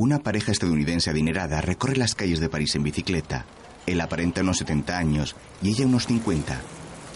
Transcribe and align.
Una 0.00 0.20
pareja 0.20 0.52
estadounidense 0.52 1.10
adinerada 1.10 1.60
recorre 1.60 1.96
las 1.96 2.14
calles 2.14 2.38
de 2.38 2.48
París 2.48 2.72
en 2.76 2.84
bicicleta. 2.84 3.44
Él 3.84 4.00
aparenta 4.00 4.42
unos 4.42 4.58
70 4.58 4.96
años 4.96 5.34
y 5.60 5.70
ella 5.70 5.86
unos 5.86 6.06
50. 6.06 6.56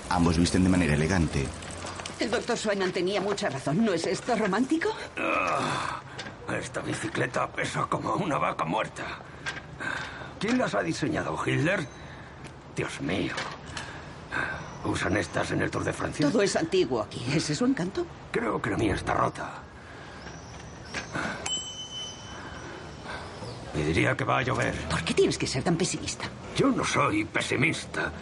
Ambos 0.08 0.36
visten 0.36 0.64
de 0.64 0.68
manera 0.68 0.94
elegante. 0.94 1.46
El 2.18 2.28
doctor 2.28 2.58
Swainman 2.58 2.90
tenía 2.90 3.20
mucha 3.20 3.48
razón. 3.50 3.84
¿No 3.84 3.92
es 3.92 4.04
esto 4.08 4.34
romántico? 4.34 4.88
Ah, 5.16 6.00
esta 6.60 6.80
bicicleta 6.80 7.46
pesa 7.52 7.86
como 7.86 8.14
una 8.14 8.38
vaca 8.38 8.64
muerta. 8.64 9.04
¿Quién 10.40 10.58
las 10.58 10.74
ha 10.74 10.82
diseñado? 10.82 11.38
¿Hitler? 11.46 11.86
Dios 12.74 13.00
mío. 13.00 13.32
¿Usan 14.84 15.16
estas 15.18 15.52
en 15.52 15.62
el 15.62 15.70
Tour 15.70 15.84
de 15.84 15.92
Francia? 15.92 16.28
Todo 16.28 16.42
es 16.42 16.56
antiguo 16.56 17.00
aquí. 17.00 17.24
¿Ese 17.32 17.52
es 17.52 17.58
su 17.60 17.64
encanto? 17.64 18.04
Creo 18.32 18.60
que 18.60 18.70
la 18.70 18.76
mía 18.76 18.96
está 18.96 19.14
rota. 19.14 19.62
Me 23.74 23.84
diría 23.84 24.16
que 24.16 24.24
va 24.24 24.38
a 24.38 24.42
llover. 24.42 24.74
¿Por 24.90 25.02
qué 25.02 25.14
tienes 25.14 25.38
que 25.38 25.46
ser 25.46 25.62
tan 25.62 25.76
pesimista? 25.76 26.24
Yo 26.56 26.68
no 26.68 26.84
soy 26.84 27.24
pesimista. 27.24 28.12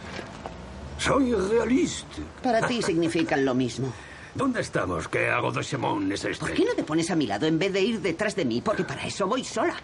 Soy 0.98 1.32
realista. 1.34 2.22
Para 2.42 2.66
ti 2.66 2.82
significan 2.82 3.44
lo 3.44 3.54
mismo. 3.54 3.92
¿Dónde 4.34 4.60
estamos? 4.60 5.08
¿Qué 5.08 5.28
hago 5.28 5.50
de 5.50 5.64
Simón 5.64 6.12
es 6.12 6.24
este? 6.24 6.46
¿Por 6.46 6.54
qué 6.54 6.64
no 6.64 6.74
te 6.74 6.84
pones 6.84 7.10
a 7.10 7.16
mi 7.16 7.26
lado 7.26 7.46
en 7.46 7.58
vez 7.58 7.72
de 7.72 7.80
ir 7.80 8.00
detrás 8.00 8.36
de 8.36 8.44
mí? 8.44 8.60
Porque 8.60 8.84
para 8.84 9.04
eso 9.04 9.26
voy 9.26 9.42
sola. 9.42 9.74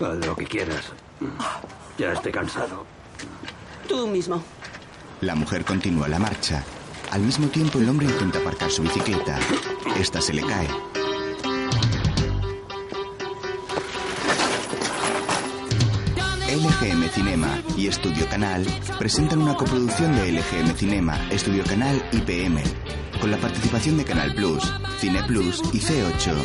Haz 0.00 0.26
lo 0.26 0.36
que 0.36 0.46
quieras. 0.46 0.92
Ya 1.98 2.12
estoy 2.12 2.30
cansado. 2.32 2.84
Tú 3.88 4.06
mismo. 4.06 4.42
La 5.20 5.34
mujer 5.34 5.64
continúa 5.64 6.08
la 6.08 6.18
marcha. 6.18 6.62
Al 7.10 7.22
mismo 7.22 7.48
tiempo, 7.48 7.78
el 7.78 7.88
hombre 7.88 8.06
intenta 8.06 8.38
aparcar 8.38 8.70
su 8.70 8.82
bicicleta. 8.82 9.38
Esta 9.96 10.20
se 10.20 10.32
le 10.32 10.42
cae. 10.42 10.68
LGM 16.54 17.08
Cinema 17.08 17.60
y 17.76 17.88
Estudio 17.88 18.28
Canal 18.28 18.64
presentan 18.96 19.42
una 19.42 19.56
coproducción 19.56 20.14
de 20.14 20.30
LGM 20.30 20.76
Cinema, 20.76 21.18
Estudio 21.28 21.64
Canal 21.64 22.00
y 22.12 22.18
PM, 22.18 22.62
con 23.20 23.32
la 23.32 23.38
participación 23.38 23.96
de 23.96 24.04
Canal 24.04 24.32
Plus, 24.36 24.62
Cine 25.00 25.20
Plus 25.24 25.60
y 25.72 25.80
C8. 25.80 26.36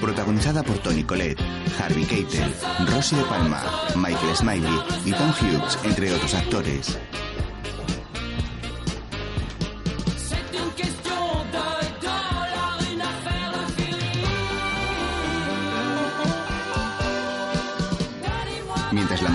Protagonizada 0.00 0.64
por 0.64 0.78
Tony 0.78 1.04
Collette, 1.04 1.40
Harvey 1.78 2.04
Keitel, 2.04 2.52
Rosie 2.88 3.16
de 3.16 3.24
Palma, 3.26 3.62
Michael 3.94 4.34
Smiley 4.34 4.80
y 5.04 5.12
Tom 5.12 5.30
Hughes, 5.40 5.78
entre 5.84 6.12
otros 6.12 6.34
actores. 6.34 6.98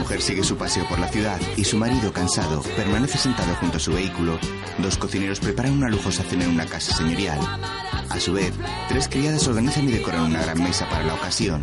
Mujer 0.08 0.22
sigue 0.22 0.44
su 0.46 0.56
paseo 0.56 0.88
por 0.88 1.00
la 1.00 1.10
ciudad 1.10 1.38
y 1.58 1.66
su 1.66 1.78
marido, 1.78 2.14
cansado, 2.14 2.62
permanece 2.78 3.18
sentado 3.18 3.54
junto 3.56 3.76
a 3.76 3.80
su 3.82 3.92
vehículo, 3.92 4.40
dos 4.78 4.96
cocineros 4.96 5.42
preparan 5.42 5.74
una 5.74 5.90
lujosa 5.90 6.24
cena 6.24 6.46
en 6.46 6.52
una 6.52 6.66
casa 6.66 6.96
señorial. 6.96 7.38
A 8.10 8.18
su 8.18 8.32
vez, 8.32 8.54
tres 8.88 9.10
criadas 9.10 9.46
organizan 9.50 9.90
y 9.90 9.92
decoran 9.92 10.22
una 10.22 10.42
gran 10.42 10.64
mesa 10.64 10.88
para 10.88 11.04
la 11.04 11.14
ocasión. 11.14 11.62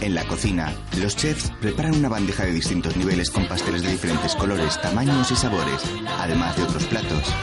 En 0.00 0.14
la 0.14 0.26
cocina, 0.26 0.74
los 0.96 1.14
chefs 1.14 1.52
preparan 1.60 1.94
una 1.94 2.08
bandeja 2.08 2.46
de 2.46 2.52
distintos 2.52 2.96
niveles 2.96 3.30
con 3.30 3.46
pasteles 3.48 3.82
de 3.82 3.90
diferentes 3.90 4.34
colores, 4.34 4.80
tamaños 4.80 5.30
y 5.30 5.36
sabores, 5.36 5.82
además 6.18 6.56
de 6.56 6.62
otros 6.62 6.86
platos. 6.86 7.34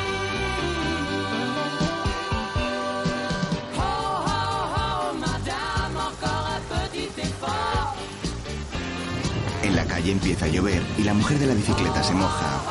Calle 10.02 10.14
empieza 10.14 10.45
a 10.45 10.48
llover 10.48 10.82
y 10.98 11.04
la 11.04 11.14
mujer 11.14 11.38
de 11.38 11.45
la 11.45 11.54
bicicleta 11.54 12.02
se 12.02 12.14
moja. 12.14 12.64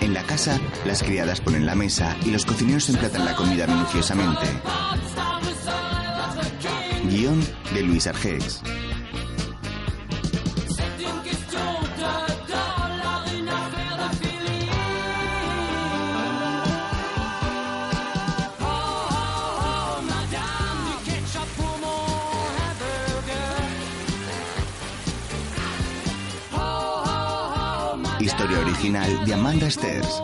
En 0.00 0.14
la 0.14 0.22
casa, 0.22 0.60
las 0.84 1.02
criadas 1.02 1.40
ponen 1.40 1.66
la 1.66 1.74
mesa 1.74 2.16
y 2.24 2.30
los 2.30 2.44
cocineros 2.44 2.88
emplatan 2.90 3.24
la 3.24 3.34
comida 3.34 3.66
minuciosamente. 3.66 4.46
Guión 7.10 7.44
de 7.74 7.82
Luis 7.82 8.06
Argex. 8.06 8.62
Historia 28.44 28.62
original 28.62 29.24
de 29.24 29.32
Amanda 29.32 29.70
Sters. 29.70 30.22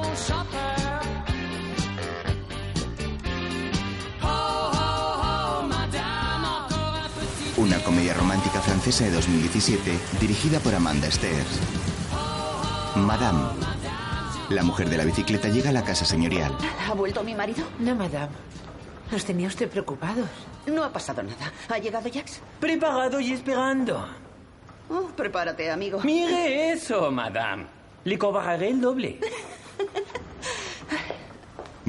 Una 7.57 7.83
comedia 7.83 8.13
romántica 8.13 8.61
francesa 8.61 9.05
de 9.05 9.13
2017 9.13 9.99
dirigida 10.21 10.59
por 10.59 10.75
Amanda 10.75 11.11
Sters. 11.11 11.61
Madame. 12.97 13.41
La 14.51 14.65
mujer 14.65 14.91
de 14.91 14.99
la 14.99 15.05
bicicleta 15.05 15.49
llega 15.49 15.71
a 15.71 15.73
la 15.73 15.83
casa 15.83 16.05
señorial. 16.05 16.55
¿Ha 16.87 16.93
vuelto 16.93 17.25
mi 17.25 17.35
marido? 17.35 17.65
No, 17.79 17.95
madame. 17.95 18.33
Nos 19.11 19.25
tenía 19.25 19.49
usted 19.49 19.71
preocupados. 19.71 20.29
No 20.67 20.85
ha 20.85 20.93
pasado 20.93 21.23
nada. 21.23 21.51
¿Ha 21.71 21.79
llegado 21.79 22.11
Jax? 22.13 22.43
Preparado 22.61 23.19
y 23.19 23.33
esperando. 23.33 24.07
Oh, 24.91 25.07
prepárate, 25.17 25.71
amigo. 25.71 26.01
Mire 26.05 26.73
eso, 26.73 27.11
madame. 27.11 27.80
Le 28.05 28.19
cobraré 28.19 28.71
el 28.71 28.81
doble. 28.81 29.19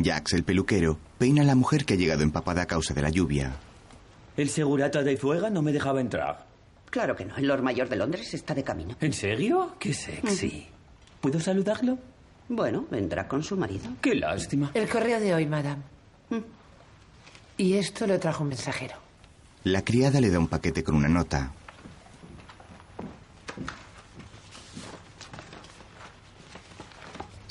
Jax, 0.03 0.33
el 0.33 0.44
peluquero, 0.44 0.97
peina 1.17 1.41
a 1.41 1.45
la 1.45 1.55
mujer 1.55 1.85
que 1.85 1.94
ha 1.94 1.97
llegado 1.97 2.23
empapada 2.23 2.63
a 2.63 2.66
causa 2.66 2.94
de 2.94 3.01
la 3.01 3.09
lluvia. 3.09 3.55
El 4.38 4.49
segurata 4.49 5.03
de 5.03 5.17
fuera 5.17 5.49
no 5.49 5.61
me 5.61 5.72
dejaba 5.72 6.01
entrar. 6.01 6.45
Claro 6.89 7.16
que 7.16 7.25
no. 7.25 7.35
El 7.38 7.47
Lord 7.47 7.61
Mayor 7.61 7.88
de 7.88 7.95
Londres 7.95 8.33
está 8.33 8.53
de 8.53 8.63
camino. 8.63 8.95
¿En 8.99 9.13
serio? 9.13 9.75
Qué 9.79 9.94
sexy. 9.94 10.67
¿Puedo 11.22 11.39
saludarlo? 11.39 11.97
Bueno, 12.49 12.85
vendrá 12.91 13.28
con 13.28 13.43
su 13.43 13.55
marido. 13.55 13.89
Qué 14.01 14.16
lástima. 14.16 14.72
El 14.73 14.89
correo 14.89 15.19
de 15.19 15.33
hoy, 15.33 15.45
madame. 15.45 15.81
Mm. 16.29 16.39
Y 17.57 17.73
esto 17.75 18.07
lo 18.07 18.19
trajo 18.19 18.43
un 18.43 18.49
mensajero. 18.49 18.95
La 19.63 19.83
criada 19.83 20.19
le 20.19 20.29
da 20.29 20.39
un 20.39 20.47
paquete 20.47 20.83
con 20.83 20.95
una 20.95 21.07
nota. 21.07 21.53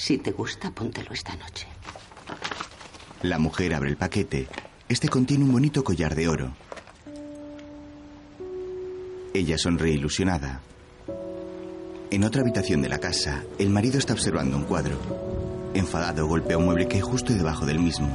Si 0.00 0.16
te 0.16 0.32
gusta, 0.32 0.70
póntelo 0.70 1.12
esta 1.12 1.36
noche. 1.36 1.66
La 3.20 3.38
mujer 3.38 3.74
abre 3.74 3.90
el 3.90 3.98
paquete. 3.98 4.48
Este 4.88 5.10
contiene 5.10 5.44
un 5.44 5.52
bonito 5.52 5.84
collar 5.84 6.14
de 6.14 6.26
oro. 6.26 6.52
Ella 9.34 9.58
sonríe 9.58 9.92
ilusionada. 9.92 10.62
En 12.10 12.24
otra 12.24 12.40
habitación 12.40 12.80
de 12.80 12.88
la 12.88 12.96
casa, 12.96 13.44
el 13.58 13.68
marido 13.68 13.98
está 13.98 14.14
observando 14.14 14.56
un 14.56 14.64
cuadro. 14.64 14.96
Enfadado, 15.74 16.26
golpea 16.26 16.56
un 16.56 16.64
mueble 16.64 16.88
que 16.88 16.96
hay 16.96 17.02
justo 17.02 17.34
debajo 17.34 17.66
del 17.66 17.78
mismo. 17.78 18.08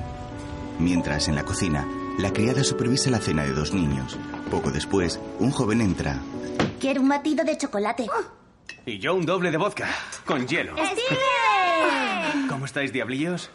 Mientras, 0.79 1.28
en 1.28 1.35
la 1.35 1.45
cocina, 1.45 1.88
la 2.18 2.34
criada 2.34 2.63
supervisa 2.63 3.12
la 3.12 3.19
cena 3.19 3.44
de 3.44 3.51
dos 3.51 3.75
niños. 3.75 4.18
Poco 4.50 4.72
después, 4.72 5.19
un 5.38 5.51
joven 5.51 5.81
entra. 5.81 6.19
Quiero 6.79 7.01
un 7.01 7.09
batido 7.09 7.45
de 7.45 7.59
chocolate. 7.59 8.07
Y 8.88 8.98
yo 8.98 9.13
un 9.13 9.27
doble 9.27 9.51
de 9.51 9.57
vodka, 9.57 9.88
con 10.25 10.48
hielo. 10.48 10.74
¡Steven! 10.74 11.55
¿Cómo 12.65 12.71
estáis, 12.71 12.91
diablillos? 12.91 13.51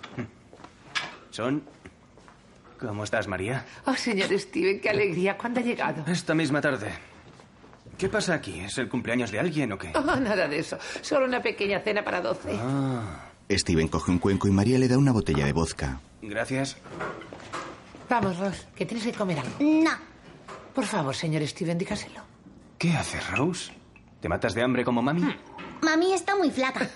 Son... 1.31 1.65
¿Cómo 2.79 3.03
estás, 3.03 3.27
María? 3.27 3.67
Oh, 3.87 3.95
señor 3.95 4.29
Steven, 4.39 4.81
qué 4.81 4.89
alegría. 4.89 5.37
¿Cuándo 5.37 5.59
ha 5.59 5.65
llegado? 5.65 6.05
Esta 6.07 6.33
misma 6.33 6.61
tarde. 6.61 6.93
¿Qué 7.99 8.09
pasa 8.09 8.35
aquí? 8.35 8.61
¿Es 8.61 8.79
el 8.79 8.89
cumpleaños 8.89 9.33
de 9.33 9.41
alguien 9.41 9.73
o 9.73 9.79
qué? 9.79 9.91
Oh, 9.97 10.15
nada 10.15 10.47
de 10.47 10.61
eso. 10.61 10.79
Solo 11.01 11.27
una 11.27 11.43
pequeña 11.43 11.81
cena 11.81 12.05
para 12.05 12.21
doce. 12.21 12.57
Ah, 12.57 13.31
Steven 13.51 13.89
coge 13.89 14.13
un 14.13 14.21
cuenco 14.21 14.47
y 14.47 14.53
María 14.53 14.79
le 14.79 14.87
da 14.87 14.97
una 14.97 15.11
botella 15.11 15.45
de 15.45 15.55
vodka. 15.55 15.99
gracias. 16.23 16.77
Vamos, 18.09 18.39
Ross, 18.39 18.69
que 18.77 18.87
tienes 18.87 19.05
que 19.05 19.13
comer 19.13 19.41
algo. 19.41 19.57
No. 19.59 19.91
Por 20.73 20.85
favor, 20.85 21.17
señor 21.17 21.45
Steven, 21.49 21.77
dígaselo. 21.77 22.21
¿Qué 22.79 22.93
haces, 22.93 23.29
Rose? 23.33 23.73
¿Te 24.21 24.29
matas 24.29 24.55
de 24.55 24.63
hambre 24.63 24.85
como 24.85 25.03
mami? 25.03 25.35
Mami 25.83 26.13
está 26.13 26.37
muy 26.37 26.53
flaca. 26.53 26.89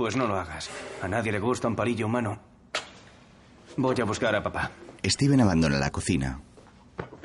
Pues 0.00 0.16
no 0.16 0.26
lo 0.26 0.40
hagas. 0.40 0.70
A 1.02 1.08
nadie 1.08 1.30
le 1.30 1.38
gusta 1.38 1.68
un 1.68 1.76
palillo 1.76 2.06
humano. 2.06 2.40
Voy 3.76 4.00
a 4.00 4.04
buscar 4.06 4.34
a 4.34 4.42
papá. 4.42 4.70
Steven 5.04 5.42
abandona 5.42 5.78
la 5.78 5.90
cocina. 5.90 6.40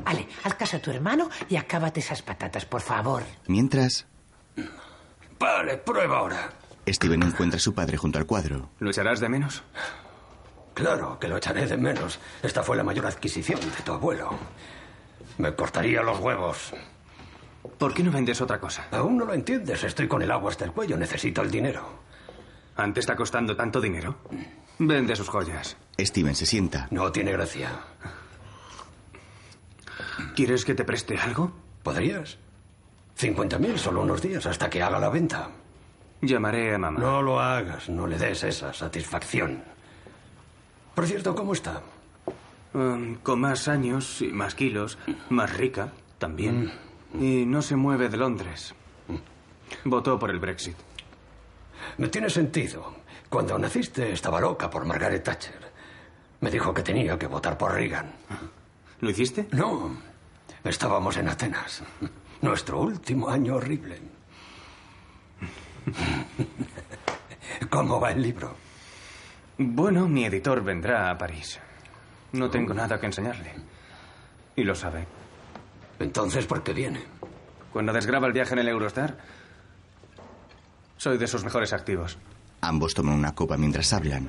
Ale, 0.04 0.28
haz 0.44 0.56
caso 0.56 0.76
a 0.76 0.80
tu 0.82 0.92
hermano 0.92 1.30
y 1.48 1.56
acábate 1.56 2.02
esas 2.02 2.22
patatas, 2.22 2.66
por 2.66 2.82
favor. 2.82 3.24
Mientras, 3.48 4.06
Vale, 5.40 5.78
prueba 5.78 6.18
ahora. 6.18 6.50
Steven 6.86 7.24
encuentra 7.24 7.56
a 7.56 7.62
su 7.62 7.74
padre 7.74 7.96
junto 7.96 8.20
al 8.20 8.26
cuadro. 8.26 8.70
¿Lo 8.80 8.90
echarás 8.90 9.22
de 9.22 9.30
menos? 9.30 9.64
Claro 10.74 11.18
que 11.18 11.30
lo 11.30 11.38
echaré 11.38 11.68
de 11.68 11.78
menos. 11.78 12.20
Esta 12.44 12.62
fue 12.62 12.76
la 12.76 12.84
mayor 12.84 13.06
adquisición 13.06 13.62
de 13.62 13.84
tu 13.86 13.94
abuelo. 13.94 14.32
Me 15.38 15.56
cortaría 15.56 16.02
los 16.02 16.20
huevos. 16.20 16.74
¿Por 17.78 17.94
qué 17.94 18.04
no 18.04 18.12
vendes 18.12 18.42
otra 18.42 18.60
cosa? 18.60 18.88
Aún 18.92 19.16
no 19.16 19.24
lo 19.24 19.34
entiendes. 19.34 19.82
Estoy 19.86 20.10
con 20.10 20.22
el 20.22 20.30
agua 20.30 20.52
hasta 20.52 20.66
el 20.66 20.74
cuello. 20.74 20.98
Necesito 20.98 21.42
el 21.42 21.50
dinero. 21.50 22.04
¿Ante 22.76 23.00
está 23.00 23.16
costando 23.16 23.56
tanto 23.56 23.80
dinero? 23.80 24.18
Vende 24.80 25.16
sus 25.16 25.30
joyas. 25.30 25.78
Steven 26.00 26.36
se 26.36 26.46
sienta. 26.46 26.88
No 26.92 27.12
tiene 27.12 27.32
gracia. 27.32 27.72
¿Quieres 30.36 30.66
que 30.66 30.76
te 30.76 30.84
preste 30.84 31.18
algo? 31.18 31.52
¿Podrías? 31.84 32.38
50.000 33.18 33.78
solo 33.78 34.02
unos 34.02 34.22
días 34.22 34.46
hasta 34.46 34.70
que 34.70 34.84
haga 34.84 35.00
la 35.00 35.10
venta. 35.10 35.50
Llamaré 36.22 36.76
a 36.76 36.78
mamá. 36.78 37.00
No 37.00 37.22
lo 37.22 37.40
hagas. 37.40 37.90
No 37.90 38.08
le 38.08 38.18
des 38.18 38.44
esa 38.44 38.74
satisfacción. 38.74 39.64
Por 40.94 41.08
cierto, 41.08 41.36
¿cómo 41.36 41.54
está? 41.54 41.82
Um, 42.74 43.16
con 43.16 43.40
más 43.40 43.70
años 43.70 44.22
y 44.22 44.28
más 44.28 44.56
kilos, 44.56 44.98
más 45.30 45.56
rica 45.56 45.94
también. 46.18 46.74
Y 47.14 47.46
no 47.46 47.62
se 47.62 47.78
mueve 47.78 48.10
de 48.10 48.18
Londres. 48.18 48.76
Votó 49.86 50.20
por 50.20 50.30
el 50.30 50.40
Brexit. 50.40 50.76
Me 51.98 52.08
tiene 52.08 52.30
sentido. 52.30 52.94
Cuando 53.30 53.58
naciste 53.58 54.12
estaba 54.12 54.40
loca 54.40 54.70
por 54.70 54.86
Margaret 54.86 55.24
Thatcher. 55.24 55.72
Me 56.42 56.52
dijo 56.52 56.74
que 56.74 56.84
tenía 56.84 57.18
que 57.18 57.28
votar 57.28 57.58
por 57.58 57.74
Reagan. 57.74 58.12
¿Lo 59.00 59.10
hiciste? 59.10 59.48
No. 59.52 59.98
Estábamos 60.64 61.18
en 61.18 61.30
Atenas. 61.30 61.84
Nuestro 62.42 62.82
último 62.82 63.30
año 63.30 63.56
horrible. 63.56 64.00
¿Cómo 67.70 68.00
va 68.00 68.12
el 68.12 68.22
libro? 68.22 68.56
Bueno, 69.58 70.08
mi 70.08 70.26
editor 70.26 70.64
vendrá 70.64 71.10
a 71.10 71.18
París. 71.18 71.60
No 72.34 72.50
tengo 72.50 72.74
nada 72.74 73.00
que 73.00 73.06
enseñarle. 73.06 73.54
Y 74.56 74.64
lo 74.64 74.76
sabe. 74.76 75.06
Entonces, 76.00 76.46
¿por 76.46 76.64
qué 76.64 76.74
viene? 76.74 77.02
Cuando 77.72 77.94
desgraba 77.94 78.28
el 78.28 78.34
viaje 78.34 78.54
en 78.54 78.60
el 78.60 78.68
Eurostar, 78.68 79.18
soy 81.06 81.20
de 81.20 81.28
sus 81.28 81.44
mejores 81.44 81.72
activos. 81.72 82.18
Ambos 82.62 82.96
toman 82.96 83.14
una 83.14 83.36
copa 83.36 83.58
mientras 83.58 83.94
hablan. 83.94 84.28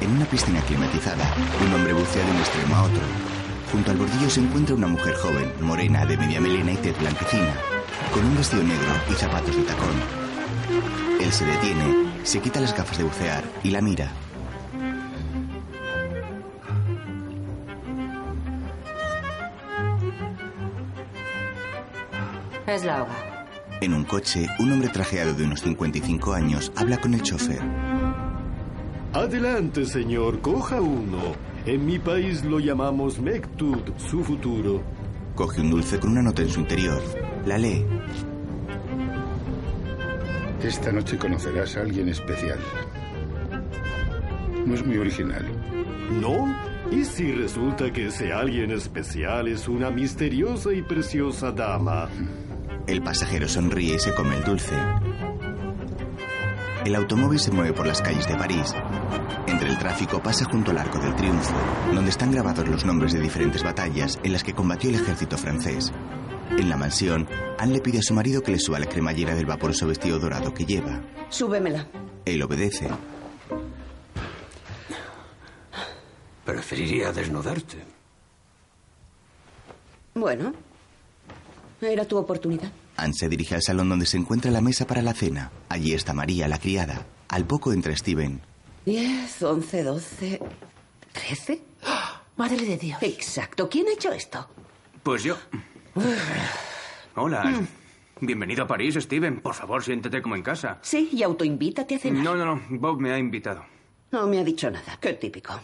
En 0.00 0.10
una 0.12 0.24
piscina 0.24 0.60
climatizada, 0.60 1.34
un 1.66 1.74
hombre 1.74 1.92
bucea 1.92 2.24
de 2.24 2.30
un 2.30 2.36
extremo 2.36 2.76
a 2.76 2.84
otro. 2.84 3.02
Junto 3.72 3.90
al 3.90 3.96
bordillo 3.96 4.30
se 4.30 4.38
encuentra 4.38 4.76
una 4.76 4.86
mujer 4.86 5.16
joven, 5.16 5.52
morena, 5.62 6.06
de 6.06 6.16
media 6.16 6.40
melena 6.40 6.70
y 6.70 6.76
tez 6.76 6.96
blanquecina, 6.96 7.56
con 8.14 8.24
un 8.24 8.36
vestido 8.36 8.62
negro 8.62 8.92
y 9.10 9.14
zapatos 9.14 9.56
de 9.56 9.62
tacón. 9.64 9.96
Él 11.20 11.32
se 11.32 11.44
detiene, 11.44 12.12
se 12.22 12.40
quita 12.40 12.60
las 12.60 12.76
gafas 12.76 12.98
de 12.98 13.02
bucear 13.02 13.42
y 13.64 13.72
la 13.72 13.80
mira. 13.80 14.12
Es 22.68 22.84
la 22.84 23.02
hoga. 23.02 23.31
En 23.82 23.94
un 23.94 24.04
coche, 24.04 24.46
un 24.60 24.70
hombre 24.70 24.90
trajeado 24.90 25.34
de 25.34 25.42
unos 25.42 25.60
55 25.62 26.32
años 26.34 26.70
habla 26.76 26.98
con 26.98 27.14
el 27.14 27.22
chofer. 27.22 27.58
Adelante, 29.12 29.84
señor, 29.86 30.40
coja 30.40 30.80
uno. 30.80 31.34
En 31.66 31.84
mi 31.84 31.98
país 31.98 32.44
lo 32.44 32.60
llamamos 32.60 33.18
Mektud, 33.18 33.80
su 33.96 34.22
futuro. 34.22 34.84
Coge 35.34 35.62
un 35.62 35.70
dulce 35.70 35.98
con 35.98 36.12
una 36.12 36.22
nota 36.22 36.42
en 36.42 36.50
su 36.50 36.60
interior. 36.60 37.02
La 37.44 37.58
lee. 37.58 37.84
Esta 40.62 40.92
noche 40.92 41.18
conocerás 41.18 41.76
a 41.76 41.80
alguien 41.80 42.08
especial. 42.08 42.60
No 44.64 44.74
es 44.74 44.86
muy 44.86 44.98
original. 44.98 45.44
¿No? 46.20 46.54
¿Y 46.92 47.04
si 47.04 47.32
resulta 47.32 47.92
que 47.92 48.06
ese 48.06 48.32
alguien 48.32 48.70
especial 48.70 49.48
es 49.48 49.66
una 49.66 49.90
misteriosa 49.90 50.72
y 50.72 50.82
preciosa 50.82 51.50
dama? 51.50 52.08
El 52.86 53.02
pasajero 53.02 53.48
sonríe 53.48 53.94
y 53.94 53.98
se 53.98 54.14
come 54.14 54.36
el 54.36 54.44
dulce. 54.44 54.74
El 56.84 56.96
automóvil 56.96 57.38
se 57.38 57.52
mueve 57.52 57.72
por 57.72 57.86
las 57.86 58.02
calles 58.02 58.26
de 58.26 58.34
París. 58.34 58.74
Entre 59.46 59.68
el 59.68 59.78
tráfico 59.78 60.20
pasa 60.20 60.44
junto 60.46 60.72
al 60.72 60.78
Arco 60.78 60.98
del 60.98 61.14
Triunfo, 61.14 61.54
donde 61.94 62.10
están 62.10 62.32
grabados 62.32 62.66
los 62.66 62.84
nombres 62.84 63.12
de 63.12 63.20
diferentes 63.20 63.62
batallas 63.62 64.18
en 64.24 64.32
las 64.32 64.42
que 64.42 64.54
combatió 64.54 64.90
el 64.90 64.96
ejército 64.96 65.38
francés. 65.38 65.92
En 66.50 66.68
la 66.68 66.76
mansión, 66.76 67.28
Anne 67.58 67.74
le 67.74 67.80
pide 67.80 68.00
a 68.00 68.02
su 68.02 68.14
marido 68.14 68.42
que 68.42 68.50
le 68.50 68.58
suba 68.58 68.80
la 68.80 68.86
cremallera 68.86 69.34
del 69.34 69.46
vaporoso 69.46 69.86
vestido 69.86 70.18
dorado 70.18 70.52
que 70.52 70.66
lleva. 70.66 71.00
Súbemela. 71.28 71.86
Él 72.24 72.42
obedece. 72.42 72.88
Preferiría 76.44 77.12
desnudarte. 77.12 77.78
Bueno, 80.14 80.52
era 81.90 82.04
tu 82.04 82.16
oportunidad. 82.16 82.70
Anne 82.96 83.14
se 83.14 83.28
dirige 83.28 83.54
al 83.54 83.62
salón 83.62 83.88
donde 83.88 84.06
se 84.06 84.16
encuentra 84.16 84.50
la 84.50 84.60
mesa 84.60 84.86
para 84.86 85.02
la 85.02 85.14
cena. 85.14 85.50
Allí 85.68 85.92
está 85.94 86.12
María, 86.12 86.48
la 86.48 86.58
criada. 86.58 87.06
Al 87.28 87.46
poco 87.46 87.72
entra 87.72 87.96
Steven. 87.96 88.40
Diez, 88.84 89.42
once, 89.42 89.82
doce, 89.82 90.40
trece. 91.12 91.62
Madre 92.36 92.64
de 92.64 92.76
Dios. 92.76 93.02
Exacto. 93.02 93.68
¿Quién 93.68 93.86
ha 93.88 93.92
hecho 93.92 94.12
esto? 94.12 94.48
Pues 95.02 95.22
yo. 95.22 95.36
Hola. 97.16 97.62
Bienvenido 98.20 98.64
a 98.64 98.66
París, 98.66 98.94
Steven. 99.00 99.40
Por 99.40 99.54
favor, 99.54 99.82
siéntete 99.82 100.22
como 100.22 100.36
en 100.36 100.42
casa. 100.42 100.78
Sí, 100.82 101.10
y 101.12 101.22
autoinvítate 101.22 101.96
a 101.96 101.98
cenar. 101.98 102.22
No, 102.22 102.36
no, 102.36 102.44
no. 102.44 102.62
Bob 102.70 103.00
me 103.00 103.12
ha 103.12 103.18
invitado. 103.18 103.64
No 104.12 104.26
me 104.26 104.38
ha 104.38 104.44
dicho 104.44 104.70
nada. 104.70 104.98
Qué 105.00 105.14
típico. 105.14 105.54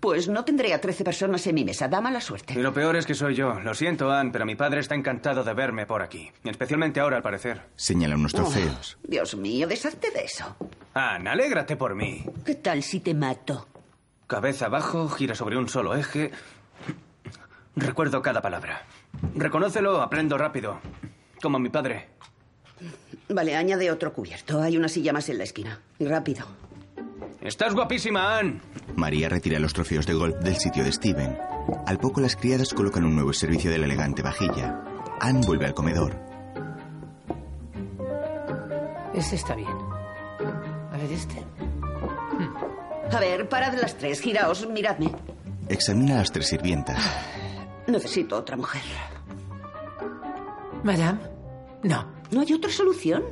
Pues 0.00 0.28
no 0.28 0.44
tendré 0.44 0.72
a 0.74 0.80
trece 0.80 1.02
personas 1.04 1.46
en 1.46 1.54
mi 1.54 1.64
mesa. 1.64 1.88
Da 1.88 2.00
mala 2.00 2.18
Y 2.18 2.22
suerte. 2.22 2.54
lo 2.54 2.72
peor 2.72 2.96
es 2.96 3.06
que 3.06 3.14
soy 3.14 3.34
yo. 3.34 3.58
Lo 3.60 3.74
siento, 3.74 4.10
Anne, 4.12 4.30
pero 4.32 4.44
mi 4.44 4.54
padre 4.54 4.80
está 4.80 4.94
encantado 4.94 5.42
de 5.42 5.54
verme 5.54 5.86
por 5.86 6.02
aquí. 6.02 6.30
Especialmente 6.44 7.00
ahora, 7.00 7.16
al 7.16 7.22
parecer. 7.22 7.62
Señala 7.76 8.14
unos 8.14 8.32
trofeos. 8.32 8.98
Oh, 9.02 9.06
Dios 9.08 9.34
mío, 9.36 9.66
deshazte 9.66 10.10
de 10.10 10.24
eso. 10.24 10.54
Anne, 10.94 11.30
alégrate 11.30 11.76
por 11.76 11.94
mí. 11.94 12.24
¿Qué 12.44 12.54
tal 12.56 12.82
si 12.82 13.00
te 13.00 13.14
mato? 13.14 13.66
Cabeza 14.26 14.66
abajo, 14.66 15.08
gira 15.08 15.34
sobre 15.34 15.56
un 15.56 15.68
solo 15.68 15.94
eje. 15.96 16.30
Recuerdo 17.74 18.22
cada 18.22 18.40
palabra. 18.42 18.82
Reconócelo, 19.34 20.00
aprendo 20.02 20.36
rápido. 20.38 20.78
Como 21.42 21.58
mi 21.58 21.68
padre. 21.68 22.08
Vale, 23.28 23.56
añade 23.56 23.90
otro 23.90 24.12
cubierto. 24.12 24.60
Hay 24.62 24.76
una 24.76 24.88
silla 24.88 25.12
más 25.12 25.28
en 25.28 25.38
la 25.38 25.44
esquina. 25.44 25.80
Y 25.98 26.06
rápido. 26.06 26.46
Estás 27.46 27.74
guapísima, 27.74 28.38
Anne. 28.38 28.60
María 28.96 29.28
retira 29.28 29.60
los 29.60 29.72
trofeos 29.72 30.04
de 30.04 30.14
golf 30.14 30.34
del 30.40 30.56
sitio 30.56 30.82
de 30.82 30.90
Steven. 30.90 31.38
Al 31.86 31.96
poco 31.96 32.20
las 32.20 32.34
criadas 32.34 32.74
colocan 32.74 33.04
un 33.04 33.14
nuevo 33.14 33.32
servicio 33.32 33.70
de 33.70 33.78
la 33.78 33.84
elegante 33.84 34.20
vajilla. 34.20 34.82
Anne 35.20 35.46
vuelve 35.46 35.66
al 35.66 35.72
comedor. 35.72 36.18
Este 39.14 39.36
está 39.36 39.54
bien. 39.54 39.68
A 40.90 40.96
ver, 40.96 41.12
este. 41.12 41.40
A 43.12 43.20
ver, 43.20 43.48
parad 43.48 43.74
las 43.80 43.96
tres. 43.96 44.20
Giraos, 44.20 44.68
miradme. 44.68 45.12
Examina 45.68 46.14
a 46.14 46.18
las 46.18 46.32
tres 46.32 46.48
sirvientas. 46.48 46.98
Necesito 47.86 48.38
otra 48.38 48.56
mujer. 48.56 48.82
Madame. 50.82 51.20
No. 51.84 52.06
¿No 52.32 52.40
hay 52.40 52.52
otra 52.52 52.72
solución? 52.72 53.22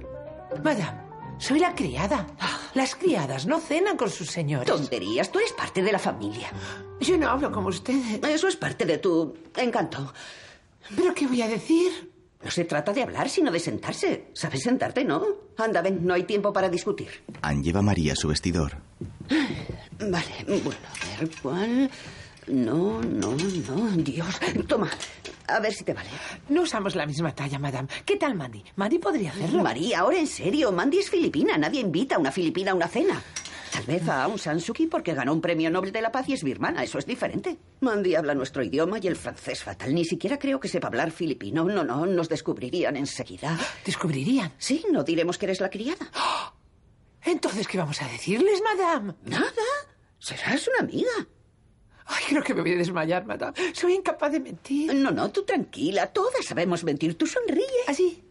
Madame, 0.63 1.01
soy 1.39 1.59
la 1.59 1.75
criada. 1.75 2.29
Las 2.75 2.97
criadas 2.97 3.47
no 3.47 3.61
cenan 3.61 3.97
con 3.97 4.11
sus 4.11 4.31
señores. 4.31 4.67
Tonterías, 4.67 5.31
tú 5.31 5.39
eres 5.39 5.53
parte 5.53 5.83
de 5.83 5.93
la 5.93 5.99
familia. 5.99 6.53
Yo 7.01 7.17
no 7.17 7.29
hablo 7.29 7.53
como 7.53 7.69
ustedes. 7.69 8.21
Eso 8.25 8.49
es 8.49 8.57
parte 8.57 8.85
de 8.85 8.99
tu 8.99 9.37
encanto. 9.57 10.13
¿Pero 10.97 11.15
qué 11.15 11.27
voy 11.27 11.43
a 11.43 11.49
decir? 11.49 12.13
No 12.43 12.51
se 12.51 12.65
trata 12.65 12.93
de 12.93 13.03
hablar, 13.03 13.31
sino 13.31 13.51
de 13.51 13.59
sentarse. 13.59 14.27
¿Sabes 14.35 14.63
sentarte, 14.63 15.05
no? 15.05 15.25
Anda, 15.57 15.81
ven, 15.81 16.05
no 16.05 16.13
hay 16.13 16.25
tiempo 16.25 16.53
para 16.53 16.69
discutir. 16.69 17.09
Anne 17.41 17.63
lleva 17.63 17.79
a 17.79 17.83
María 17.83 18.13
a 18.13 18.17
su 18.17 18.29
vestidor. 18.29 18.77
Vale, 19.99 20.45
bueno, 20.47 20.81
a 21.17 21.21
ver, 21.21 21.31
¿cuál? 21.41 21.91
No, 22.47 23.01
no, 23.01 23.31
no, 23.33 23.91
Dios. 23.97 24.39
Toma, 24.69 24.91
a 25.49 25.61
ver 25.61 25.73
si 25.73 25.85
te 25.85 25.95
vale. 25.95 26.09
No 26.49 26.63
usamos 26.63 26.95
la 26.95 27.07
misma 27.07 27.35
talla, 27.35 27.59
madame. 27.59 27.89
¿Qué 28.05 28.17
tal 28.17 28.35
Mandy? 28.35 28.63
Mandy 28.77 28.99
podría 28.99 29.31
hacerlo. 29.31 29.63
María, 29.63 30.01
ahora 30.01 30.19
en 30.19 30.27
serio, 30.27 30.71
Mandy 30.71 30.99
es 30.99 31.11
filipina. 31.11 31.57
Nadie 31.57 31.81
invita 31.81 32.17
a 32.17 32.19
una 32.19 32.31
filipina 32.33 32.73
a 32.73 32.75
una 32.75 32.89
cena. 32.89 33.23
Tal 33.73 33.83
vez 33.87 34.07
a 34.09 34.23
Aung 34.25 34.39
San 34.39 34.61
Suu 34.61 34.73
Kyi 34.73 34.87
porque 34.87 35.15
ganó 35.15 35.33
un 35.33 35.41
premio 35.41 35.69
Nobel 35.69 35.91
de 35.91 36.01
la 36.01 36.13
Paz 36.13 36.29
y 36.29 36.35
es 36.35 36.45
birmana. 36.45 36.85
Eso 36.85 36.99
es 36.99 37.07
diferente. 37.07 37.57
Mandy 37.81 38.15
habla 38.15 38.35
nuestro 38.35 38.63
idioma 38.63 38.99
y 39.03 39.07
el 39.09 39.17
francés 39.17 39.65
fatal. 39.65 39.93
Ni 39.95 40.05
siquiera 40.05 40.39
creo 40.39 40.61
que 40.61 40.69
sepa 40.69 40.87
hablar 40.89 41.11
filipino. 41.11 41.65
No, 41.65 41.83
no, 41.83 42.07
nos 42.07 42.29
descubrirían 42.29 42.97
enseguida. 42.97 43.59
¿Descubrirían? 43.85 44.53
Sí, 44.59 44.85
no 44.93 45.03
diremos 45.03 45.39
que 45.39 45.47
eres 45.47 45.61
la 45.61 45.71
criada. 45.71 46.09
Entonces, 47.25 47.67
¿qué 47.67 47.79
vamos 47.79 48.01
a 48.03 48.07
decirles, 48.09 48.63
madame? 48.63 49.15
Nada. 49.25 49.51
Serás 50.19 50.69
una 50.69 50.87
amiga. 50.89 51.11
Ay, 52.07 52.25
creo 52.29 52.43
que 52.43 52.55
me 52.55 52.61
voy 52.63 52.73
a 52.73 52.77
desmayar, 52.77 53.25
madame. 53.25 53.55
Soy 53.73 53.95
incapaz 53.95 54.33
de 54.33 54.41
mentir. 54.41 54.95
No, 54.95 55.11
no, 55.11 55.31
tú 55.31 55.45
tranquila. 55.45 56.07
Todas 56.09 56.45
sabemos 56.45 56.85
mentir. 56.85 57.17
Tú 57.17 57.27
sonríe. 57.27 57.65
¿Así? 57.87 58.24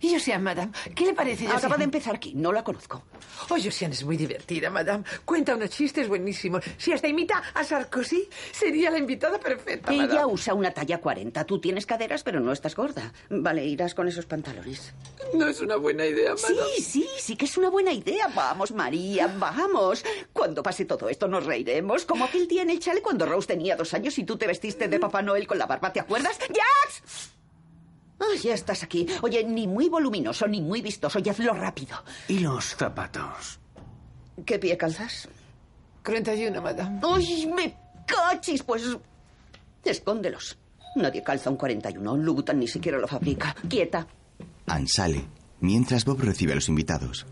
Y 0.00 0.12
Josiane, 0.12 0.42
madame, 0.42 0.72
¿qué 0.94 1.04
le 1.04 1.14
parece 1.14 1.44
Acaba 1.44 1.60
Josiane? 1.60 1.78
de 1.78 1.84
empezar 1.84 2.14
aquí. 2.16 2.32
No 2.34 2.52
la 2.52 2.64
conozco. 2.64 3.04
Oh, 3.50 3.56
Josiane 3.62 3.94
es 3.94 4.04
muy 4.04 4.16
divertida, 4.16 4.70
madame. 4.70 5.04
Cuenta 5.24 5.54
unos 5.54 5.70
chistes 5.70 6.08
buenísimos. 6.08 6.64
Si 6.78 6.92
hasta 6.92 7.06
imita 7.08 7.42
a 7.54 7.64
Sarkozy, 7.64 8.28
sería 8.52 8.90
la 8.90 8.98
invitada 8.98 9.38
perfecta, 9.38 9.92
Ella 9.92 10.06
madame. 10.06 10.32
usa 10.32 10.54
una 10.54 10.70
talla 10.72 10.98
40. 11.00 11.44
Tú 11.44 11.60
tienes 11.60 11.84
caderas, 11.86 12.22
pero 12.22 12.40
no 12.40 12.52
estás 12.52 12.74
gorda. 12.74 13.12
Vale, 13.28 13.64
irás 13.64 13.94
con 13.94 14.08
esos 14.08 14.26
pantalones. 14.26 14.92
No 15.34 15.46
es 15.48 15.60
una 15.60 15.76
buena 15.76 16.06
idea, 16.06 16.34
madame. 16.34 16.58
Sí, 16.76 16.82
sí, 16.82 17.08
sí 17.18 17.36
que 17.36 17.44
es 17.44 17.56
una 17.58 17.68
buena 17.68 17.92
idea. 17.92 18.28
Vamos, 18.34 18.72
María, 18.72 19.26
vamos. 19.38 20.04
Cuando 20.32 20.62
pase 20.62 20.84
todo 20.86 21.08
esto 21.08 21.28
nos 21.28 21.44
reiremos. 21.44 22.04
Como 22.06 22.24
aquel 22.24 22.48
día 22.48 22.62
en 22.62 22.70
el 22.70 22.80
chale 22.80 23.02
cuando 23.02 23.26
Rose 23.26 23.48
tenía 23.48 23.76
dos 23.76 23.92
años 23.94 24.18
y 24.18 24.24
tú 24.24 24.36
te 24.38 24.46
vestiste 24.46 24.88
de 24.88 24.98
Papá 24.98 25.22
Noel 25.22 25.46
con 25.46 25.58
la 25.58 25.66
barba, 25.66 25.92
¿te 25.92 26.00
acuerdas? 26.00 26.38
¡Jax! 26.38 27.30
Ah, 28.20 28.36
ya 28.42 28.54
estás 28.54 28.82
aquí. 28.82 29.06
Oye, 29.22 29.42
ni 29.44 29.66
muy 29.66 29.88
voluminoso 29.88 30.46
ni 30.46 30.60
muy 30.60 30.82
vistoso. 30.82 31.18
Y 31.24 31.28
hazlo 31.28 31.54
rápido. 31.54 31.96
¿Y 32.28 32.40
los 32.40 32.76
zapatos? 32.76 33.58
¿Qué 34.44 34.58
pie 34.58 34.76
calzas? 34.76 35.28
41, 36.04 36.60
madame. 36.62 37.00
¡Uy, 37.06 37.46
me 37.46 37.74
cachis! 38.06 38.62
Pues... 38.62 38.82
Escóndelos. 39.84 40.58
Nadie 40.96 41.22
calza 41.22 41.50
un 41.50 41.56
41. 41.56 42.16
Louboutin 42.16 42.58
ni 42.58 42.68
siquiera 42.68 42.98
lo 42.98 43.08
fabrica. 43.08 43.54
Quieta. 43.68 44.06
Anne 44.66 44.86
sale, 44.88 45.24
mientras 45.60 46.04
Bob 46.04 46.20
recibe 46.20 46.52
a 46.52 46.56
los 46.56 46.68
invitados. 46.68 47.26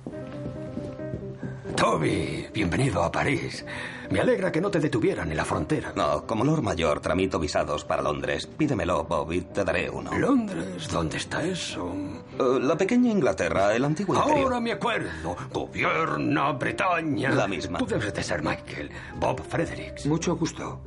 Toby, 1.78 2.48
bienvenido 2.52 3.04
a 3.04 3.12
París. 3.12 3.64
Me 4.10 4.18
alegra 4.20 4.50
que 4.50 4.60
no 4.60 4.68
te 4.68 4.80
detuvieran 4.80 5.30
en 5.30 5.36
la 5.36 5.44
frontera. 5.44 5.92
No, 5.94 6.26
como 6.26 6.42
Lord 6.42 6.62
Mayor 6.62 6.98
tramito 6.98 7.38
visados 7.38 7.84
para 7.84 8.02
Londres. 8.02 8.48
Pídemelo, 8.48 9.04
Bob, 9.04 9.32
y 9.32 9.42
te 9.42 9.62
daré 9.62 9.88
uno. 9.88 10.12
¿Londres? 10.18 10.88
¿Dónde 10.90 11.18
está 11.18 11.44
eso? 11.44 11.94
Eh, 12.36 12.58
la 12.60 12.76
pequeña 12.76 13.12
Inglaterra, 13.12 13.76
el 13.76 13.84
antiguo 13.84 14.16
imperio. 14.16 14.42
Ahora 14.42 14.58
me 14.58 14.72
acuerdo. 14.72 15.36
Gobierna 15.52 16.50
Bretaña. 16.50 17.30
La 17.30 17.46
misma. 17.46 17.78
Tú 17.78 17.86
debes 17.86 18.12
de 18.12 18.24
ser 18.24 18.42
Michael. 18.42 18.90
Bob 19.20 19.40
Fredericks. 19.40 20.06
Mucho 20.06 20.34
gusto. 20.34 20.80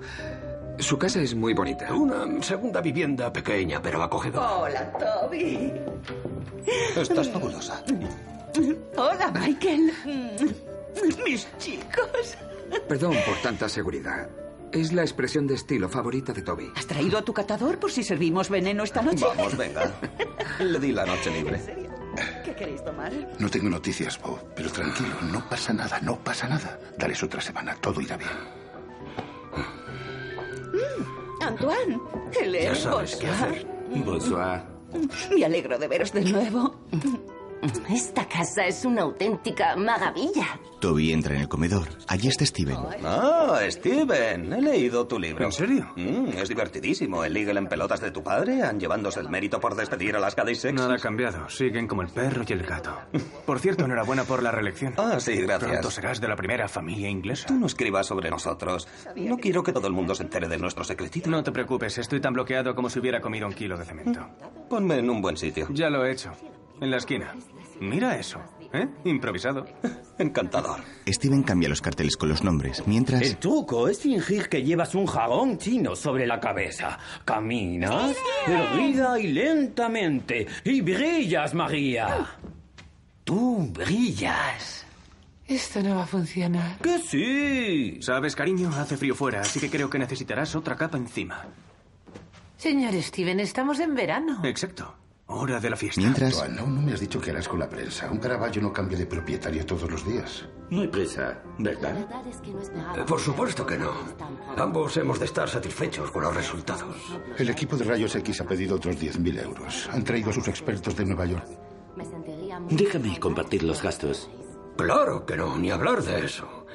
Su 0.77 0.97
casa 0.97 1.21
es 1.21 1.33
muy 1.33 1.53
bonita. 1.53 1.93
Una 1.93 2.43
segunda 2.43 2.81
vivienda 2.81 3.31
pequeña, 3.31 3.81
pero 3.81 4.03
acogedora. 4.03 4.55
Hola, 4.55 4.91
Toby. 4.99 5.71
Estás 6.97 7.29
fabulosa. 7.29 7.81
Hola, 8.97 9.31
Michael. 9.31 9.93
Mis 11.25 11.47
chicos. 11.57 12.37
Perdón 12.87 13.15
por 13.25 13.37
tanta 13.41 13.67
seguridad. 13.69 14.29
Es 14.71 14.93
la 14.93 15.01
expresión 15.01 15.47
de 15.47 15.55
estilo 15.55 15.89
favorita 15.89 16.31
de 16.31 16.41
Toby. 16.41 16.71
¿Has 16.75 16.87
traído 16.87 17.17
a 17.17 17.21
tu 17.23 17.33
catador 17.33 17.77
por 17.77 17.91
si 17.91 18.03
servimos 18.03 18.49
veneno 18.49 18.83
esta 18.83 19.01
noche? 19.01 19.25
Vamos, 19.25 19.57
venga. 19.57 19.91
Le 20.59 20.79
di 20.79 20.93
la 20.93 21.05
noche 21.05 21.29
libre. 21.29 21.59
¿Qué 22.45 22.55
queréis 22.55 22.83
tomar? 22.83 23.11
No 23.39 23.49
tengo 23.49 23.69
noticias, 23.69 24.19
Bob, 24.21 24.39
pero 24.55 24.69
tranquilo, 24.71 25.15
no 25.31 25.47
pasa 25.49 25.73
nada, 25.73 25.99
no 26.01 26.17
pasa 26.19 26.47
nada. 26.47 26.79
Dales 26.97 27.21
otra 27.23 27.41
semana, 27.41 27.75
todo 27.75 27.99
irá 28.01 28.15
bien. 28.17 28.31
Antoine, 31.41 31.99
sabes 32.75 33.15
qué 33.15 33.29
Oscar. 33.29 33.49
hacer. 33.49 33.67
Bonsoir. 34.05 34.63
Me 35.35 35.45
alegro 35.45 35.77
de 35.77 35.87
veros 35.87 36.11
de 36.13 36.21
nuevo. 36.21 36.75
Esta 37.89 38.27
casa 38.27 38.65
es 38.65 38.85
una 38.85 39.03
auténtica 39.03 39.75
maravilla. 39.75 40.59
Toby 40.79 41.11
entra 41.13 41.35
en 41.35 41.41
el 41.41 41.47
comedor. 41.47 41.87
Allí 42.07 42.27
está 42.27 42.45
Steven. 42.45 42.77
Ah, 43.03 43.59
Steven, 43.69 44.51
he 44.51 44.61
leído 44.61 45.05
tu 45.05 45.19
libro. 45.19 45.45
¿En 45.45 45.51
serio? 45.51 45.93
Mm, 45.95 46.29
es 46.37 46.49
divertidísimo. 46.49 47.23
El 47.23 47.37
Eagle 47.37 47.59
en 47.59 47.67
pelotas 47.67 48.01
de 48.01 48.09
tu 48.09 48.23
padre, 48.23 48.63
han 48.63 48.79
llevándose 48.79 49.19
el 49.19 49.29
mérito 49.29 49.59
por 49.59 49.75
despedir 49.75 50.15
a 50.15 50.19
las 50.19 50.33
Caddy 50.33 50.55
Sex. 50.55 50.73
Nada 50.73 50.95
ha 50.95 50.97
cambiado. 50.97 51.47
Siguen 51.49 51.87
como 51.87 52.01
el 52.01 52.07
perro 52.09 52.43
y 52.47 52.53
el 52.53 52.63
gato. 52.63 52.97
Por 53.45 53.59
cierto, 53.59 53.85
enhorabuena 53.85 54.23
por 54.23 54.41
la 54.41 54.51
reelección. 54.51 54.93
Ah, 54.97 55.19
sí, 55.19 55.35
gracias. 55.41 55.69
Pronto 55.69 55.91
serás 55.91 56.19
de 56.19 56.27
la 56.27 56.35
primera 56.35 56.67
familia 56.67 57.09
inglesa. 57.09 57.47
Tú 57.47 57.53
no 57.53 57.67
escribas 57.67 58.07
sobre 58.07 58.31
nosotros. 58.31 58.87
No 59.15 59.37
quiero 59.37 59.61
que 59.61 59.71
todo 59.73 59.85
el 59.87 59.93
mundo 59.93 60.15
se 60.15 60.23
entere 60.23 60.47
de 60.47 60.57
nuestro 60.57 60.83
secretito. 60.83 61.29
No 61.29 61.43
te 61.43 61.51
preocupes, 61.51 61.97
estoy 61.99 62.19
tan 62.19 62.33
bloqueado 62.33 62.73
como 62.73 62.89
si 62.89 62.99
hubiera 62.99 63.21
comido 63.21 63.45
un 63.47 63.53
kilo 63.53 63.77
de 63.77 63.85
cemento. 63.85 64.27
Ponme 64.67 64.97
en 64.97 65.09
un 65.09 65.21
buen 65.21 65.37
sitio. 65.37 65.67
Ya 65.71 65.89
lo 65.91 66.03
he 66.05 66.11
hecho. 66.11 66.31
En 66.81 66.91
la 66.91 66.97
esquina. 66.97 67.33
Mira 67.79 68.17
eso. 68.17 68.39
¿Eh? 68.73 68.87
Improvisado. 69.05 69.65
Encantador. 70.17 70.81
Steven 71.07 71.43
cambia 71.43 71.69
los 71.69 71.81
carteles 71.81 72.15
con 72.17 72.29
los 72.29 72.43
nombres, 72.43 72.83
mientras... 72.87 73.21
El 73.21 73.37
truco 73.37 73.87
es 73.87 73.99
fingir 73.99 74.49
que 74.49 74.63
llevas 74.63 74.95
un 74.95 75.05
jabón 75.05 75.57
chino 75.57 75.95
sobre 75.95 76.25
la 76.25 76.39
cabeza. 76.39 76.97
Caminas 77.25 78.15
erguida 78.47 79.19
y 79.19 79.27
lentamente. 79.31 80.47
Y 80.63 80.81
brillas, 80.81 81.53
María. 81.53 82.27
Tú 83.23 83.69
brillas. 83.71 84.85
Esto 85.45 85.83
no 85.83 85.95
va 85.97 86.03
a 86.03 86.07
funcionar. 86.07 86.77
¡Que 86.77 86.97
sí! 86.99 88.01
Sabes, 88.01 88.35
cariño, 88.35 88.69
hace 88.69 88.95
frío 88.95 89.13
fuera, 89.15 89.41
así 89.41 89.59
que 89.59 89.69
creo 89.69 89.89
que 89.89 89.99
necesitarás 89.99 90.55
otra 90.55 90.75
capa 90.77 90.97
encima. 90.97 91.45
Señor 92.57 92.93
Steven, 93.01 93.39
estamos 93.39 93.79
en 93.79 93.93
verano. 93.95 94.41
Exacto. 94.45 94.95
Hora 95.33 95.59
de 95.59 95.69
la 95.69 95.75
fiesta. 95.77 96.01
Mientras... 96.01 96.41
Aún 96.41 96.75
no 96.75 96.81
me 96.81 96.93
has 96.93 96.99
dicho 96.99 97.19
qué 97.21 97.31
harás 97.31 97.47
con 97.47 97.59
la 97.59 97.69
prensa. 97.69 98.09
Un 98.11 98.17
Caravaggio 98.17 98.61
no 98.61 98.73
cambia 98.73 98.97
de 98.97 99.05
propietario 99.05 99.65
todos 99.65 99.89
los 99.89 100.05
días. 100.05 100.45
No 100.69 100.81
hay 100.81 100.87
prisa, 100.87 101.39
¿verdad? 101.57 101.95
Eh, 102.97 103.03
Por 103.07 103.19
supuesto 103.19 103.65
que 103.65 103.77
no. 103.77 103.91
Ambos 104.57 104.97
hemos 104.97 105.19
de 105.19 105.25
estar 105.25 105.49
satisfechos 105.49 106.11
con 106.11 106.23
los 106.23 106.35
resultados. 106.35 106.95
El 107.37 107.49
equipo 107.49 107.77
de 107.77 107.85
Rayos 107.85 108.15
X 108.15 108.41
ha 108.41 108.45
pedido 108.45 108.75
otros 108.75 108.97
10.000 108.97 109.43
euros. 109.43 109.89
Han 109.91 110.03
traído 110.03 110.29
a 110.29 110.33
sus 110.33 110.47
expertos 110.47 110.95
de 110.95 111.05
Nueva 111.05 111.25
York. 111.25 111.45
Déjame 112.69 113.19
compartir 113.19 113.63
los 113.63 113.81
gastos. 113.81 114.29
Claro 114.77 115.25
que 115.25 115.37
no, 115.37 115.57
ni 115.57 115.71
hablar 115.71 116.01
de 116.03 116.25
eso. 116.25 116.65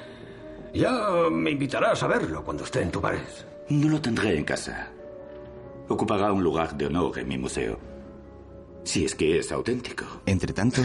Ya 0.75 0.91
me 1.31 1.51
invitarás 1.51 2.03
a 2.03 2.07
verlo 2.07 2.45
cuando 2.45 2.65
esté 2.65 2.83
en 2.83 2.91
tu 2.91 3.01
pared. 3.01 3.21
No 3.71 3.89
lo 3.89 4.01
tendré 4.01 4.37
en 4.37 4.45
casa. 4.45 4.89
Ocupará 5.89 6.33
un 6.33 6.43
lugar 6.43 6.77
de 6.77 6.87
honor 6.87 7.19
en 7.19 7.29
mi 7.29 7.39
museo. 7.39 7.79
Si 8.87 9.05
es 9.05 9.17
que 9.17 9.39
es 9.41 9.51
auténtico. 9.51 10.05
Entre 10.27 10.53
tanto, 10.53 10.81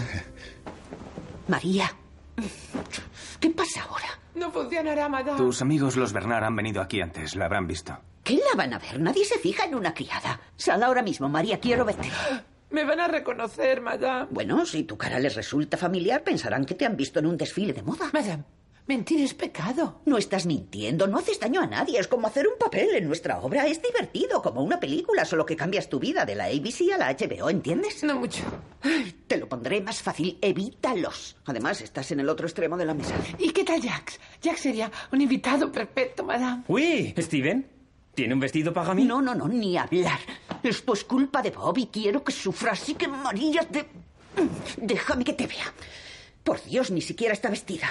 María. 1.47 1.93
¿Qué 3.39 3.51
pasa 3.51 3.83
ahora? 3.83 4.19
No 4.33 4.51
funcionará, 4.51 5.07
madame. 5.07 5.37
Tus 5.37 5.61
amigos 5.61 5.95
los 5.95 6.11
Bernard 6.11 6.43
han 6.43 6.55
venido 6.55 6.81
aquí 6.81 6.99
antes, 6.99 7.35
la 7.35 7.45
habrán 7.45 7.67
visto. 7.67 7.95
¿Qué 8.23 8.35
la 8.37 8.57
van 8.57 8.73
a 8.73 8.79
ver? 8.79 8.99
Nadie 8.99 9.23
se 9.23 9.37
fija 9.37 9.65
en 9.65 9.75
una 9.75 9.93
criada. 9.93 10.39
Sal 10.55 10.81
ahora 10.81 11.03
mismo, 11.03 11.29
María, 11.29 11.59
quiero 11.59 11.85
verte. 11.85 12.09
Me 12.71 12.85
van 12.85 13.01
a 13.01 13.07
reconocer, 13.07 13.81
madame. 13.81 14.27
Bueno, 14.31 14.65
si 14.65 14.83
tu 14.83 14.97
cara 14.97 15.19
les 15.19 15.35
resulta 15.35 15.77
familiar, 15.77 16.23
pensarán 16.23 16.65
que 16.65 16.73
te 16.73 16.85
han 16.87 16.97
visto 16.97 17.19
en 17.19 17.27
un 17.27 17.37
desfile 17.37 17.73
de 17.73 17.83
moda. 17.83 18.09
Madame, 18.13 18.43
mentir 18.91 19.21
es 19.21 19.33
pecado. 19.33 20.01
No 20.05 20.17
estás 20.17 20.45
mintiendo, 20.45 21.07
no 21.07 21.19
haces 21.19 21.39
daño 21.39 21.61
a 21.61 21.65
nadie. 21.65 21.97
Es 21.97 22.09
como 22.09 22.27
hacer 22.27 22.45
un 22.45 22.57
papel 22.59 22.93
en 22.93 23.07
nuestra 23.07 23.39
obra. 23.39 23.65
Es 23.65 23.81
divertido, 23.81 24.41
como 24.41 24.61
una 24.61 24.81
película, 24.81 25.23
solo 25.23 25.45
que 25.45 25.55
cambias 25.55 25.87
tu 25.87 25.97
vida 25.97 26.25
de 26.25 26.35
la 26.35 26.47
ABC 26.47 26.91
a 26.93 26.97
la 26.97 27.09
HBO, 27.13 27.49
¿entiendes? 27.49 28.03
No 28.03 28.19
mucho. 28.19 28.43
Ay, 28.81 29.15
te 29.27 29.37
lo 29.37 29.47
pondré 29.47 29.79
más 29.79 30.01
fácil. 30.01 30.37
Evítalos. 30.41 31.37
Además, 31.45 31.79
estás 31.79 32.11
en 32.11 32.19
el 32.19 32.27
otro 32.27 32.47
extremo 32.47 32.75
de 32.75 32.83
la 32.83 32.93
mesa. 32.93 33.15
¿Y 33.39 33.51
qué 33.51 33.63
tal 33.63 33.81
Jax? 33.81 34.19
Jax 34.43 34.59
sería 34.59 34.91
un 35.13 35.21
invitado 35.21 35.71
perfecto, 35.71 36.25
madame. 36.25 36.63
Uy, 36.67 37.13
Steven, 37.17 37.65
¿tiene 38.13 38.33
un 38.33 38.41
vestido 38.41 38.73
para 38.73 38.93
mí? 38.93 39.05
No, 39.05 39.21
no, 39.21 39.33
no, 39.33 39.47
ni 39.47 39.77
hablar. 39.77 40.19
Esto 40.63 40.91
es 40.91 41.05
culpa 41.05 41.41
de 41.41 41.51
Bob 41.51 41.77
y 41.77 41.87
quiero 41.87 42.25
que 42.25 42.33
sufra, 42.33 42.73
así 42.73 42.95
que 42.95 43.07
María 43.07 43.61
te... 43.61 43.85
Déjame 44.75 45.23
que 45.23 45.33
te 45.33 45.47
vea. 45.47 45.73
Por 46.43 46.61
Dios, 46.61 46.91
ni 46.91 47.01
siquiera 47.01 47.33
está 47.33 47.49
vestida. 47.49 47.87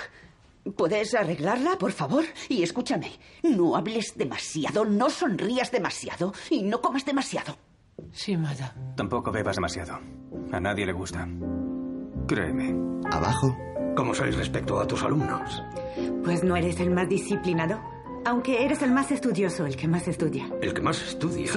¿Puedes 0.77 1.15
arreglarla, 1.15 1.77
por 1.79 1.93
favor? 1.93 2.25
Y 2.49 2.63
escúchame, 2.63 3.13
no 3.43 3.77
hables 3.77 4.17
demasiado, 4.17 4.85
no 4.85 5.11
sonrías 5.11 5.71
demasiado 5.71 6.33
y 6.51 6.63
no 6.63 6.81
comas 6.81 7.05
demasiado. 7.05 7.57
Sí, 8.13 8.37
madame. 8.37 8.95
Tampoco 8.97 9.31
bebas 9.31 9.57
demasiado. 9.57 9.99
A 10.53 10.61
nadie 10.61 10.87
le 10.87 10.93
gusta. 10.93 11.29
Créeme. 12.27 12.75
abajo, 13.11 13.57
¿Cómo 13.97 14.15
sois 14.15 14.37
respecto 14.37 14.79
a 14.81 14.87
tus 14.87 15.03
alumnos? 15.03 15.63
Pues 16.25 16.45
no 16.45 16.57
eres 16.57 16.79
el 16.81 16.91
más 16.91 17.09
disciplinado, 17.09 17.81
aunque 18.25 18.65
eres 18.65 18.83
el 18.83 18.93
más 18.93 19.11
estudioso, 19.11 19.67
el 19.67 19.77
que 19.77 19.89
más 19.89 20.07
estudia. 20.07 20.49
El 20.63 20.73
que 20.73 20.81
más 20.81 21.03
estudia. 21.03 21.51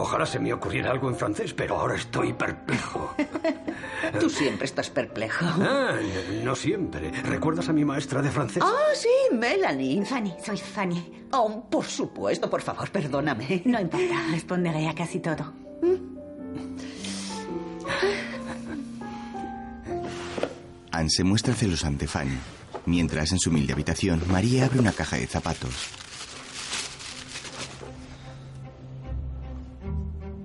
Ojalá 0.00 0.24
se 0.26 0.38
me 0.38 0.52
ocurriera 0.52 0.92
algo 0.92 1.08
en 1.08 1.16
francés, 1.16 1.52
pero 1.52 1.76
ahora 1.76 1.96
estoy 1.96 2.32
perplejo. 2.32 3.16
Tú 4.20 4.30
siempre 4.30 4.66
estás 4.66 4.90
perplejo. 4.90 5.44
Ah, 5.44 5.96
no 6.44 6.54
siempre. 6.54 7.10
¿Recuerdas 7.10 7.68
a 7.68 7.72
mi 7.72 7.84
maestra 7.84 8.22
de 8.22 8.30
francés? 8.30 8.62
Ah, 8.64 8.94
sí, 8.94 9.08
Melanie. 9.32 10.04
Fanny, 10.04 10.34
soy 10.44 10.56
Fanny. 10.56 11.26
Oh, 11.32 11.64
por 11.68 11.84
supuesto, 11.84 12.48
por 12.48 12.62
favor, 12.62 12.88
perdóname. 12.90 13.62
No 13.64 13.80
importa, 13.80 14.14
responderé 14.30 14.86
a 14.88 14.94
casi 14.94 15.18
todo. 15.18 15.52
Anne 20.92 21.10
se 21.10 21.24
muestra 21.24 21.54
celosa 21.54 21.88
ante 21.88 22.06
Fanny. 22.06 22.38
Mientras, 22.86 23.32
en 23.32 23.40
su 23.40 23.50
humilde 23.50 23.72
habitación, 23.72 24.22
María 24.30 24.66
abre 24.66 24.78
una 24.78 24.92
caja 24.92 25.16
de 25.16 25.26
zapatos. 25.26 25.74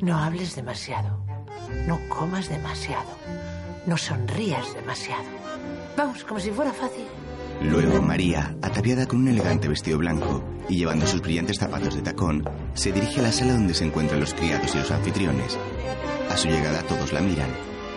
No 0.03 0.17
hables 0.17 0.53
demasiado. 0.53 1.17
No 1.87 1.97
comas 2.09 2.49
demasiado. 2.49 3.07
No 3.85 3.95
sonrías 3.95 4.73
demasiado. 4.73 5.23
Vamos, 5.95 6.25
como 6.25 6.41
si 6.41 6.51
fuera 6.51 6.73
fácil. 6.73 7.05
Luego 7.61 8.01
María, 8.01 8.53
ataviada 8.61 9.05
con 9.05 9.19
un 9.21 9.29
elegante 9.29 9.69
vestido 9.69 9.99
blanco 9.99 10.43
y 10.67 10.75
llevando 10.75 11.07
sus 11.07 11.21
brillantes 11.21 11.57
zapatos 11.57 11.95
de 11.95 12.01
tacón, 12.01 12.43
se 12.73 12.91
dirige 12.91 13.21
a 13.21 13.23
la 13.23 13.31
sala 13.31 13.53
donde 13.53 13.73
se 13.73 13.85
encuentran 13.85 14.19
los 14.19 14.33
criados 14.33 14.75
y 14.75 14.79
los 14.79 14.91
anfitriones. 14.91 15.57
A 16.29 16.35
su 16.35 16.49
llegada 16.49 16.83
todos 16.83 17.13
la 17.13 17.21
miran. 17.21 17.51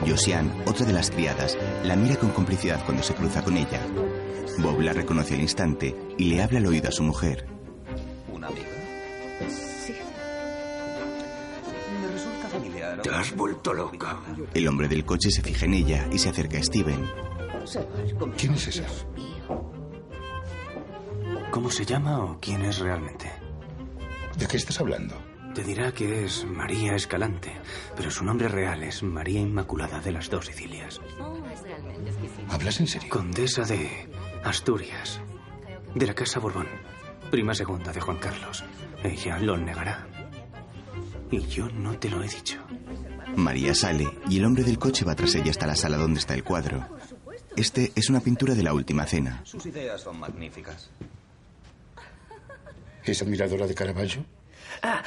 Josiane, 0.06 0.52
otra 0.64 0.86
de 0.86 0.92
las 0.92 1.10
criadas, 1.10 1.58
la 1.82 1.96
mira 1.96 2.14
con 2.14 2.30
complicidad 2.30 2.84
cuando 2.84 3.02
se 3.02 3.14
cruza 3.14 3.42
con 3.42 3.56
ella. 3.56 3.80
Bob 4.58 4.80
la 4.80 4.92
reconoce 4.92 5.34
al 5.34 5.40
instante 5.40 5.96
y 6.16 6.26
le 6.26 6.40
habla 6.40 6.60
al 6.60 6.66
oído 6.66 6.88
a 6.88 6.92
su 6.92 7.02
mujer. 7.02 7.55
Te 13.06 13.14
has 13.14 13.36
vuelto 13.36 13.72
loca. 13.72 14.18
El 14.52 14.66
hombre 14.66 14.88
del 14.88 15.04
coche 15.04 15.30
se 15.30 15.40
fija 15.40 15.64
en 15.64 15.74
ella 15.74 16.08
y 16.10 16.18
se 16.18 16.28
acerca 16.28 16.58
a 16.58 16.62
Steven. 16.64 17.08
¿Quién 18.36 18.54
es 18.54 18.66
esa? 18.66 18.86
¿Cómo 21.52 21.70
se 21.70 21.86
llama 21.86 22.18
o 22.18 22.40
quién 22.40 22.62
es 22.62 22.80
realmente? 22.80 23.30
¿De 24.36 24.48
qué 24.48 24.56
estás 24.56 24.80
hablando? 24.80 25.14
Te 25.54 25.62
dirá 25.62 25.92
que 25.92 26.24
es 26.24 26.44
María 26.46 26.96
Escalante, 26.96 27.52
pero 27.94 28.10
su 28.10 28.24
nombre 28.24 28.48
real 28.48 28.82
es 28.82 29.04
María 29.04 29.38
Inmaculada 29.38 30.00
de 30.00 30.10
las 30.10 30.28
Dos 30.28 30.46
Sicilias. 30.46 31.00
¿Hablas 32.48 32.80
en 32.80 32.88
serio? 32.88 33.08
Condesa 33.08 33.62
de 33.62 34.10
Asturias, 34.42 35.20
de 35.94 36.06
la 36.08 36.14
Casa 36.14 36.40
Borbón, 36.40 36.66
prima 37.30 37.54
segunda 37.54 37.92
de 37.92 38.00
Juan 38.00 38.18
Carlos. 38.18 38.64
Ella 39.04 39.38
lo 39.38 39.56
negará. 39.56 40.08
Y 41.30 41.40
yo 41.46 41.68
no 41.68 41.96
te 41.98 42.08
lo 42.10 42.20
he 42.22 42.28
dicho. 42.28 42.58
María 43.36 43.74
sale 43.74 44.08
y 44.28 44.38
el 44.38 44.44
hombre 44.44 44.64
del 44.64 44.78
coche 44.78 45.04
va 45.04 45.14
tras 45.14 45.34
ella 45.34 45.50
hasta 45.50 45.66
la 45.66 45.76
sala 45.76 45.96
donde 45.96 46.20
está 46.20 46.34
el 46.34 46.42
cuadro. 46.44 46.86
Este 47.56 47.92
es 47.94 48.10
una 48.10 48.20
pintura 48.20 48.54
de 48.54 48.62
la 48.62 48.74
última 48.74 49.06
cena. 49.06 49.40
Sus 49.44 49.64
ideas 49.66 50.00
son 50.00 50.18
magníficas. 50.18 50.90
¿Es 53.04 53.22
admiradora 53.22 53.66
de 53.66 53.74
Caravaggio? 53.74 54.24
Ah, 54.82 55.02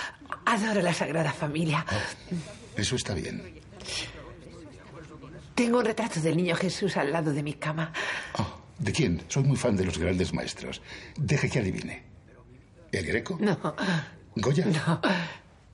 adoro 0.46 0.82
la 0.82 0.94
Sagrada 0.94 1.32
Familia. 1.32 1.86
Eso 2.76 2.96
está 2.96 3.14
bien. 3.14 3.60
Tengo 5.56 5.80
un 5.80 5.86
retrato 5.86 6.22
del 6.22 6.38
niño 6.38 6.56
Jesús 6.56 6.96
al 6.98 7.12
lado 7.12 7.34
de 7.34 7.44
mi 7.44 7.54
cama. 7.54 7.92
¿De 8.78 8.94
quién? 8.94 9.22
Soy 9.28 9.44
muy 9.44 9.58
fan 9.58 9.76
de 9.76 9.84
los 9.84 9.98
grandes 9.98 10.34
maestros. 10.34 10.82
Deje 11.18 11.50
que 11.50 11.60
adivine. 11.60 12.04
¿El 12.92 13.06
Greco? 13.06 13.38
No. 13.42 13.58
¿Goya? 14.36 14.66
No. 14.66 15.02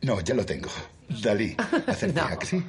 No, 0.02 0.22
ya 0.22 0.34
lo 0.34 0.46
tengo. 0.46 0.70
Dalí. 1.10 1.56
¿a 2.18 2.40
que 2.40 2.46
sí? 2.46 2.64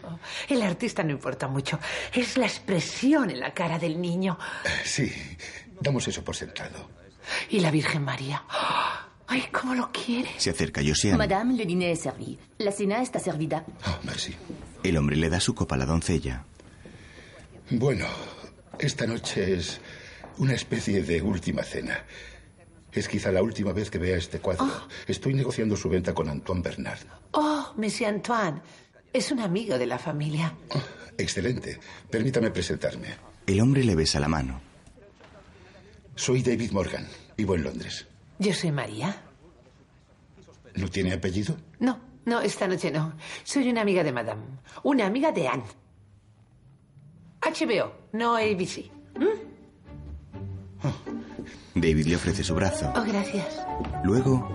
El 0.49 0.63
artista 0.63 1.03
no 1.03 1.11
importa 1.11 1.49
mucho. 1.49 1.79
Es 2.13 2.37
la 2.37 2.47
expresión 2.47 3.31
en 3.31 3.41
la 3.41 3.53
cara 3.55 3.79
del 3.79 4.01
niño. 4.01 4.39
Sí, 4.85 5.13
damos 5.81 6.07
eso 6.09 6.23
por 6.23 6.37
sentado. 6.37 6.91
Y 7.51 7.61
la 7.61 7.71
Virgen 7.71 8.05
María. 8.05 8.45
¡Ay, 9.29 9.45
cómo 9.51 9.75
lo 9.75 9.91
quiere! 9.91 10.31
Se 10.37 10.51
acerca 10.51 10.81
Josiane. 10.87 11.19
Madame, 11.19 11.55
le 11.55 11.67
dîner 11.67 11.91
est 11.91 12.05
servi. 12.05 12.39
La 12.59 12.71
cena 12.71 13.03
está 13.03 13.19
servida. 13.19 13.65
Oh, 13.85 13.99
merci. 14.05 14.35
El 14.85 14.97
hombre 14.97 15.17
le 15.17 15.29
da 15.29 15.41
su 15.41 15.53
copa 15.53 15.75
a 15.75 15.79
la 15.79 15.85
doncella. 15.85 16.45
Bueno, 17.71 18.07
esta 18.79 19.05
noche 19.05 19.55
es 19.55 19.81
una 20.39 20.55
especie 20.55 21.03
de 21.03 21.23
última 21.23 21.65
cena. 21.65 22.05
Es 22.97 23.09
quizá 23.09 23.31
la 23.31 23.43
última 23.43 23.73
vez 23.75 23.91
que 23.91 23.99
vea 23.99 24.17
este 24.17 24.39
cuadro. 24.41 24.67
Estoy 25.07 25.35
negociando 25.35 25.77
su 25.77 25.91
venta 25.91 26.15
con 26.15 26.31
Antoine 26.31 26.63
Bernard. 26.63 27.01
Oh, 27.33 27.75
Monsieur 27.77 28.09
Antoine. 28.09 28.63
Es 29.13 29.31
un 29.31 29.41
amigo 29.41 29.77
de 29.77 29.85
la 29.85 29.99
familia. 29.99 30.55
Excelente. 31.19 31.79
Permítame 32.11 32.51
presentarme. 32.51 33.09
El 33.47 33.61
hombre 33.61 33.85
le 33.85 33.95
besa 33.95 34.19
la 34.19 34.29
mano. 34.29 34.63
Soy 36.15 36.43
David 36.43 36.71
Morgan. 36.73 37.07
Vivo 37.37 37.55
en 37.55 37.65
Londres. 37.65 38.07
Yo 38.39 38.55
soy 38.55 38.73
María. 38.73 39.15
¿No 40.77 40.89
tiene 40.89 41.13
apellido? 41.13 41.55
No, 41.81 42.01
no, 42.25 42.41
esta 42.41 42.67
noche 42.67 42.91
no. 42.91 43.13
Soy 43.45 43.69
una 43.69 43.83
amiga 43.83 44.03
de 44.05 44.13
Madame. 44.13 44.43
Una 44.85 45.05
amiga 45.05 45.33
de 45.33 45.49
Anne. 45.49 45.65
HBO, 47.43 47.93
no 48.13 48.37
ABC. 48.37 48.91
David 51.75 52.07
le 52.07 52.17
ofrece 52.17 52.43
su 52.45 52.55
brazo. 52.55 52.91
Oh, 52.97 53.05
gracias. 53.05 53.61
Luego, 54.05 54.49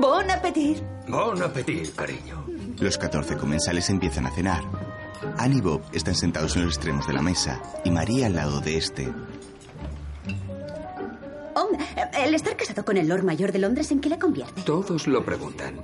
Bon 0.00 0.30
appetit. 0.30 0.78
Bon 1.08 1.42
appetit, 1.42 1.94
cariño. 1.94 2.44
los 2.78 2.96
14 2.96 3.36
comensales 3.36 3.90
empiezan 3.90 4.26
a 4.26 4.30
cenar. 4.30 4.62
Anne 5.36 5.56
y 5.56 5.60
Bob 5.60 5.82
están 5.92 6.14
sentados 6.14 6.56
en 6.56 6.64
los 6.64 6.74
extremos 6.76 7.06
de 7.06 7.12
la 7.12 7.20
mesa 7.22 7.60
y 7.84 7.90
María 7.90 8.26
al 8.26 8.34
lado 8.36 8.60
de 8.60 8.76
este. 8.78 9.12
Oh, 11.54 11.68
el 12.24 12.34
estar 12.34 12.56
casado 12.56 12.84
con 12.84 12.96
el 12.96 13.08
Lord 13.08 13.24
Mayor 13.24 13.52
de 13.52 13.58
Londres, 13.58 13.90
¿en 13.90 14.00
qué 14.00 14.08
le 14.08 14.18
convierte? 14.18 14.62
Todos 14.62 15.06
lo 15.06 15.22
preguntan. 15.24 15.80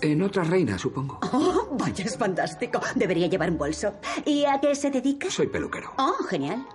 En 0.00 0.22
otra 0.22 0.42
reina, 0.42 0.78
supongo. 0.78 1.20
Oh, 1.32 1.68
vaya, 1.78 2.04
es 2.04 2.16
fantástico. 2.16 2.80
Debería 2.96 3.28
llevar 3.28 3.50
un 3.50 3.58
bolso. 3.58 3.92
¿Y 4.24 4.44
a 4.46 4.58
qué 4.60 4.74
se 4.74 4.90
dedica? 4.90 5.30
Soy 5.30 5.46
peluquero. 5.46 5.92
Oh, 5.98 6.24
genial. 6.28 6.66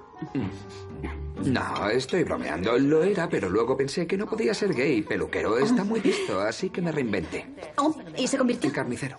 No, 1.45 1.89
estoy 1.89 2.23
bromeando. 2.23 2.77
Lo 2.77 3.03
era, 3.03 3.27
pero 3.27 3.49
luego 3.49 3.75
pensé 3.75 4.05
que 4.05 4.17
no 4.17 4.27
podía 4.27 4.53
ser 4.53 4.73
gay. 4.73 5.01
Peluquero 5.01 5.57
está 5.57 5.83
muy 5.83 5.99
visto, 5.99 6.39
así 6.39 6.69
que 6.69 6.81
me 6.81 6.91
reinventé. 6.91 7.47
Oh, 7.77 7.95
¿y 8.17 8.27
se 8.27 8.37
convirtió? 8.37 8.69
En 8.69 8.75
carnicero. 8.75 9.17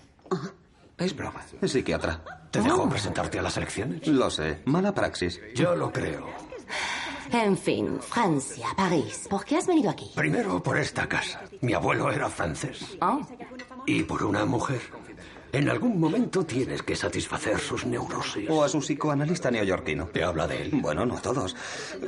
Es 0.98 1.16
broma. 1.16 1.42
Psiquiatra. 1.62 2.22
¿Te 2.50 2.60
dejó 2.60 2.88
presentarte 2.88 3.38
a 3.38 3.42
las 3.42 3.56
elecciones? 3.56 4.06
Lo 4.06 4.30
sé. 4.30 4.60
Mala 4.66 4.94
praxis. 4.94 5.40
Yo 5.54 5.74
lo 5.74 5.90
creo. 5.92 6.26
En 7.32 7.56
fin, 7.56 7.98
Francia, 8.00 8.68
París. 8.76 9.26
¿Por 9.28 9.44
qué 9.44 9.56
has 9.56 9.66
venido 9.66 9.90
aquí? 9.90 10.10
Primero 10.14 10.62
por 10.62 10.78
esta 10.78 11.08
casa. 11.08 11.40
Mi 11.62 11.72
abuelo 11.72 12.12
era 12.12 12.28
francés. 12.28 12.98
Oh. 13.00 13.20
Y 13.86 14.02
por 14.02 14.22
una 14.22 14.44
mujer. 14.44 14.80
En 15.52 15.68
algún 15.68 16.00
momento 16.00 16.44
tienes 16.46 16.82
que 16.82 16.96
satisfacer 16.96 17.58
sus 17.60 17.84
neurosis. 17.84 18.48
O 18.48 18.64
a 18.64 18.68
su 18.70 18.78
psicoanalista 18.80 19.50
neoyorquino. 19.50 20.06
¿Te 20.06 20.24
habla 20.24 20.48
de 20.48 20.62
él? 20.62 20.70
Bueno, 20.80 21.04
no 21.04 21.18
a 21.18 21.20
todos. 21.20 21.54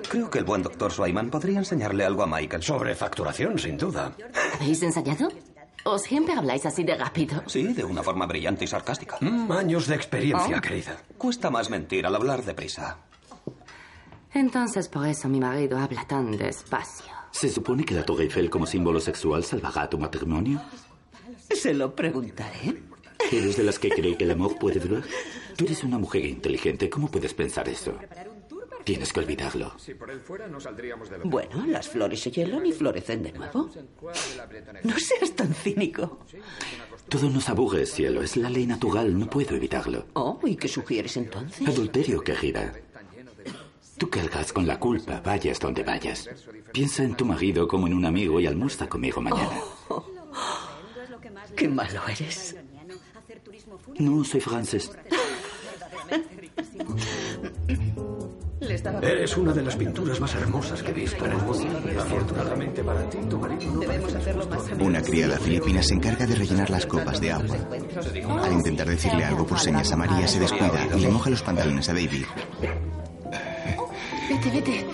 Creo 0.08 0.30
que 0.30 0.38
el 0.38 0.44
buen 0.44 0.62
doctor 0.62 0.90
Swayman 0.90 1.28
podría 1.30 1.58
enseñarle 1.58 2.04
algo 2.06 2.22
a 2.22 2.26
Michael. 2.26 2.62
Sobre 2.62 2.94
facturación, 2.94 3.58
sin 3.58 3.76
duda. 3.76 4.12
¿Habéis 4.54 4.82
ensayado? 4.82 5.28
¿O 5.84 5.98
siempre 5.98 6.32
habláis 6.32 6.64
así 6.64 6.84
de 6.84 6.94
rápido? 6.96 7.42
Sí, 7.46 7.74
de 7.74 7.84
una 7.84 8.02
forma 8.02 8.24
brillante 8.24 8.64
y 8.64 8.66
sarcástica. 8.66 9.18
Mm, 9.20 9.52
años 9.52 9.86
de 9.88 9.94
experiencia, 9.96 10.56
Oh. 10.56 10.60
querida. 10.62 10.96
Cuesta 11.18 11.50
más 11.50 11.68
mentir 11.68 12.06
al 12.06 12.14
hablar 12.14 12.42
deprisa. 12.42 12.96
Entonces 14.32 14.88
por 14.88 15.06
eso 15.06 15.28
mi 15.28 15.38
marido 15.40 15.76
habla 15.78 16.06
tan 16.06 16.30
despacio. 16.36 17.12
¿Se 17.30 17.50
supone 17.50 17.84
que 17.84 17.94
la 17.94 18.04
Torre 18.04 18.24
Eiffel 18.24 18.48
como 18.48 18.66
símbolo 18.66 19.00
sexual 19.00 19.44
salvará 19.44 19.88
tu 19.90 19.98
matrimonio? 19.98 20.62
Se 21.54 21.74
lo 21.74 21.94
preguntaré. 21.94 22.82
¿Eres 23.30 23.56
de 23.56 23.64
las 23.64 23.78
que 23.78 23.90
cree 23.90 24.16
que 24.16 24.24
el 24.24 24.30
amor 24.30 24.58
puede 24.58 24.80
durar? 24.80 25.04
Tú 25.56 25.64
eres 25.64 25.82
una 25.84 25.98
mujer 25.98 26.24
inteligente. 26.24 26.90
¿Cómo 26.90 27.10
puedes 27.10 27.34
pensar 27.34 27.68
eso? 27.68 27.96
Tienes 28.84 29.12
que 29.12 29.20
olvidarlo. 29.20 29.72
Si 29.78 29.94
por 29.94 30.10
él 30.10 30.20
fuera, 30.20 30.46
no 30.46 30.60
saldríamos 30.60 31.08
de 31.08 31.16
Bueno, 31.18 31.64
las 31.66 31.88
flores 31.88 32.20
se 32.20 32.30
hielan 32.30 32.66
y 32.66 32.72
florecen 32.72 33.22
de 33.22 33.32
nuevo. 33.32 33.70
No 34.82 34.98
seas 34.98 35.34
tan 35.34 35.54
cínico. 35.54 36.18
Todo 37.08 37.30
nos 37.30 37.48
aburre, 37.48 37.86
cielo. 37.86 38.22
Es 38.22 38.36
la 38.36 38.50
ley 38.50 38.66
natural. 38.66 39.18
No 39.18 39.28
puedo 39.28 39.56
evitarlo. 39.56 40.06
Oh, 40.12 40.38
¿y 40.44 40.56
qué 40.56 40.68
sugieres 40.68 41.16
entonces? 41.16 41.66
Adulterio, 41.66 42.20
querida. 42.20 42.74
Tú 43.96 44.10
cargas 44.10 44.52
con 44.52 44.66
la 44.66 44.78
culpa, 44.78 45.20
vayas 45.24 45.60
donde 45.60 45.82
vayas. 45.82 46.28
Piensa 46.72 47.04
en 47.04 47.14
tu 47.14 47.24
marido 47.24 47.66
como 47.68 47.86
en 47.86 47.94
un 47.94 48.04
amigo 48.04 48.40
y 48.40 48.46
almuerza 48.46 48.88
conmigo 48.88 49.20
mañana. 49.20 49.60
Qué 51.56 51.68
malo 51.68 52.00
eres. 52.08 52.56
No, 53.98 54.24
soy 54.24 54.40
francés. 54.40 54.90
Eres 59.02 59.36
una 59.36 59.52
de 59.52 59.62
las 59.62 59.76
pinturas 59.76 60.20
más 60.20 60.34
hermosas 60.34 60.82
que 60.82 60.90
he 60.90 60.94
visto 60.94 61.24
en 61.24 61.32
el 61.32 61.38
mundo. 61.38 62.00
Afortunadamente 62.00 62.82
para 62.82 63.08
ti, 63.10 63.18
tu 63.28 63.38
marido 63.38 63.72
no 63.72 63.80
parece 63.80 64.82
Una 64.82 65.02
criada 65.02 65.38
filipina 65.38 65.82
se 65.82 65.94
encarga 65.94 66.26
de 66.26 66.34
rellenar 66.34 66.70
las 66.70 66.86
copas 66.86 67.20
de 67.20 67.32
agua. 67.32 67.56
Al 68.42 68.52
intentar 68.52 68.88
decirle 68.88 69.24
algo 69.24 69.46
por 69.46 69.58
señas 69.58 69.92
a 69.92 69.96
María, 69.96 70.26
se 70.26 70.40
descuida 70.40 70.88
y 70.96 71.00
le 71.00 71.08
moja 71.08 71.30
los 71.30 71.42
pantalones 71.42 71.88
a 71.88 71.92
David. 71.92 72.24
Vete, 74.28 74.50
vete. 74.50 74.86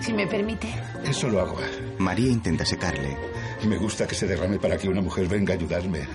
Si 0.00 0.12
me 0.12 0.26
permite. 0.26 0.68
Es 1.04 1.16
solo 1.16 1.40
agua. 1.40 1.62
María 1.98 2.30
intenta 2.30 2.64
secarle. 2.64 3.16
Me 3.66 3.76
gusta 3.76 4.06
que 4.06 4.14
se 4.14 4.26
derrame 4.26 4.58
para 4.58 4.78
que 4.78 4.88
una 4.88 5.02
mujer 5.02 5.28
venga 5.28 5.52
a 5.52 5.56
ayudarme. 5.56 6.06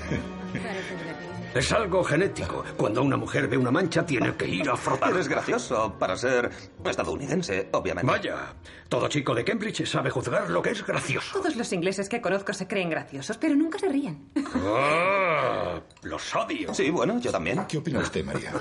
Es 1.54 1.72
algo 1.72 2.04
genético. 2.04 2.64
Cuando 2.78 3.04
una 3.04 3.16
mujer 3.16 3.48
ve 3.48 3.58
una 3.58 3.70
mancha, 3.70 4.04
tiene 4.06 4.36
que 4.36 4.48
ir 4.48 4.68
a 4.70 4.76
frotar. 4.76 5.12
Eres 5.12 5.28
gracioso 5.28 5.94
para 6.00 6.18
ser 6.18 6.50
estadounidense, 6.84 7.70
obviamente. 7.74 8.12
Vaya, 8.12 8.54
todo 8.90 9.08
chico 9.08 9.36
de 9.36 9.44
Cambridge 9.44 9.86
sabe 9.86 10.10
juzgar 10.10 10.50
lo 10.50 10.62
que 10.64 10.72
es 10.72 10.84
gracioso. 10.86 11.40
Todos 11.40 11.56
los 11.56 11.72
ingleses 11.72 12.10
que 12.10 12.22
conozco 12.22 12.54
se 12.54 12.68
creen 12.68 12.90
graciosos, 12.90 13.38
pero 13.38 13.56
nunca 13.56 13.78
se 13.78 13.88
ríen. 13.88 14.30
Ah, 14.66 15.80
los 16.02 16.36
odio. 16.36 16.74
Sí, 16.74 16.90
bueno, 16.90 17.20
yo 17.20 17.32
también. 17.32 17.66
¿Qué 17.68 17.78
opina 17.78 18.00
usted, 18.00 18.26
María? 18.26 18.52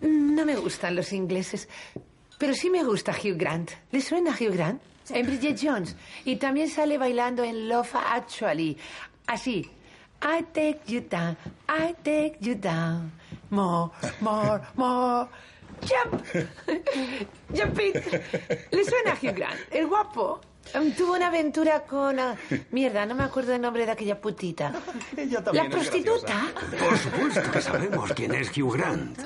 No 0.00 0.44
me 0.44 0.56
gustan 0.56 0.96
los 0.96 1.12
ingleses, 1.12 1.68
pero 2.36 2.54
sí 2.54 2.68
me 2.68 2.82
gusta 2.82 3.12
Hugh 3.12 3.36
Grant. 3.36 3.70
¿Le 3.92 4.00
suena 4.00 4.32
Hugh 4.32 4.52
Grant? 4.52 4.82
En 5.10 5.26
Bridget 5.26 5.58
Jones. 5.62 5.94
Y 6.24 6.36
también 6.36 6.68
sale 6.68 6.98
bailando 6.98 7.44
en 7.44 7.68
Love 7.68 7.94
Actually. 7.94 8.76
Así. 9.26 9.70
I 10.22 10.44
take 10.52 10.80
you 10.86 11.00
down, 11.00 11.36
I 11.68 11.94
take 12.02 12.38
you 12.40 12.54
down. 12.54 13.12
More, 13.50 13.90
more, 14.20 14.60
more. 14.76 15.28
Jump. 15.82 16.22
Jump 17.54 17.78
it. 17.80 17.96
¿Le 18.70 18.84
suena 18.84 19.14
Hugh 19.20 19.34
Grant? 19.34 19.58
El 19.70 19.88
guapo. 19.88 20.40
Um, 20.74 20.92
Tuvo 20.92 21.14
una 21.14 21.26
aventura 21.26 21.80
con... 21.80 22.18
ah, 22.20 22.36
mierda, 22.70 23.04
no 23.04 23.14
me 23.16 23.24
acuerdo 23.24 23.52
el 23.52 23.60
nombre 23.60 23.84
de 23.84 23.92
aquella 23.92 24.20
putita. 24.20 24.72
La 25.52 25.68
prostituta. 25.68 26.46
Por 26.78 26.96
supuesto 26.96 27.50
que 27.50 27.60
sabemos 27.60 28.12
quién 28.12 28.32
es 28.34 28.56
Hugh 28.56 28.74
Grant. 28.74 29.18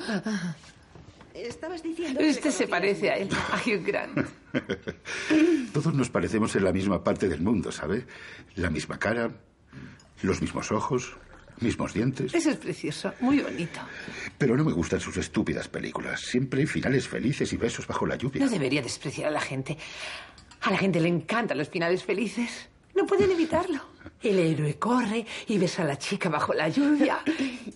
Estabas 1.35 1.83
diciendo... 1.83 2.21
Usted 2.27 2.51
se 2.51 2.67
parece 2.67 3.11
a 3.11 3.17
él, 3.17 3.29
a 3.53 3.57
Hugh 3.59 3.85
Grant. 3.85 4.27
Todos 5.75 5.93
nos 5.93 6.09
parecemos 6.09 6.57
en 6.57 6.65
la 6.65 6.73
misma 6.73 7.05
parte 7.05 7.29
del 7.29 7.43
mundo, 7.43 7.71
¿sabe? 7.71 8.07
La 8.55 8.71
misma 8.71 8.99
cara, 8.99 9.31
los 10.23 10.41
mismos 10.41 10.73
ojos, 10.73 11.17
mismos 11.61 11.95
dientes. 11.95 12.35
Eso 12.35 12.51
es 12.51 12.57
precioso, 12.57 13.13
muy 13.21 13.41
bonito. 13.41 13.81
Pero 14.39 14.57
no 14.57 14.65
me 14.65 14.73
gustan 14.73 15.01
sus 15.01 15.17
estúpidas 15.17 15.69
películas. 15.69 16.21
Siempre 16.21 16.61
hay 16.61 16.67
finales 16.67 17.09
felices 17.09 17.53
y 17.53 17.57
besos 17.57 17.87
bajo 17.87 18.07
la 18.07 18.17
lluvia. 18.17 18.45
No 18.45 18.51
debería 18.51 18.83
despreciar 18.83 19.29
a 19.29 19.31
la 19.31 19.41
gente. 19.41 19.77
A 20.63 20.71
la 20.71 20.79
gente 20.79 21.01
le 21.01 21.09
encantan 21.09 21.59
los 21.59 21.69
finales 21.69 22.03
felices. 22.03 22.69
No 22.95 23.05
pueden 23.07 23.31
evitarlo. 23.31 23.81
El 24.23 24.39
héroe 24.39 24.79
corre 24.79 25.27
y 25.47 25.59
besa 25.59 25.83
a 25.83 25.85
la 25.85 25.99
chica 25.99 26.29
bajo 26.29 26.55
la 26.55 26.69
lluvia. 26.69 27.19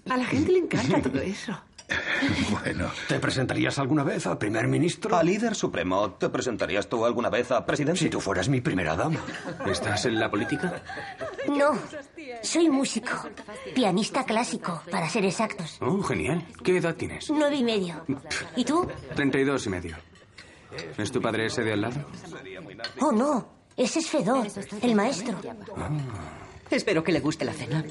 A 0.08 0.16
la 0.16 0.24
gente 0.24 0.52
le 0.52 0.58
encanta 0.58 1.02
todo 1.02 1.20
eso. 1.20 1.60
Bueno. 2.50 2.90
¿Te 3.08 3.18
presentarías 3.18 3.78
alguna 3.78 4.04
vez 4.04 4.26
a 4.26 4.38
primer 4.38 4.68
ministro? 4.68 5.16
A 5.16 5.22
líder 5.22 5.54
supremo. 5.54 6.12
¿Te 6.12 6.28
presentarías 6.28 6.88
tú 6.88 7.04
alguna 7.04 7.30
vez 7.30 7.50
a 7.50 7.64
presidente? 7.64 8.00
Si 8.00 8.10
tú 8.10 8.20
fueras 8.20 8.48
mi 8.48 8.60
primera 8.60 8.94
dama. 8.96 9.20
¿Estás 9.66 10.04
en 10.06 10.18
la 10.20 10.30
política? 10.30 10.82
No, 11.48 11.78
soy 12.42 12.68
músico. 12.68 13.10
Pianista 13.74 14.24
clásico, 14.24 14.82
para 14.90 15.08
ser 15.08 15.24
exactos. 15.24 15.78
Oh, 15.80 16.02
genial. 16.02 16.46
¿Qué 16.62 16.76
edad 16.76 16.94
tienes? 16.94 17.30
Nueve 17.30 17.56
y 17.56 17.64
medio. 17.64 18.04
¿Y 18.56 18.64
tú? 18.64 18.86
32 19.14 19.66
y 19.66 19.70
medio. 19.70 19.96
¿Es 20.96 21.10
tu 21.10 21.20
padre 21.20 21.46
ese 21.46 21.62
de 21.62 21.72
al 21.72 21.80
lado? 21.80 22.04
Oh, 23.00 23.12
no. 23.12 23.60
Ese 23.76 24.00
es 24.00 24.08
Fedor, 24.08 24.46
el 24.82 24.94
maestro. 24.94 25.38
Espero 26.70 27.02
que 27.02 27.12
le 27.12 27.20
guste 27.20 27.44
la 27.44 27.52
cena. 27.52 27.84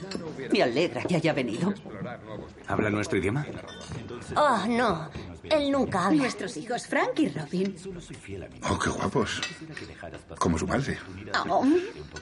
Me 0.52 0.64
alegra 0.64 1.04
que 1.04 1.16
haya 1.16 1.34
venido. 1.34 1.74
¿Habla 2.68 2.90
nuestro 2.90 3.18
idioma? 3.18 3.46
Oh, 4.36 4.66
no. 4.68 5.10
Él 5.44 5.72
nunca 5.72 6.06
habla. 6.08 6.22
Nuestros 6.24 6.56
hijos, 6.58 6.88
Frank 6.88 7.20
y 7.20 7.30
Robin. 7.30 7.76
Oh, 8.70 8.80
qué 8.80 8.90
guapos. 8.90 9.42
Como 10.38 10.58
su 10.58 10.68
madre. 10.68 10.98
Oh, 11.50 11.66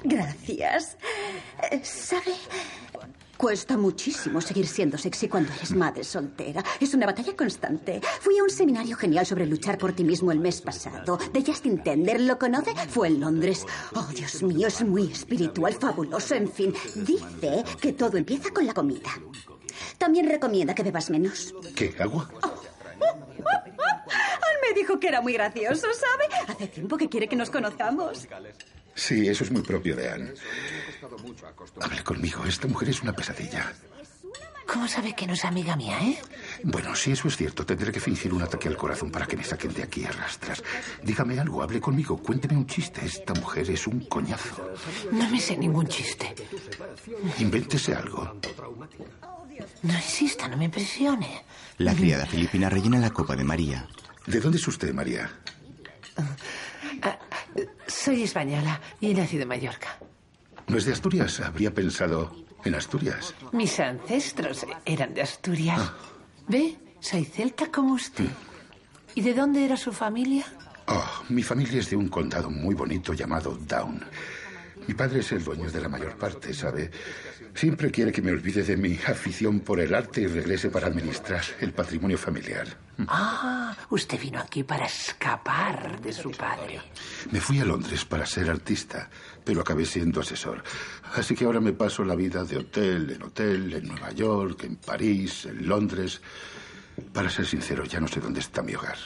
gracias. 0.04 0.98
Eh, 1.72 1.82
¿Sabe? 1.84 2.34
Cuesta 3.38 3.78
muchísimo 3.78 4.42
seguir 4.42 4.66
siendo 4.68 4.98
sexy 4.98 5.28
cuando 5.28 5.54
eres 5.54 5.72
madre 5.76 6.04
soltera. 6.04 6.64
Es 6.82 6.96
una 6.96 7.06
batalla 7.06 7.36
constante. 7.36 8.02
Fui 8.20 8.38
a 8.40 8.44
un 8.44 8.50
seminario 8.50 8.98
genial 8.98 9.28
sobre 9.28 9.46
luchar 9.46 9.78
por 9.78 9.94
ti 9.94 10.04
mismo 10.04 10.32
el 10.32 10.40
mes 10.40 10.60
pasado. 10.60 11.20
De 11.32 11.44
Justin 11.46 11.84
Tender, 11.84 12.20
¿lo 12.22 12.40
conoce? 12.40 12.74
Fue 12.90 13.10
en 13.10 13.20
Londres. 13.20 13.66
Oh, 13.94 14.08
Dios 14.14 14.42
mío, 14.42 14.68
es 14.68 14.84
muy 14.84 15.12
espiritual, 15.12 15.74
fabuloso. 15.76 16.34
En 16.34 16.50
fin, 16.52 16.74
dice 16.96 17.64
que 17.80 17.94
todo 17.94 18.18
empieza 18.18 18.50
con 18.52 18.66
la 18.66 18.74
comida. 18.74 19.12
También 20.00 20.28
recomienda 20.28 20.74
que 20.74 20.82
bebas 20.82 21.12
menos. 21.12 21.54
¿Qué? 21.76 21.96
¿Agua? 22.00 22.30
Él 23.38 24.58
me 24.68 24.74
dijo 24.80 25.00
que 25.00 25.10
era 25.10 25.22
muy 25.22 25.34
gracioso, 25.34 25.88
¿sabe? 25.94 26.52
Hace 26.52 26.68
tiempo 26.68 26.98
que 26.98 27.08
quiere 27.08 27.28
que 27.28 27.36
nos 27.36 27.52
conozcamos. 27.52 28.28
Sí, 28.98 29.28
eso 29.28 29.44
es 29.44 29.52
muy 29.52 29.62
propio 29.62 29.96
de 29.96 30.10
Anne. 30.10 30.34
Hable 31.80 32.04
conmigo. 32.04 32.44
Esta 32.46 32.68
mujer 32.68 32.90
es 32.90 33.04
una 33.04 33.14
pesadilla. 33.14 33.72
¿Cómo 34.66 34.88
sabe 34.88 35.16
que 35.16 35.28
no 35.28 35.34
es 35.34 35.46
amiga 35.46 35.76
mía, 35.78 35.98
eh? 36.02 36.20
Bueno, 36.64 36.94
si 36.96 37.12
eso 37.12 37.28
es 37.28 37.38
cierto, 37.38 37.64
tendré 37.64 37.92
que 37.92 38.00
fingir 38.00 38.34
un 38.34 38.42
ataque 38.42 38.68
al 38.68 38.76
corazón 38.76 39.12
para 39.12 39.28
que 39.28 39.38
me 39.38 39.44
saquen 39.44 39.72
de 39.74 39.84
aquí 39.84 40.04
a 40.04 40.12
rastras. 40.12 40.64
Dígame 41.04 41.40
algo, 41.40 41.62
hable 41.62 41.80
conmigo, 41.80 42.18
cuénteme 42.18 42.58
un 42.58 42.66
chiste. 42.66 43.06
Esta 43.06 43.36
mujer 43.36 43.70
es 43.70 43.86
un 43.86 44.02
coñazo. 44.06 44.74
No 45.12 45.30
me 45.30 45.40
sé 45.40 45.56
ningún 45.56 45.88
chiste. 45.88 46.34
Invéntese 47.38 47.94
algo. 47.94 48.36
No 49.84 49.94
insista, 49.94 50.48
no 50.48 50.58
me 50.58 50.70
presione. 50.70 51.46
La 51.78 51.94
criada 51.94 52.26
filipina 52.26 52.68
rellena 52.68 53.00
la 53.00 53.12
copa 53.12 53.36
de 53.36 53.44
María. 53.44 53.88
¿De 54.26 54.40
dónde 54.40 54.58
es 54.58 54.68
usted, 54.68 54.92
María? 54.92 55.30
Ah, 57.58 57.62
soy 57.88 58.24
española 58.24 58.80
y 59.00 59.12
he 59.12 59.14
nacido 59.14 59.44
en 59.44 59.50
Mallorca. 59.50 59.98
¿No 60.68 60.78
es 60.78 60.86
de 60.86 60.94
Asturias? 60.94 61.40
Habría 61.40 61.74
pensado 61.74 62.36
en 62.64 62.76
Asturias. 62.76 63.34
Mis 63.54 63.80
ancestros 63.80 64.66
eran 64.86 65.14
de 65.14 65.22
Asturias. 65.22 65.80
¿Ve? 66.48 66.78
Soy 67.00 67.26
celta 67.26 67.72
como 67.72 67.94
usted. 67.94 68.26
¿Y 69.16 69.22
de 69.22 69.34
dónde 69.34 69.64
era 69.64 69.78
su 69.78 69.92
familia? 69.92 70.46
Oh, 70.88 71.24
mi 71.30 71.44
familia 71.44 71.80
es 71.80 71.90
de 71.90 71.96
un 71.96 72.08
condado 72.08 72.50
muy 72.50 72.76
bonito 72.76 73.14
llamado 73.14 73.58
Down. 73.68 74.04
Mi 74.88 74.94
padre 74.94 75.20
es 75.20 75.32
el 75.32 75.44
dueño 75.44 75.70
de 75.70 75.82
la 75.82 75.90
mayor 75.90 76.16
parte, 76.18 76.54
¿sabe? 76.54 76.92
Siempre 77.58 77.90
quiere 77.90 78.12
que 78.12 78.22
me 78.22 78.32
olvide 78.32 78.62
de 78.62 78.78
mi 78.78 79.00
afición 79.08 79.62
por 79.62 79.80
el 79.80 79.96
arte 79.96 80.22
y 80.22 80.28
regrese 80.28 80.70
para 80.70 80.86
administrar 80.86 81.42
el 81.60 81.74
patrimonio 81.74 82.16
familiar. 82.16 82.68
Ah, 83.08 83.76
usted 83.90 84.22
vino 84.22 84.40
aquí 84.40 84.62
para 84.62 84.86
escapar 84.86 86.00
de 86.00 86.14
su 86.14 86.30
padre. 86.30 86.80
Me 87.32 87.42
fui 87.42 87.60
a 87.60 87.66
Londres 87.66 88.06
para 88.06 88.28
ser 88.28 88.52
artista, 88.52 89.10
pero 89.44 89.62
acabé 89.62 89.86
siendo 89.86 90.22
asesor. 90.22 90.64
Así 91.16 91.34
que 91.34 91.46
ahora 91.46 91.60
me 91.60 91.74
paso 91.74 92.04
la 92.04 92.14
vida 92.14 92.44
de 92.44 92.58
hotel 92.58 93.10
en 93.10 93.24
hotel, 93.24 93.74
en 93.74 93.88
Nueva 93.88 94.12
York, 94.12 94.64
en 94.66 94.76
París, 94.76 95.48
en 95.48 95.68
Londres. 95.68 96.22
Para 97.12 97.32
ser 97.32 97.48
sincero, 97.48 97.86
ya 97.86 98.00
no 98.00 98.08
sé 98.08 98.20
dónde 98.20 98.42
está 98.42 98.62
mi 98.62 98.76
hogar. 98.76 99.00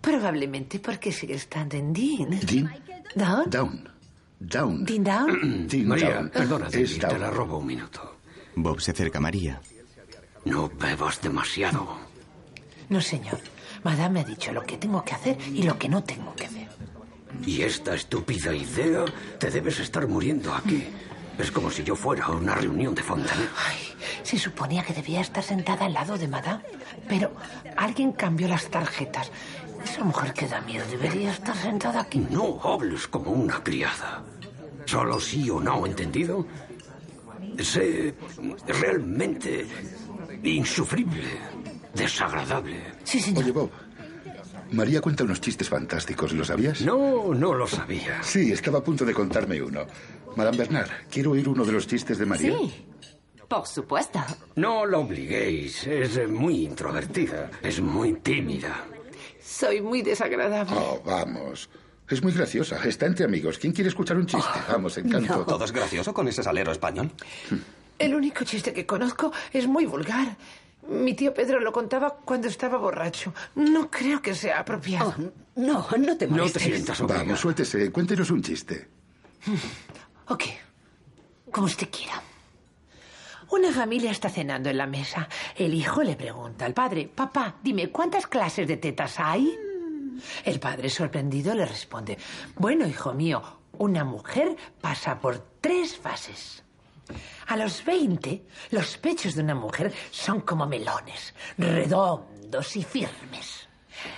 Probablemente 0.00 0.80
porque 0.80 1.12
sigue 1.12 1.34
estando 1.34 1.76
en 1.76 1.92
Dean. 1.92 2.30
¿Dean? 2.30 2.74
¿Down? 3.14 3.48
Down. 3.48 3.99
Down. 4.40 4.84
¿Dean 4.84 5.04
Down? 5.04 5.66
Dean 5.68 5.86
María, 5.86 6.14
Down. 6.14 6.30
perdona, 6.30 6.66
Es 6.72 6.98
te 6.98 7.06
Down. 7.06 7.20
la 7.20 7.30
robo 7.30 7.58
un 7.58 7.66
minuto. 7.66 8.16
Bob 8.56 8.80
se 8.80 8.90
acerca 8.92 9.18
a 9.18 9.20
María. 9.20 9.60
No 10.44 10.68
bebas 10.70 11.20
demasiado. 11.20 11.98
No, 12.88 13.00
señor. 13.00 13.38
Madame 13.84 14.14
me 14.14 14.20
ha 14.20 14.24
dicho 14.24 14.52
lo 14.52 14.62
que 14.62 14.76
tengo 14.78 15.04
que 15.04 15.14
hacer 15.14 15.38
y 15.54 15.62
lo 15.62 15.78
que 15.78 15.88
no 15.88 16.02
tengo 16.02 16.34
que 16.34 16.46
hacer. 16.46 16.68
Y 17.46 17.62
esta 17.62 17.94
estúpida 17.94 18.52
idea, 18.54 19.04
te 19.38 19.50
debes 19.50 19.78
estar 19.80 20.06
muriendo 20.08 20.52
aquí. 20.52 20.84
Es 21.38 21.50
como 21.50 21.70
si 21.70 21.82
yo 21.84 21.94
fuera 21.94 22.24
a 22.26 22.32
una 22.32 22.54
reunión 22.54 22.94
de 22.94 23.02
Fontaine. 23.02 23.46
Se 24.22 24.38
suponía 24.38 24.82
que 24.82 24.92
debía 24.92 25.20
estar 25.20 25.42
sentada 25.42 25.86
al 25.86 25.94
lado 25.94 26.18
de 26.18 26.28
Madame, 26.28 26.62
pero 27.08 27.32
alguien 27.76 28.12
cambió 28.12 28.48
las 28.48 28.68
tarjetas. 28.68 29.30
Esa 29.84 30.04
mujer 30.04 30.32
que 30.32 30.46
da 30.46 30.60
miedo 30.60 30.84
debería 30.90 31.32
estar 31.32 31.56
sentada 31.56 32.00
aquí. 32.02 32.26
No 32.30 32.60
hables 32.62 33.06
como 33.08 33.30
una 33.30 33.62
criada. 33.62 34.22
Solo 34.86 35.20
sí 35.20 35.48
o 35.50 35.60
no, 35.60 35.86
¿entendido? 35.86 36.46
Sé 37.58 38.14
realmente 38.66 39.66
insufrible, 40.42 41.24
desagradable. 41.94 42.76
Sí, 43.04 43.20
señor. 43.20 43.42
Oye, 43.44 43.52
Bob. 43.52 43.70
María 44.72 45.00
cuenta 45.00 45.24
unos 45.24 45.40
chistes 45.40 45.68
fantásticos, 45.68 46.32
¿lo 46.32 46.44
sabías? 46.44 46.80
No, 46.82 47.34
no 47.34 47.54
lo 47.54 47.66
sabía. 47.66 48.22
Sí, 48.22 48.52
estaba 48.52 48.78
a 48.78 48.84
punto 48.84 49.04
de 49.04 49.12
contarme 49.12 49.60
uno. 49.60 49.84
Madame 50.36 50.58
Bernard, 50.58 50.88
quiero 51.10 51.32
oír 51.32 51.48
uno 51.48 51.64
de 51.64 51.72
los 51.72 51.86
chistes 51.88 52.18
de 52.18 52.26
María. 52.26 52.56
Sí, 52.56 52.86
por 53.48 53.66
supuesto. 53.66 54.20
No 54.56 54.86
la 54.86 54.98
obliguéis. 54.98 55.86
Es 55.88 56.28
muy 56.28 56.64
introvertida. 56.66 57.50
Es 57.62 57.80
muy 57.80 58.14
tímida. 58.20 58.84
Soy 59.50 59.80
muy 59.80 60.02
desagradable. 60.02 60.76
Oh, 60.76 61.02
vamos. 61.04 61.68
Es 62.08 62.22
muy 62.22 62.32
graciosa. 62.32 62.82
Está 62.84 63.06
entre 63.06 63.24
amigos. 63.24 63.58
¿Quién 63.58 63.72
quiere 63.72 63.88
escuchar 63.88 64.16
un 64.16 64.26
chiste? 64.26 64.58
Vamos, 64.68 64.96
encanto. 64.96 65.44
¿Todo 65.44 65.64
es 65.64 65.72
gracioso 65.72 66.14
con 66.14 66.28
ese 66.28 66.42
salero 66.42 66.70
español? 66.70 67.10
El 67.98 68.14
único 68.14 68.44
chiste 68.44 68.72
que 68.72 68.86
conozco 68.86 69.32
es 69.52 69.66
muy 69.66 69.86
vulgar. 69.86 70.36
Mi 70.88 71.14
tío 71.14 71.34
Pedro 71.34 71.58
lo 71.60 71.72
contaba 71.72 72.16
cuando 72.24 72.46
estaba 72.46 72.78
borracho. 72.78 73.34
No 73.56 73.90
creo 73.90 74.22
que 74.22 74.34
sea 74.34 74.60
apropiado. 74.60 75.14
no, 75.56 75.86
no 75.98 76.16
te 76.16 76.28
No 76.28 76.48
te 76.48 76.60
sientas 76.60 77.00
obligada. 77.00 77.24
Vamos, 77.24 77.40
suéltese. 77.40 77.90
Cuéntenos 77.90 78.30
un 78.30 78.42
chiste. 78.42 78.88
Ok. 80.28 80.44
Como 81.50 81.66
usted 81.66 81.88
quiera. 81.90 82.22
Una 83.50 83.72
familia 83.72 84.12
está 84.12 84.28
cenando 84.28 84.70
en 84.70 84.78
la 84.78 84.86
mesa. 84.86 85.28
El 85.56 85.74
hijo 85.74 86.02
le 86.02 86.14
pregunta 86.14 86.66
al 86.66 86.74
padre, 86.74 87.10
papá, 87.12 87.56
dime, 87.62 87.88
¿cuántas 87.90 88.26
clases 88.26 88.68
de 88.68 88.76
tetas 88.76 89.18
hay? 89.18 89.58
El 90.44 90.60
padre, 90.60 90.88
sorprendido, 90.88 91.54
le 91.54 91.66
responde, 91.66 92.16
bueno, 92.56 92.86
hijo 92.86 93.12
mío, 93.12 93.42
una 93.78 94.04
mujer 94.04 94.56
pasa 94.80 95.18
por 95.18 95.38
tres 95.60 95.96
fases. 95.96 96.62
A 97.48 97.56
los 97.56 97.84
20, 97.84 98.44
los 98.70 98.96
pechos 98.98 99.34
de 99.34 99.42
una 99.42 99.56
mujer 99.56 99.92
son 100.12 100.42
como 100.42 100.66
melones, 100.66 101.34
redondos 101.58 102.76
y 102.76 102.84
firmes. 102.84 103.68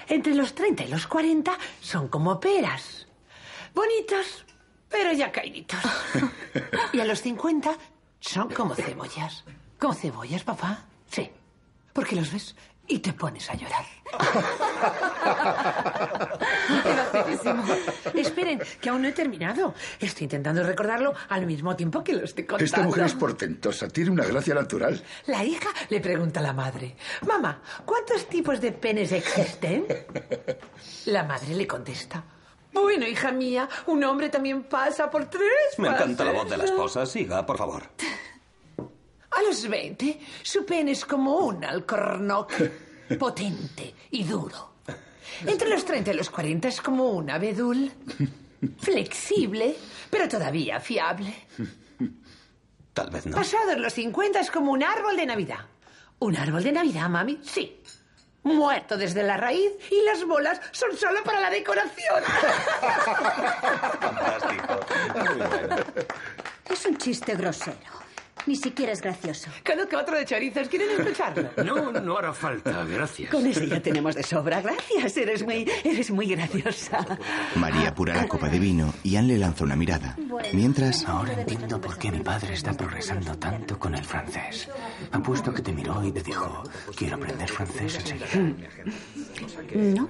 Entre 0.08 0.34
los 0.34 0.54
30 0.54 0.84
y 0.84 0.88
los 0.88 1.06
40 1.06 1.56
son 1.80 2.08
como 2.08 2.38
peras. 2.38 3.06
Bonitos, 3.74 4.44
pero 4.90 5.12
ya 5.12 5.32
caíditos. 5.32 5.80
Y 6.92 7.00
a 7.00 7.06
los 7.06 7.22
50 7.22 7.78
son 8.22 8.48
como 8.50 8.74
cebollas. 8.74 9.44
¿Como 9.78 9.94
cebollas, 9.94 10.44
papá? 10.44 10.84
Sí. 11.10 11.28
Porque 11.92 12.16
los 12.16 12.32
ves 12.32 12.54
y 12.86 13.00
te 13.00 13.12
pones 13.12 13.50
a 13.50 13.54
llorar. 13.54 13.84
Esperen, 18.14 18.60
que 18.80 18.90
aún 18.90 19.02
no 19.02 19.08
he 19.08 19.12
terminado. 19.12 19.74
Estoy 19.98 20.24
intentando 20.24 20.62
recordarlo 20.62 21.14
al 21.28 21.46
mismo 21.46 21.74
tiempo 21.74 22.02
que 22.04 22.12
lo 22.12 22.24
estoy 22.24 22.44
contando. 22.44 22.64
Esta 22.64 22.82
mujer 22.82 23.04
es 23.04 23.14
portentosa, 23.14 23.88
tiene 23.88 24.10
una 24.10 24.24
gracia 24.24 24.54
natural. 24.54 25.02
La 25.26 25.44
hija 25.44 25.68
le 25.88 26.00
pregunta 26.00 26.40
a 26.40 26.44
la 26.44 26.52
madre, 26.52 26.96
mamá, 27.26 27.60
¿cuántos 27.84 28.28
tipos 28.28 28.60
de 28.60 28.72
penes 28.72 29.12
existen? 29.12 29.84
La 31.06 31.24
madre 31.24 31.54
le 31.54 31.66
contesta, 31.66 32.22
bueno, 32.72 33.06
hija 33.06 33.32
mía, 33.32 33.68
un 33.86 34.02
hombre 34.04 34.28
también 34.28 34.64
pasa 34.64 35.10
por 35.10 35.26
tres 35.28 35.42
Me 35.78 35.88
encanta 35.88 36.24
la 36.24 36.30
fases". 36.32 36.42
voz 36.42 36.50
de 36.50 36.56
la 36.58 36.64
esposa. 36.64 37.06
Siga, 37.06 37.44
por 37.46 37.58
favor. 37.58 37.82
A 39.30 39.42
los 39.42 39.66
20, 39.68 40.20
su 40.42 40.64
pene 40.66 40.92
es 40.92 41.04
como 41.04 41.36
un 41.38 41.64
alcornoque, 41.64 42.70
potente 43.18 43.94
y 44.10 44.24
duro. 44.24 44.72
Entre 45.46 45.68
los 45.68 45.84
30 45.84 46.12
y 46.12 46.14
los 46.14 46.28
40 46.30 46.68
es 46.68 46.80
como 46.82 47.10
un 47.10 47.30
abedul, 47.30 47.90
flexible, 48.78 49.74
pero 50.10 50.28
todavía 50.28 50.78
fiable. 50.80 51.34
Tal 52.92 53.10
vez 53.10 53.24
no. 53.26 53.34
Pasados 53.36 53.78
los 53.78 53.92
50 53.94 54.40
es 54.40 54.50
como 54.50 54.72
un 54.72 54.82
árbol 54.82 55.16
de 55.16 55.24
Navidad. 55.26 55.60
¿Un 56.18 56.36
árbol 56.36 56.62
de 56.62 56.72
Navidad, 56.72 57.08
mami? 57.08 57.40
Sí. 57.42 57.80
Muerto 58.44 58.96
desde 58.96 59.22
la 59.22 59.36
raíz 59.36 59.70
y 59.90 60.02
las 60.02 60.24
bolas 60.24 60.60
son 60.72 60.96
solo 60.96 61.22
para 61.22 61.40
la 61.40 61.50
decoración. 61.50 62.22
Es 66.68 66.86
un 66.86 66.96
chiste 66.96 67.34
grosero. 67.36 68.01
Ni 68.46 68.56
siquiera 68.56 68.92
es 68.92 69.00
gracioso. 69.00 69.50
Conozco 69.64 69.96
otro 69.98 70.16
de 70.16 70.24
chorizos. 70.24 70.66
¿Quieren 70.68 70.90
escucharlo? 70.98 71.50
No, 71.64 71.92
no 71.92 72.18
hará 72.18 72.32
falta, 72.32 72.84
gracias. 72.84 73.30
Con 73.30 73.46
ese 73.46 73.68
ya 73.68 73.80
tenemos 73.80 74.16
de 74.16 74.22
sobra. 74.24 74.60
Gracias, 74.60 75.16
eres 75.16 75.44
muy, 75.44 75.70
eres 75.84 76.10
muy 76.10 76.26
graciosa. 76.26 77.06
María 77.54 77.90
apura 77.90 78.16
la 78.16 78.26
copa 78.26 78.48
de 78.48 78.58
vino 78.58 78.92
y 79.04 79.14
Anne 79.16 79.34
le 79.34 79.38
lanza 79.38 79.64
una 79.64 79.76
mirada. 79.76 80.16
Mientras, 80.52 81.06
Ahora 81.06 81.34
entiendo 81.34 81.80
por 81.80 81.96
qué 81.98 82.10
mi 82.10 82.20
padre 82.20 82.54
está 82.54 82.72
progresando 82.72 83.38
tanto 83.38 83.78
con 83.78 83.94
el 83.94 84.04
francés. 84.04 84.68
Apuesto 85.12 85.52
que 85.54 85.62
te 85.62 85.72
miró 85.72 86.02
y 86.04 86.10
te 86.10 86.22
dijo, 86.22 86.64
quiero 86.96 87.16
aprender 87.16 87.48
francés 87.48 87.94
enseguida. 87.96 88.26
No. 89.74 90.08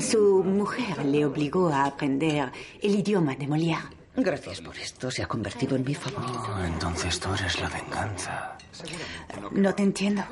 Su 0.00 0.42
mujer 0.44 1.04
le 1.04 1.26
obligó 1.26 1.68
a 1.68 1.84
aprender 1.84 2.50
el 2.80 2.94
idioma 2.94 3.34
de 3.34 3.46
Molière. 3.46 4.01
Gracias 4.16 4.60
por 4.60 4.76
esto. 4.76 5.10
Se 5.10 5.22
ha 5.22 5.26
convertido 5.26 5.76
en 5.76 5.84
mi 5.84 5.94
favorito. 5.94 6.54
Oh, 6.54 6.64
entonces 6.64 7.18
tú 7.18 7.32
eres 7.34 7.58
la 7.60 7.68
venganza. 7.68 8.58
No 9.52 9.74
te 9.74 9.82
entiendo. 9.82 10.22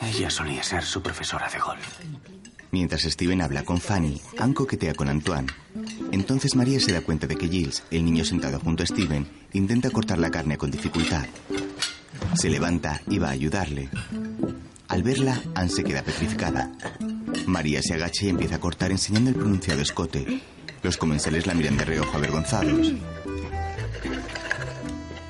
Ella 0.00 0.30
solía 0.30 0.62
ser 0.62 0.84
su 0.84 1.02
profesora 1.02 1.48
de 1.50 1.58
golf. 1.58 2.00
mientras 2.70 3.02
Steven 3.02 3.40
habla 3.42 3.64
con 3.64 3.80
Fanny, 3.80 4.20
Anne 4.38 4.54
coquetea 4.54 4.94
con 4.94 5.08
Antoine. 5.08 5.48
Entonces 6.12 6.54
María 6.54 6.78
se 6.80 6.92
da 6.92 7.00
cuenta 7.00 7.26
de 7.26 7.36
que 7.36 7.48
Gilles, 7.48 7.82
el 7.90 8.04
niño 8.04 8.24
sentado 8.24 8.60
junto 8.60 8.82
a 8.82 8.86
Steven, 8.86 9.26
intenta 9.52 9.90
cortar 9.90 10.18
la 10.18 10.30
carne 10.30 10.56
con 10.56 10.70
dificultad. 10.70 11.26
Se 12.34 12.48
levanta 12.48 13.02
y 13.08 13.18
va 13.18 13.28
a 13.28 13.32
ayudarle. 13.32 13.88
Al 14.88 15.02
verla, 15.02 15.42
Anne 15.54 15.70
se 15.70 15.84
queda 15.84 16.02
petrificada. 16.02 16.70
María 17.46 17.82
se 17.82 17.94
agacha 17.94 18.26
y 18.26 18.28
empieza 18.30 18.56
a 18.56 18.60
cortar 18.60 18.90
enseñando 18.92 19.30
el 19.30 19.36
pronunciado 19.36 19.82
escote. 19.82 20.40
Los 20.82 20.96
comensales 20.96 21.46
la 21.46 21.54
miran 21.54 21.76
de 21.76 21.84
reojo 21.84 22.16
avergonzados. 22.16 22.92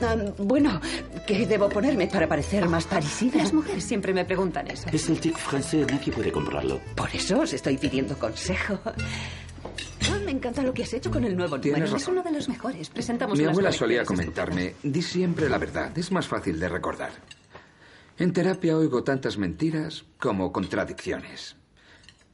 Ah, 0.01 0.17
bueno, 0.39 0.81
¿qué 1.27 1.47
debo 1.47 1.69
ponerme 1.69 2.07
para 2.07 2.29
parecer 2.29 2.69
más 2.69 2.87
parisina? 2.87 3.39
Las 3.39 3.53
mujeres 3.53 3.83
siempre 3.83 4.13
me 4.15 4.25
preguntan 4.25 4.71
eso. 4.71 4.89
Es 4.93 5.09
el 5.09 5.19
tic 5.19 5.37
francés, 5.37 5.87
nadie 5.91 6.13
puede 6.13 6.31
comprarlo. 6.31 6.81
Por 6.95 7.11
eso 7.15 7.41
os 7.41 7.53
estoy 7.53 7.77
pidiendo 7.79 8.17
consejo. 8.17 8.79
Ah, 8.85 10.19
me 10.25 10.31
encanta 10.31 10.63
lo 10.63 10.73
que 10.73 10.85
has 10.85 10.93
hecho 10.93 11.11
con 11.11 11.25
el 11.25 11.37
nuevo 11.37 11.59
número. 11.59 11.97
Es 11.97 12.07
uno 12.09 12.23
de 12.23 12.31
los 12.31 12.49
mejores. 12.49 12.89
Presentamos 12.91 13.39
Mi 13.39 13.45
abuela 13.45 13.73
solía 13.73 14.05
comentarme, 14.05 14.75
di 14.83 15.03
siempre 15.03 15.49
la 15.49 15.59
verdad, 15.59 15.97
es 15.99 16.13
más 16.13 16.29
fácil 16.29 16.61
de 16.61 16.69
recordar. 16.69 17.11
En 18.19 18.33
terapia 18.33 18.77
oigo 18.77 19.03
tantas 19.03 19.37
mentiras 19.37 20.05
como 20.19 20.53
contradicciones. 20.53 21.57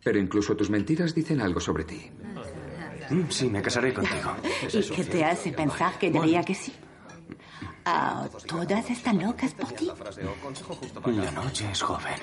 Pero 0.03 0.19
incluso 0.19 0.55
tus 0.55 0.69
mentiras 0.69 1.15
dicen 1.15 1.41
algo 1.41 1.61
sobre 1.61 1.85
ti. 1.85 2.11
Mm, 3.11 3.29
Sí, 3.31 3.49
me 3.51 3.61
casaré 3.63 3.93
contigo. 3.93 4.35
¿Y 4.73 4.83
qué 4.91 5.05
te 5.05 5.25
hace 5.25 5.53
pensar 5.53 5.99
que 5.99 6.11
diría 6.11 6.43
que 6.43 6.55
sí? 6.55 6.73
Ah, 7.87 8.27
¿Todas 8.47 8.89
están 8.91 9.23
locas 9.23 9.53
por 9.53 9.69
ti? 9.73 9.91
La 11.07 11.31
noche 11.33 11.69
es 11.71 11.83
joven. 11.83 12.15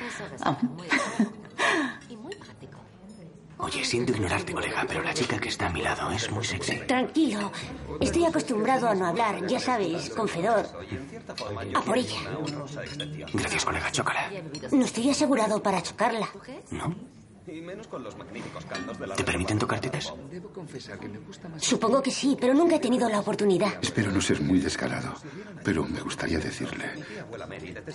Oye, 3.63 3.86
siento 3.86 4.12
ignorarte, 4.12 4.54
colega, 4.54 4.84
pero 4.88 5.04
la 5.04 5.13
chica 5.13 5.38
que 5.39 5.50
está 5.50 5.67
a 5.67 5.70
mi 5.70 5.84
lado 5.84 6.10
es 6.12 6.32
muy 6.32 6.44
sexy. 6.44 6.78
Tranquilo. 6.88 7.52
Estoy 8.00 8.26
acostumbrado 8.26 8.89
a 8.89 8.96
no 8.96 9.06
hablar, 9.06 9.46
ya 9.46 9.60
sabes, 9.60 10.10
con 10.10 10.28
Fedor. 10.28 10.65
A 11.76 11.82
por 11.82 11.96
ella. 11.96 12.17
Gracias, 13.34 13.63
colega, 13.63 13.91
chócala. 13.91 14.32
No 14.72 14.84
estoy 14.84 15.12
asegurado 15.12 15.62
para 15.62 15.80
chocarla. 15.84 16.28
¿No? 16.72 16.96
Y 17.52 17.60
menos 17.60 17.88
con 17.88 18.02
los 18.02 18.18
magníficos 18.18 18.64
cantos 18.66 18.98
de 18.98 19.08
la 19.08 19.16
¿Te 19.16 19.24
permiten 19.26 19.60
tocar 19.60 19.82
tetas? 19.82 20.14
Debo 20.30 20.50
confesar 20.50 20.98
que 20.98 21.10
me 21.10 21.20
gusta 21.20 21.50
más... 21.50 21.62
Supongo 21.62 22.02
que 22.02 22.10
sí, 22.10 22.38
pero 22.40 22.54
nunca 22.54 22.78
he 22.78 22.80
tenido 22.80 23.10
la 23.10 23.20
oportunidad. 23.20 23.74
Espero 23.82 24.10
no 24.10 24.22
ser 24.22 24.42
muy 24.42 24.60
descarado, 24.60 25.14
pero 25.64 25.84
me 25.84 26.00
gustaría 26.00 26.40
decirle 26.40 26.86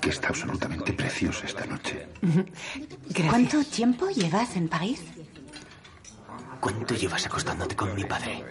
que 0.01 0.11
está 0.11 0.29
absolutamente 0.29 0.93
preciosa 0.93 1.47
esta 1.47 1.65
noche. 1.65 2.07
¿Cuánto 3.31 3.65
tiempo 3.65 4.11
llevas 4.11 4.57
en 4.57 4.69
París? 4.69 5.03
¿Cuánto 6.61 6.95
llevas 6.95 7.25
acostándote 7.25 7.75
con 7.75 7.95
mi 7.95 8.05
padre? 8.05 8.45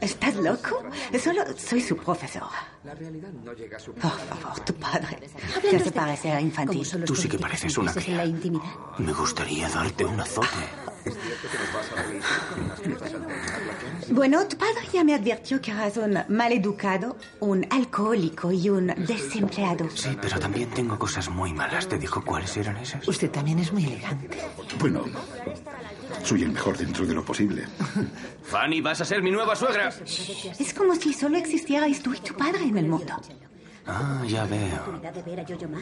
¿Estás 0.00 0.36
loco? 0.36 0.82
Solo 1.22 1.42
soy 1.56 1.80
su 1.80 1.96
profesor. 1.96 2.48
La 2.84 2.94
realidad 2.94 3.30
no 3.30 3.52
llega 3.52 3.76
a 3.76 3.80
su... 3.80 3.92
Por 3.94 4.10
favor, 4.10 4.60
tu 4.64 4.74
padre. 4.74 5.16
Te 5.16 5.26
Hablando 5.56 5.76
hace 5.76 5.84
de- 5.84 5.90
parecer 5.92 6.40
infantil. 6.40 6.78
¿Cómo 6.78 6.84
son 6.90 7.00
los 7.00 7.08
Tú 7.08 7.16
sí 7.16 7.28
que 7.28 7.38
pareces 7.38 7.76
una 7.78 7.92
intimidad? 8.24 8.64
Me 8.98 9.12
gustaría 9.12 9.68
darte 9.68 10.04
un 10.04 10.20
azote. 10.20 10.48
Bueno, 14.10 14.46
tu 14.46 14.56
padre 14.56 14.80
ya 14.92 15.04
me 15.04 15.14
advirtió 15.14 15.60
que 15.60 15.70
eras 15.70 15.96
un 15.96 16.18
maleducado, 16.28 17.16
un 17.40 17.66
alcohólico 17.70 18.52
y 18.52 18.68
un 18.70 18.86
desempleado. 19.06 19.88
Sí, 19.94 20.16
pero 20.20 20.38
también 20.38 20.70
tengo 20.70 20.98
cosas 20.98 21.28
muy 21.28 21.52
malas. 21.52 21.88
¿Te 21.88 21.98
dijo 21.98 22.22
cuáles 22.24 22.56
eran 22.56 22.76
esas? 22.78 23.06
Usted 23.06 23.30
también 23.30 23.58
es 23.58 23.72
muy 23.72 23.84
elegante. 23.84 24.28
Bueno, 24.78 25.04
soy 26.22 26.42
el 26.42 26.52
mejor 26.52 26.76
dentro 26.76 27.06
de 27.06 27.14
lo 27.14 27.24
posible. 27.24 27.64
Fanny, 28.42 28.80
vas 28.80 29.00
a 29.00 29.04
ser 29.04 29.22
mi 29.22 29.30
nueva 29.30 29.56
suegra. 29.56 29.88
Es 29.88 30.74
como 30.74 30.94
si 30.94 31.12
solo 31.12 31.36
existierais 31.38 32.02
tú 32.02 32.14
y 32.14 32.18
tu 32.18 32.34
padre 32.34 32.62
en 32.64 32.78
el 32.78 32.86
mundo. 32.88 33.14
Ah, 33.86 34.22
ya 34.26 34.46
veo. 34.46 35.00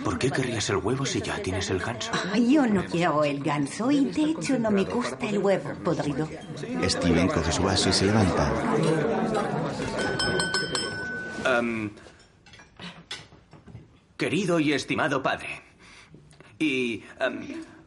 ¿Por 0.02 0.18
qué 0.18 0.28
querrías 0.30 0.68
el 0.70 0.78
huevo 0.78 1.06
si 1.06 1.20
ya 1.22 1.40
tienes 1.40 1.70
el 1.70 1.78
ganso? 1.78 2.10
Ah, 2.12 2.36
Yo 2.36 2.66
no 2.66 2.84
quiero 2.86 3.22
el 3.22 3.40
ganso 3.44 3.92
y 3.92 4.06
de 4.06 4.24
hecho 4.30 4.58
no 4.58 4.72
me 4.72 4.82
gusta 4.84 5.28
el 5.28 5.38
huevo 5.38 5.72
podrido. 5.84 6.28
Steven 6.88 7.28
coge 7.28 7.52
su 7.52 7.62
vaso 7.62 7.90
y 7.90 7.92
se 7.92 8.06
levanta. 8.06 8.50
Am, 11.44 11.90
querido 14.16 14.58
y 14.58 14.72
estimado 14.72 15.22
padre. 15.22 15.62
Y 16.58 17.04
am, 17.20 17.40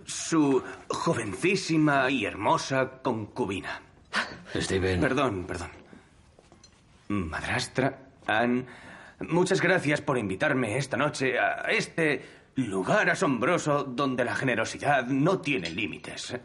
su 0.06 0.63
jovencísima 0.88 2.10
y 2.10 2.26
hermosa 2.26 3.02
concubina. 3.02 3.82
Steven. 4.56 5.02
Perdón, 5.02 5.46
perdón. 5.46 5.70
Madrastra, 7.08 7.98
Anne, 8.26 8.65
muchas 9.20 9.62
gracias 9.62 10.02
por 10.02 10.18
invitarme 10.18 10.78
esta 10.78 10.98
noche 10.98 11.39
a 11.39 11.62
este 11.70 12.24
lugar 12.56 13.10
asombroso 13.10 13.84
donde 13.84 14.26
la 14.26 14.36
generosidad 14.36 15.06
no 15.08 15.39
tiene 15.39 15.70
límites. 15.70 16.36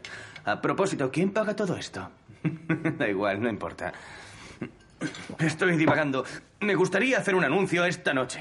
A 0.45 0.61
propósito, 0.61 1.09
¿quién 1.11 1.31
paga 1.31 1.55
todo 1.55 1.75
esto? 1.75 2.09
da 2.97 3.07
igual, 3.07 3.41
no 3.41 3.49
importa. 3.49 3.93
Estoy 5.39 5.77
divagando. 5.77 6.23
Me 6.59 6.75
gustaría 6.75 7.17
hacer 7.17 7.35
un 7.35 7.43
anuncio 7.43 7.85
esta 7.85 8.13
noche. 8.13 8.39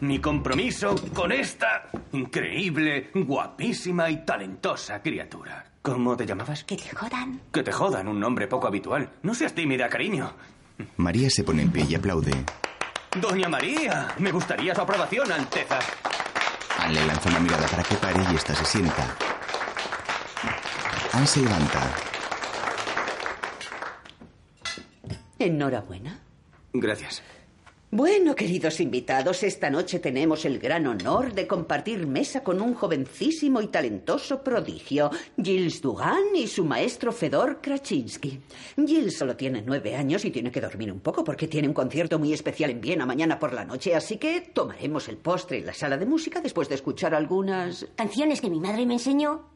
Mi 0.00 0.18
compromiso 0.18 0.94
con 1.14 1.32
esta 1.32 1.90
increíble, 2.12 3.10
guapísima 3.14 4.10
y 4.10 4.24
talentosa 4.24 5.00
criatura. 5.02 5.64
¿Cómo 5.82 6.16
te 6.16 6.26
llamabas? 6.26 6.64
Que 6.64 6.76
te 6.76 6.94
jodan. 6.94 7.40
Que 7.52 7.62
te 7.62 7.72
jodan, 7.72 8.08
un 8.08 8.18
nombre 8.20 8.46
poco 8.46 8.66
habitual. 8.66 9.10
No 9.22 9.34
seas 9.34 9.54
tímida, 9.54 9.88
cariño. 9.88 10.32
María 10.96 11.30
se 11.30 11.44
pone 11.44 11.62
en 11.62 11.70
pie 11.70 11.86
y 11.88 11.94
aplaude. 11.94 12.32
Doña 13.20 13.48
María, 13.48 14.08
me 14.18 14.30
gustaría 14.30 14.74
su 14.74 14.80
aprobación, 14.80 15.30
Alteza. 15.32 15.78
Anne 16.78 16.94
le 16.94 17.06
lanza 17.06 17.28
una 17.28 17.40
mirada 17.40 17.66
para 17.66 17.82
que 17.82 17.94
pare 17.96 18.22
y 18.30 18.34
ésta 18.34 18.54
se 18.54 18.64
sienta. 18.64 19.16
Anne 21.12 21.26
se 21.26 21.40
levanta. 21.40 22.09
Enhorabuena. 25.40 26.20
Gracias. 26.72 27.22
Bueno, 27.92 28.36
queridos 28.36 28.78
invitados, 28.78 29.42
esta 29.42 29.68
noche 29.68 29.98
tenemos 29.98 30.44
el 30.44 30.60
gran 30.60 30.86
honor 30.86 31.32
de 31.32 31.48
compartir 31.48 32.06
mesa 32.06 32.44
con 32.44 32.60
un 32.60 32.74
jovencísimo 32.74 33.60
y 33.60 33.66
talentoso 33.66 34.44
prodigio, 34.44 35.10
Gilles 35.36 35.82
Dugan 35.82 36.36
y 36.36 36.46
su 36.46 36.64
maestro 36.64 37.10
Fedor 37.10 37.60
Kraczynski. 37.60 38.38
Gilles 38.76 39.18
solo 39.18 39.34
tiene 39.34 39.64
nueve 39.66 39.96
años 39.96 40.24
y 40.24 40.30
tiene 40.30 40.52
que 40.52 40.60
dormir 40.60 40.92
un 40.92 41.00
poco 41.00 41.24
porque 41.24 41.48
tiene 41.48 41.66
un 41.66 41.74
concierto 41.74 42.20
muy 42.20 42.32
especial 42.32 42.70
en 42.70 42.80
Viena 42.80 43.06
mañana 43.06 43.40
por 43.40 43.52
la 43.52 43.64
noche, 43.64 43.96
así 43.96 44.18
que 44.18 44.40
tomaremos 44.42 45.08
el 45.08 45.16
postre 45.16 45.58
en 45.58 45.66
la 45.66 45.74
sala 45.74 45.96
de 45.96 46.06
música 46.06 46.40
después 46.40 46.68
de 46.68 46.76
escuchar 46.76 47.12
algunas... 47.12 47.88
Canciones 47.96 48.40
que 48.40 48.50
mi 48.50 48.60
madre 48.60 48.86
me 48.86 48.94
enseñó, 48.94 49.48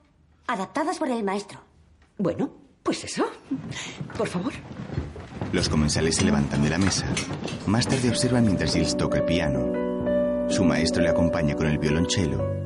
adaptadas 0.48 0.98
por 0.98 1.08
el 1.08 1.22
maestro. 1.22 1.60
Bueno, 2.18 2.52
pues 2.82 3.04
eso. 3.04 3.26
Por 4.18 4.26
favor. 4.26 4.52
Los 5.52 5.68
comensales 5.68 6.16
se 6.16 6.24
levantan 6.24 6.62
de 6.62 6.70
la 6.70 6.78
mesa. 6.78 7.06
Más 7.66 7.86
tarde 7.86 8.08
observan 8.08 8.44
mientras 8.44 8.72
Gilles 8.72 8.96
toca 8.96 9.18
el 9.18 9.24
piano. 9.24 10.48
Su 10.48 10.64
maestro 10.64 11.02
le 11.02 11.08
acompaña 11.08 11.54
con 11.54 11.66
el 11.66 11.78
violonchelo. 11.78 12.63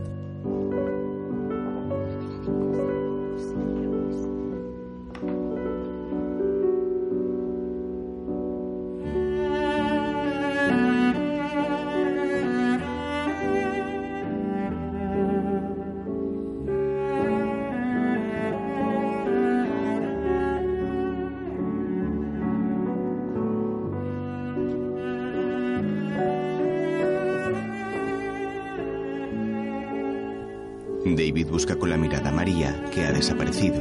David 31.48 31.52
busca 31.52 31.76
con 31.76 31.88
la 31.88 31.96
mirada 31.96 32.28
a 32.28 32.32
María, 32.32 32.84
que 32.92 33.06
ha 33.06 33.12
desaparecido. 33.12 33.76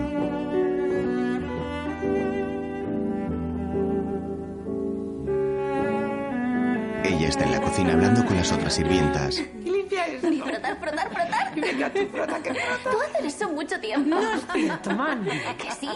Ella 7.03 7.27
está 7.27 7.43
en 7.43 7.51
la 7.51 7.61
cocina 7.61 7.93
hablando 7.93 8.25
con 8.25 8.37
las 8.37 8.51
otras 8.51 8.73
sirvientas. 8.73 9.43
Limpia 9.63 10.05
esto. 10.07 10.27
Frotar, 10.45 10.79
frotar, 10.79 11.09
frotar. 11.11 11.55
Venga, 11.55 11.91
tú 11.91 11.99
frota, 12.11 12.41
que 12.41 12.53
frota. 12.53 12.89
Tú 12.89 12.97
haces 13.01 13.35
eso 13.35 13.49
mucho 13.49 13.79
tiempo. 13.79 14.09
No 14.09 14.33
es 14.33 14.41
cierto, 14.53 14.91
Mandy. 14.91 15.29
Que 15.29 15.71
sí. 15.71 15.89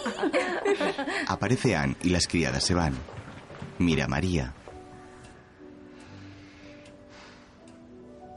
Aparece 1.27 1.75
Anne 1.75 1.95
y 2.03 2.09
las 2.09 2.27
criadas 2.27 2.63
se 2.63 2.73
van. 2.73 2.93
Mira 3.79 4.05
a 4.05 4.07
María. 4.07 4.53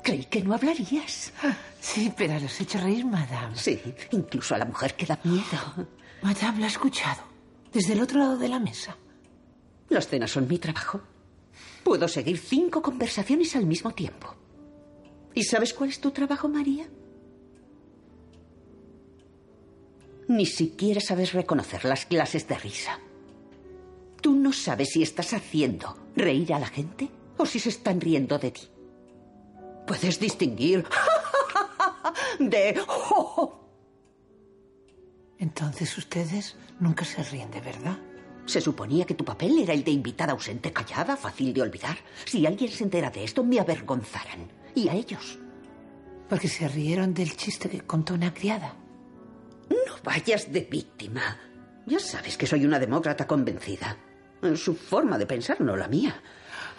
Creí 0.02 0.24
que 0.26 0.42
no 0.42 0.54
hablarías. 0.54 1.32
Sí, 1.94 2.12
pero 2.16 2.40
los 2.40 2.58
he 2.60 2.64
hecho 2.64 2.78
reír, 2.80 3.06
madame. 3.06 3.56
Sí, 3.56 3.80
incluso 4.10 4.56
a 4.56 4.58
la 4.58 4.64
mujer 4.64 4.96
que 4.96 5.06
da 5.06 5.16
miedo. 5.22 5.86
Madame 6.22 6.58
la 6.58 6.66
ha 6.66 6.70
escuchado. 6.70 7.22
Desde 7.72 7.92
el 7.92 8.02
otro 8.02 8.18
lado 8.18 8.36
de 8.36 8.48
la 8.48 8.58
mesa. 8.58 8.96
Las 9.90 10.08
cenas 10.08 10.32
son 10.32 10.48
mi 10.48 10.58
trabajo. 10.58 11.00
Puedo 11.84 12.08
seguir 12.08 12.38
cinco 12.38 12.82
conversaciones 12.82 13.54
al 13.54 13.66
mismo 13.66 13.92
tiempo. 13.92 14.34
¿Y 15.34 15.44
sabes 15.44 15.72
cuál 15.72 15.90
es 15.90 16.00
tu 16.00 16.10
trabajo, 16.10 16.48
María? 16.48 16.86
Ni 20.26 20.46
siquiera 20.46 21.00
sabes 21.00 21.32
reconocer 21.32 21.84
las 21.84 22.06
clases 22.06 22.48
de 22.48 22.58
risa. 22.58 22.98
Tú 24.20 24.34
no 24.34 24.52
sabes 24.52 24.88
si 24.90 25.02
estás 25.02 25.32
haciendo 25.32 25.96
reír 26.16 26.54
a 26.54 26.58
la 26.58 26.66
gente 26.66 27.08
o 27.36 27.46
si 27.46 27.60
se 27.60 27.68
están 27.68 28.00
riendo 28.00 28.38
de 28.38 28.50
ti. 28.50 28.62
Puedes 29.86 30.18
distinguir 30.18 30.84
de... 32.38 32.80
Entonces 35.38 35.98
ustedes 35.98 36.56
nunca 36.80 37.04
se 37.04 37.22
ríen 37.22 37.50
de 37.50 37.60
verdad. 37.60 37.98
Se 38.46 38.60
suponía 38.60 39.06
que 39.06 39.14
tu 39.14 39.24
papel 39.24 39.58
era 39.58 39.72
el 39.72 39.84
de 39.84 39.90
invitada 39.90 40.32
ausente, 40.32 40.72
callada, 40.72 41.16
fácil 41.16 41.52
de 41.54 41.62
olvidar. 41.62 41.96
Si 42.24 42.44
alguien 42.46 42.70
se 42.70 42.84
entera 42.84 43.10
de 43.10 43.24
esto, 43.24 43.42
me 43.42 43.58
avergonzarán. 43.58 44.50
Y 44.74 44.88
a 44.88 44.94
ellos. 44.94 45.38
Porque 46.28 46.48
se 46.48 46.68
rieron 46.68 47.14
del 47.14 47.36
chiste 47.36 47.68
que 47.68 47.80
contó 47.80 48.14
una 48.14 48.34
criada. 48.34 48.74
No 49.70 49.96
vayas 50.02 50.52
de 50.52 50.60
víctima. 50.60 51.38
Ya 51.86 51.98
sabes 51.98 52.36
que 52.36 52.46
soy 52.46 52.64
una 52.64 52.78
demócrata 52.78 53.26
convencida. 53.26 53.96
Su 54.56 54.74
forma 54.74 55.16
de 55.16 55.26
pensar, 55.26 55.60
no 55.60 55.76
la 55.76 55.88
mía. 55.88 56.22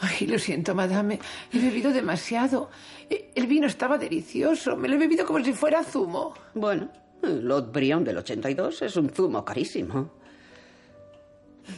Ay, 0.01 0.27
lo 0.27 0.38
siento, 0.39 0.75
madame. 0.75 1.19
He 1.51 1.60
bebido 1.60 1.91
demasiado. 1.91 2.69
El 3.10 3.47
vino 3.47 3.67
estaba 3.67 3.97
delicioso. 3.97 4.75
Me 4.75 4.88
lo 4.88 4.95
he 4.95 4.99
bebido 4.99 5.25
como 5.25 5.43
si 5.43 5.53
fuera 5.53 5.84
zumo. 5.84 6.34
Bueno, 6.53 6.89
el 7.23 7.45
Lot 7.45 7.71
Brion 7.71 8.03
del 8.03 8.17
82 8.17 8.81
es 8.81 8.95
un 8.97 9.10
zumo 9.10 9.43
carísimo. 9.45 10.12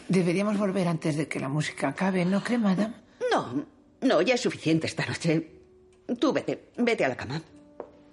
Deberíamos 0.08 0.58
volver 0.58 0.88
antes 0.88 1.16
de 1.16 1.28
que 1.28 1.40
la 1.40 1.48
música 1.48 1.90
acabe, 1.90 2.26
¿no 2.26 2.44
cree, 2.44 2.58
madame? 2.58 2.94
No, 3.32 3.66
no, 4.02 4.22
ya 4.22 4.36
es 4.36 4.42
suficiente 4.42 4.88
esta 4.88 5.06
noche. 5.06 5.52
Tú 6.20 6.34
vete, 6.34 6.70
vete 6.78 7.06
a 7.06 7.10
la 7.10 7.16
cama. 7.16 7.42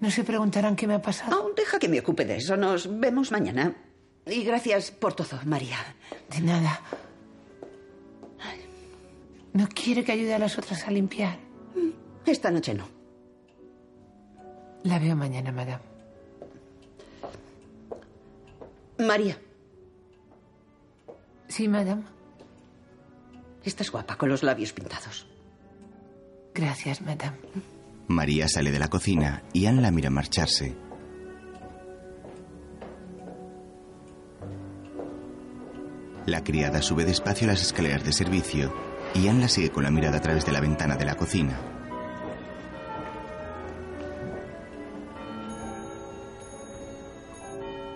¿No 0.01 0.11
se 0.11 0.25
preguntarán 0.25 0.77
qué 0.77 0.87
me 0.87 0.95
ha 0.95 1.03
pasado? 1.03 1.47
Oh, 1.47 1.53
deja 1.57 1.79
que 1.79 1.89
me 1.89 2.01
ocupe 2.01 2.25
de 2.25 2.37
eso. 2.37 2.57
Nos 2.57 2.89
vemos 3.01 3.33
mañana. 3.33 3.75
Y 4.27 4.43
gracias 4.45 4.91
por 4.91 5.15
todo, 5.15 5.39
María. 5.45 5.79
De 6.31 6.41
nada. 6.41 6.81
¿No 9.55 9.69
quiere 9.69 10.03
que 10.05 10.13
ayude 10.13 10.35
a 10.35 10.39
las 10.39 10.59
otras 10.59 10.87
a 10.87 10.91
limpiar? 10.91 11.39
Esta 12.27 12.51
noche 12.51 12.75
no. 12.75 12.89
La 14.83 14.99
veo 14.99 15.15
mañana, 15.15 15.53
madame. 15.53 15.83
María. 18.99 19.39
Sí, 21.49 21.69
madame. 21.69 22.03
Estás 23.63 23.91
guapa 23.93 24.17
con 24.17 24.29
los 24.29 24.43
labios 24.43 24.73
pintados. 24.73 25.27
Gracias, 26.53 27.01
madame. 27.01 27.39
María 28.09 28.49
sale 28.49 28.73
de 28.73 28.79
la 28.81 28.89
cocina 28.89 29.45
y 29.53 29.67
Anne 29.67 29.83
la 29.83 29.93
mira 29.93 30.11
marcharse. 30.11 30.75
La 36.27 36.43
criada 36.43 36.83
sube 36.83 37.05
despacio 37.05 37.47
las 37.47 37.63
escaleras 37.63 38.05
de 38.05 38.13
servicio 38.13 38.94
Anne 39.17 39.41
la 39.41 39.49
sigue 39.49 39.71
con 39.71 39.85
la 39.85 39.91
mirada 39.91 40.19
a 40.19 40.21
través 40.21 40.45
de 40.45 40.53
la 40.53 40.61
ventana 40.61 40.97
de 40.97 41.05
la 41.05 41.15
cocina. 41.15 41.59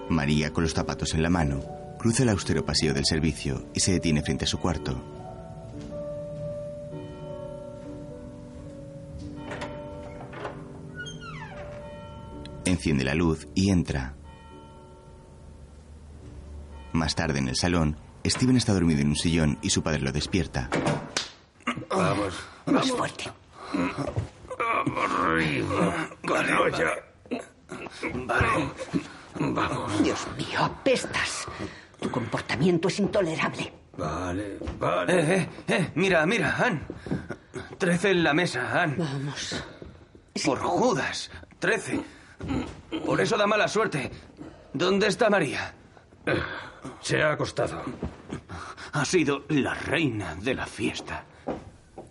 María, 0.09 0.53
con 0.53 0.65
los 0.65 0.73
zapatos 0.73 1.15
en 1.15 1.23
la 1.23 1.29
mano, 1.29 1.61
cruza 1.99 2.23
el 2.23 2.31
austero 2.31 2.65
pasillo 2.65 2.95
del 2.95 3.05
servicio 3.05 3.69
y 3.75 3.81
se 3.81 3.93
detiene 3.93 4.23
frente 4.23 4.45
a 4.45 4.49
su 4.49 4.59
cuarto. 4.59 5.05
Enciende 12.65 13.05
la 13.05 13.15
luz 13.15 13.49
y 13.55 13.71
entra. 13.71 14.15
Más 16.93 17.15
tarde 17.15 17.39
en 17.39 17.49
el 17.49 17.57
salón, 17.57 17.97
Steven 18.27 18.57
está 18.57 18.73
dormido 18.73 19.01
en 19.01 19.09
un 19.09 19.17
sillón 19.17 19.59
y 19.63 19.71
su 19.71 19.83
padre 19.83 20.01
lo 20.01 20.13
despierta. 20.13 20.71
Vamos. 21.99 22.35
Más 22.67 22.91
fuerte. 22.93 23.25
Vamos 23.73 25.11
arriba. 25.21 26.09
Vale. 28.15 28.71
Vamos. 29.41 30.03
Dios 30.03 30.27
mío, 30.37 30.61
apestas. 30.61 31.47
Tu 32.01 32.09
comportamiento 32.11 32.87
es 32.87 33.01
intolerable. 33.01 33.73
Vale, 33.97 34.59
vale. 34.79 35.13
Eh, 35.13 35.37
eh, 35.37 35.49
eh. 35.67 35.91
Mira, 35.97 36.25
mira, 36.25 36.57
Ann. 36.57 36.87
Trece 37.79 38.11
en 38.11 38.23
la 38.23 38.33
mesa, 38.33 38.81
Ann. 38.81 38.95
Vamos. 38.97 39.65
Por 40.45 40.59
Judas. 40.61 41.31
Trece. 41.59 42.01
Por 43.05 43.21
eso 43.21 43.37
da 43.37 43.49
mala 43.49 43.67
suerte. 43.67 44.09
¿Dónde 44.73 45.09
está 45.09 45.29
María? 45.29 45.75
Se 47.01 47.21
ha 47.23 47.33
acostado. 47.33 47.83
ha 48.93 49.05
sido 49.05 49.45
la 49.49 49.75
reina 49.75 50.37
de 50.37 50.55
la 50.55 50.67
fiesta. 50.67 51.25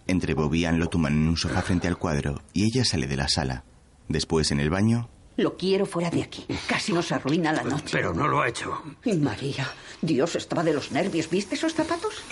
Entre 0.08 0.34
Bobby 0.34 0.62
y 0.62 0.66
Anne 0.66 0.80
lo 0.80 0.88
tumban 0.88 1.14
en 1.14 1.28
un 1.28 1.38
sofá 1.38 1.62
frente 1.62 1.88
al 1.88 1.98
cuadro 1.98 2.42
y 2.54 2.64
ella 2.66 2.84
sale 2.86 3.08
de 3.08 3.18
la 3.18 3.28
sala. 3.28 3.64
Después, 4.08 4.52
en 4.52 4.60
el 4.60 4.70
baño, 4.70 5.10
Lo 5.36 5.56
quiero 5.58 5.86
fuera 5.86 6.10
de 6.10 6.24
aquí. 6.24 6.46
Casi 6.68 6.94
nos 6.94 7.12
arruina 7.12 7.52
la 7.54 7.64
noche. 7.64 7.90
Pero 7.92 8.14
no 8.14 8.28
lo 8.28 8.42
ha 8.42 8.48
hecho. 8.48 8.82
Y 9.06 9.14
María, 9.18 9.68
Dios, 10.02 10.36
estaba 10.36 10.64
de 10.64 10.74
los 10.74 10.92
nervios. 10.92 11.30
¿Viste 11.30 11.56
esos 11.56 11.74
zapatos? 11.76 12.24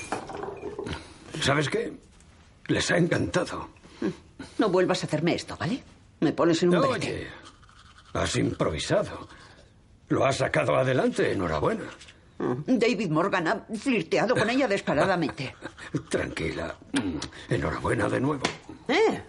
¿Sabes 1.41 1.69
qué? 1.69 1.93
Les 2.67 2.89
ha 2.91 2.97
encantado. 2.97 3.69
No 4.57 4.69
vuelvas 4.69 5.03
a 5.03 5.07
hacerme 5.07 5.35
esto, 5.35 5.55
¿vale? 5.57 5.83
Me 6.21 6.31
pones 6.31 6.63
en 6.63 6.69
un 6.75 6.81
brete. 6.81 7.07
Oye, 7.13 7.27
has 8.13 8.35
improvisado. 8.37 9.27
Lo 10.07 10.25
has 10.25 10.37
sacado 10.37 10.75
adelante. 10.75 11.31
Enhorabuena. 11.31 11.83
David 12.37 13.09
Morgan 13.09 13.47
ha 13.47 13.65
flirteado 13.75 14.35
con 14.35 14.49
ella 14.49 14.67
descaradamente. 14.67 15.55
Tranquila. 16.09 16.75
Enhorabuena 17.49 18.09
de 18.09 18.19
nuevo. 18.19 18.43
¿Eh? 18.87 19.21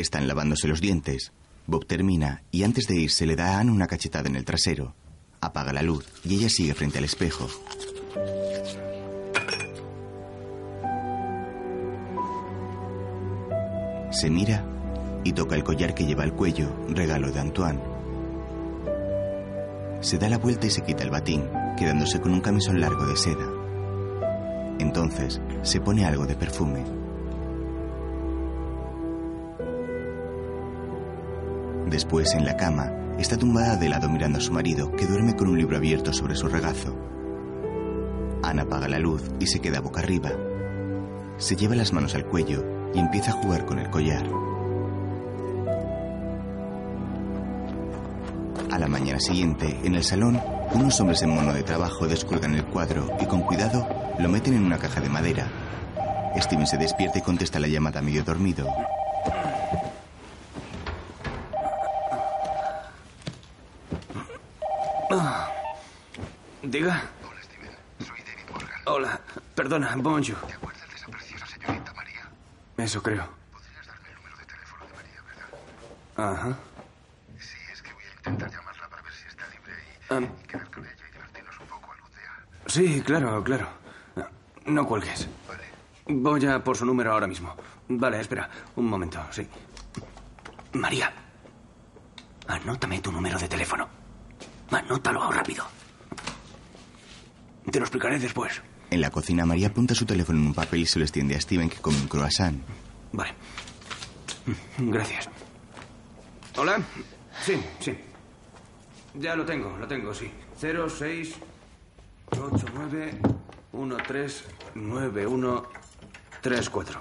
están 0.00 0.28
lavándose 0.28 0.68
los 0.68 0.80
dientes. 0.80 1.32
Bob 1.66 1.86
termina 1.86 2.42
y 2.50 2.62
antes 2.62 2.86
de 2.86 2.96
irse 2.96 3.26
le 3.26 3.36
da 3.36 3.56
a 3.56 3.60
Anne 3.60 3.72
una 3.72 3.86
cachetada 3.86 4.28
en 4.28 4.36
el 4.36 4.44
trasero. 4.44 4.94
Apaga 5.40 5.72
la 5.72 5.82
luz 5.82 6.06
y 6.24 6.36
ella 6.36 6.48
sigue 6.48 6.74
frente 6.74 6.98
al 6.98 7.04
espejo. 7.04 7.48
Se 14.10 14.30
mira 14.30 14.64
y 15.24 15.32
toca 15.32 15.54
el 15.54 15.64
collar 15.64 15.94
que 15.94 16.06
lleva 16.06 16.24
al 16.24 16.32
cuello, 16.32 16.68
regalo 16.88 17.30
de 17.30 17.40
Antoine. 17.40 17.80
Se 20.00 20.16
da 20.16 20.28
la 20.28 20.38
vuelta 20.38 20.66
y 20.66 20.70
se 20.70 20.82
quita 20.82 21.02
el 21.02 21.10
batín, 21.10 21.44
quedándose 21.78 22.20
con 22.20 22.32
un 22.32 22.40
camisón 22.40 22.80
largo 22.80 23.06
de 23.06 23.16
seda. 23.16 23.46
Entonces 24.80 25.40
se 25.62 25.80
pone 25.80 26.04
algo 26.04 26.26
de 26.26 26.34
perfume. 26.34 26.84
Después, 31.86 32.34
en 32.34 32.44
la 32.44 32.56
cama, 32.56 32.92
está 33.18 33.36
tumbada 33.36 33.76
de 33.76 33.88
lado 33.88 34.08
mirando 34.08 34.38
a 34.38 34.40
su 34.40 34.52
marido, 34.52 34.90
que 34.92 35.06
duerme 35.06 35.36
con 35.36 35.48
un 35.48 35.56
libro 35.56 35.76
abierto 35.76 36.12
sobre 36.12 36.34
su 36.34 36.48
regazo. 36.48 36.94
Ana 38.42 38.62
apaga 38.62 38.88
la 38.88 38.98
luz 38.98 39.22
y 39.40 39.46
se 39.46 39.60
queda 39.60 39.80
boca 39.80 40.00
arriba. 40.00 40.30
Se 41.38 41.56
lleva 41.56 41.76
las 41.76 41.92
manos 41.92 42.14
al 42.14 42.26
cuello 42.26 42.64
y 42.94 42.98
empieza 42.98 43.30
a 43.30 43.34
jugar 43.34 43.64
con 43.64 43.78
el 43.78 43.88
collar. 43.90 44.26
A 48.70 48.78
la 48.78 48.88
mañana 48.88 49.18
siguiente, 49.18 49.80
en 49.82 49.94
el 49.94 50.04
salón, 50.04 50.40
unos 50.74 51.00
hombres 51.00 51.22
en 51.22 51.30
mono 51.30 51.52
de 51.52 51.62
trabajo 51.62 52.06
descuelgan 52.06 52.54
el 52.54 52.64
cuadro 52.64 53.16
y 53.20 53.26
con 53.26 53.42
cuidado 53.42 53.88
lo 54.18 54.28
meten 54.28 54.54
en 54.54 54.64
una 54.64 54.78
caja 54.78 55.00
de 55.00 55.08
madera. 55.08 55.46
Steven 56.36 56.66
se 56.66 56.76
despierta 56.76 57.18
y 57.18 57.22
contesta 57.22 57.58
la 57.58 57.66
llamada 57.68 58.00
medio 58.00 58.22
dormido. 58.22 58.66
Diga. 66.62 67.02
Hola, 67.24 67.42
Steven. 67.42 67.70
Soy 68.06 68.20
David 68.20 68.50
Morgan. 68.52 68.80
Hola. 68.84 69.20
Perdona, 69.54 69.94
bonjour. 69.96 70.36
¿Te 70.46 70.52
acuerdas 70.52 70.86
de 70.90 70.96
esa 70.96 71.06
preciosa 71.08 71.46
señorita 71.46 71.94
María? 71.94 72.28
Eso 72.76 73.02
creo. 73.02 73.26
¿Podrías 73.50 73.86
darme 73.86 74.08
el 74.10 74.14
número 74.16 74.36
de 74.36 74.44
teléfono 74.44 74.84
de 74.84 74.92
María, 74.92 75.22
verdad? 75.24 76.32
Ajá. 76.32 76.58
Sí, 77.38 77.56
es 77.72 77.80
que 77.80 77.90
voy 77.94 78.02
a 78.04 78.18
intentar 78.18 78.50
llamarla 78.50 78.88
para 78.90 79.00
ver 79.00 79.12
si 79.14 79.26
está 79.28 79.44
libre 79.48 79.72
y, 79.80 80.42
y 80.44 80.46
quedar 80.46 80.70
con 80.70 80.84
ella 80.84 80.94
y 81.08 81.12
divertirnos 81.12 81.58
un 81.58 81.66
poco 81.68 81.92
algún 81.92 82.10
día. 82.10 82.32
Sí, 82.78 83.02
claro, 83.04 83.42
claro. 83.42 83.66
No 84.66 84.86
cuelgues. 84.86 85.28
Vale. 85.48 85.64
Voy 86.06 86.46
a 86.46 86.62
por 86.62 86.76
su 86.76 86.86
número 86.86 87.12
ahora 87.12 87.26
mismo. 87.26 87.52
Vale, 87.88 88.20
espera. 88.20 88.48
Un 88.76 88.86
momento, 88.86 89.20
sí. 89.32 89.44
María. 90.74 91.12
Anótame 92.46 93.00
tu 93.00 93.10
número 93.10 93.36
de 93.36 93.48
teléfono. 93.48 93.88
Anótalo 94.70 95.28
rápido. 95.32 95.64
Te 97.68 97.80
lo 97.80 97.84
explicaré 97.84 98.20
después. 98.20 98.62
En 98.90 99.00
la 99.00 99.10
cocina, 99.10 99.44
María 99.44 99.66
apunta 99.66 99.96
su 99.96 100.06
teléfono 100.06 100.38
en 100.38 100.46
un 100.46 100.54
papel 100.54 100.82
y 100.82 100.86
se 100.86 101.00
lo 101.00 101.04
extiende 101.04 101.34
a 101.34 101.40
Steven, 101.40 101.68
que 101.68 101.78
come 101.78 101.96
un 101.96 102.06
croissant. 102.06 102.62
Vale. 103.10 103.34
Gracias. 104.78 105.28
¿Hola? 106.56 106.80
Sí, 107.44 107.60
sí. 107.80 107.98
Ya 109.14 109.34
lo 109.34 109.44
tengo, 109.44 109.76
lo 109.76 109.88
tengo, 109.88 110.14
sí. 110.14 110.30
06 110.60 111.34
89 112.30 113.20
13 114.06 114.44
91 114.74 115.62
34. 116.40 117.00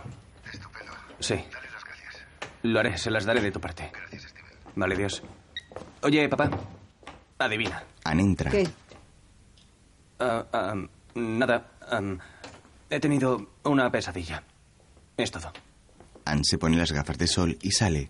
Estupendo. 0.51 0.91
Sí. 1.19 1.35
Dale 1.35 1.69
las 1.71 1.83
gracias. 1.83 2.25
Lo 2.63 2.79
haré, 2.79 2.97
se 2.97 3.11
las 3.11 3.25
daré 3.25 3.41
de 3.41 3.51
tu 3.51 3.59
parte. 3.59 3.91
Gracias, 3.93 4.23
Steven. 4.31 4.51
Vale, 4.75 4.95
Dios. 4.95 5.23
Oye, 6.01 6.27
papá. 6.29 6.49
Adivina. 7.39 7.83
Anne 8.03 8.23
entra. 8.23 8.51
¿Qué? 8.51 8.67
Ah, 10.19 10.45
ah, 10.51 10.73
nada. 11.15 11.71
he 12.89 12.99
tenido 12.99 13.51
una 13.63 13.91
pesadilla. 13.91 14.43
Es 15.15 15.31
todo. 15.31 15.51
Anne 16.25 16.41
se 16.43 16.57
pone 16.57 16.77
las 16.77 16.91
gafas 16.91 17.17
de 17.17 17.27
sol 17.27 17.57
y 17.61 17.71
sale. 17.71 18.09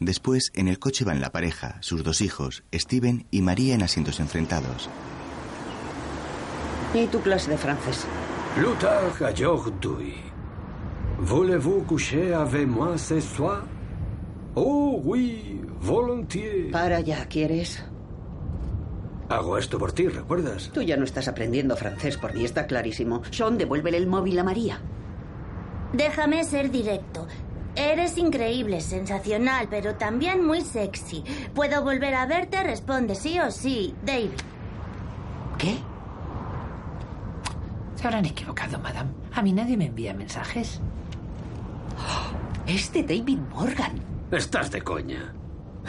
Después, 0.00 0.50
en 0.54 0.68
el 0.68 0.78
coche 0.78 1.04
van 1.04 1.20
la 1.20 1.32
pareja, 1.32 1.78
sus 1.80 2.04
dos 2.04 2.20
hijos, 2.20 2.62
Steven 2.72 3.26
y 3.30 3.42
María 3.42 3.74
en 3.74 3.82
asientos 3.82 4.20
enfrentados. 4.20 4.88
¿Y 6.94 7.06
tu 7.06 7.20
clase 7.20 7.50
de 7.50 7.58
francés? 7.58 8.06
Plutarch 8.54 9.42
aujourd'hui. 9.42 10.14
Voulez-vous 11.20 11.82
coucher 11.86 12.32
avec 12.32 12.66
moi 12.66 12.96
ce 12.96 13.20
soir? 13.20 13.64
Oh, 14.54 15.00
oui, 15.04 15.60
volontiers. 15.80 16.70
Para 16.72 17.00
ya, 17.00 17.26
¿quieres? 17.26 17.84
Hago 19.28 19.58
esto 19.58 19.78
por 19.78 19.92
ti, 19.92 20.08
¿recuerdas? 20.08 20.70
Tú 20.72 20.80
ya 20.80 20.96
no 20.96 21.04
estás 21.04 21.28
aprendiendo 21.28 21.76
francés 21.76 22.16
por 22.16 22.34
mí, 22.34 22.44
está 22.44 22.66
clarísimo. 22.66 23.22
Sean, 23.30 23.58
devuélvele 23.58 23.98
el 23.98 24.06
móvil 24.06 24.38
a 24.38 24.44
María. 24.44 24.80
Déjame 25.92 26.44
ser 26.44 26.70
directo. 26.70 27.26
Eres 27.76 28.16
increíble, 28.16 28.80
sensacional, 28.80 29.68
pero 29.68 29.94
también 29.96 30.44
muy 30.44 30.62
sexy. 30.62 31.22
¿Puedo 31.54 31.82
volver 31.84 32.14
a 32.14 32.26
verte? 32.26 32.62
Responde 32.62 33.14
sí 33.14 33.38
o 33.38 33.50
sí, 33.50 33.94
David. 34.04 34.30
¿Qué? 35.58 35.78
Se 37.98 38.06
habrán 38.06 38.24
equivocado, 38.26 38.78
madame. 38.78 39.10
A 39.34 39.42
mí 39.42 39.52
nadie 39.52 39.76
me 39.76 39.86
envía 39.86 40.14
mensajes. 40.14 40.80
Es 42.66 42.92
de 42.92 43.02
David 43.02 43.38
Morgan. 43.52 43.92
Estás 44.30 44.70
de 44.70 44.82
coña. 44.82 45.34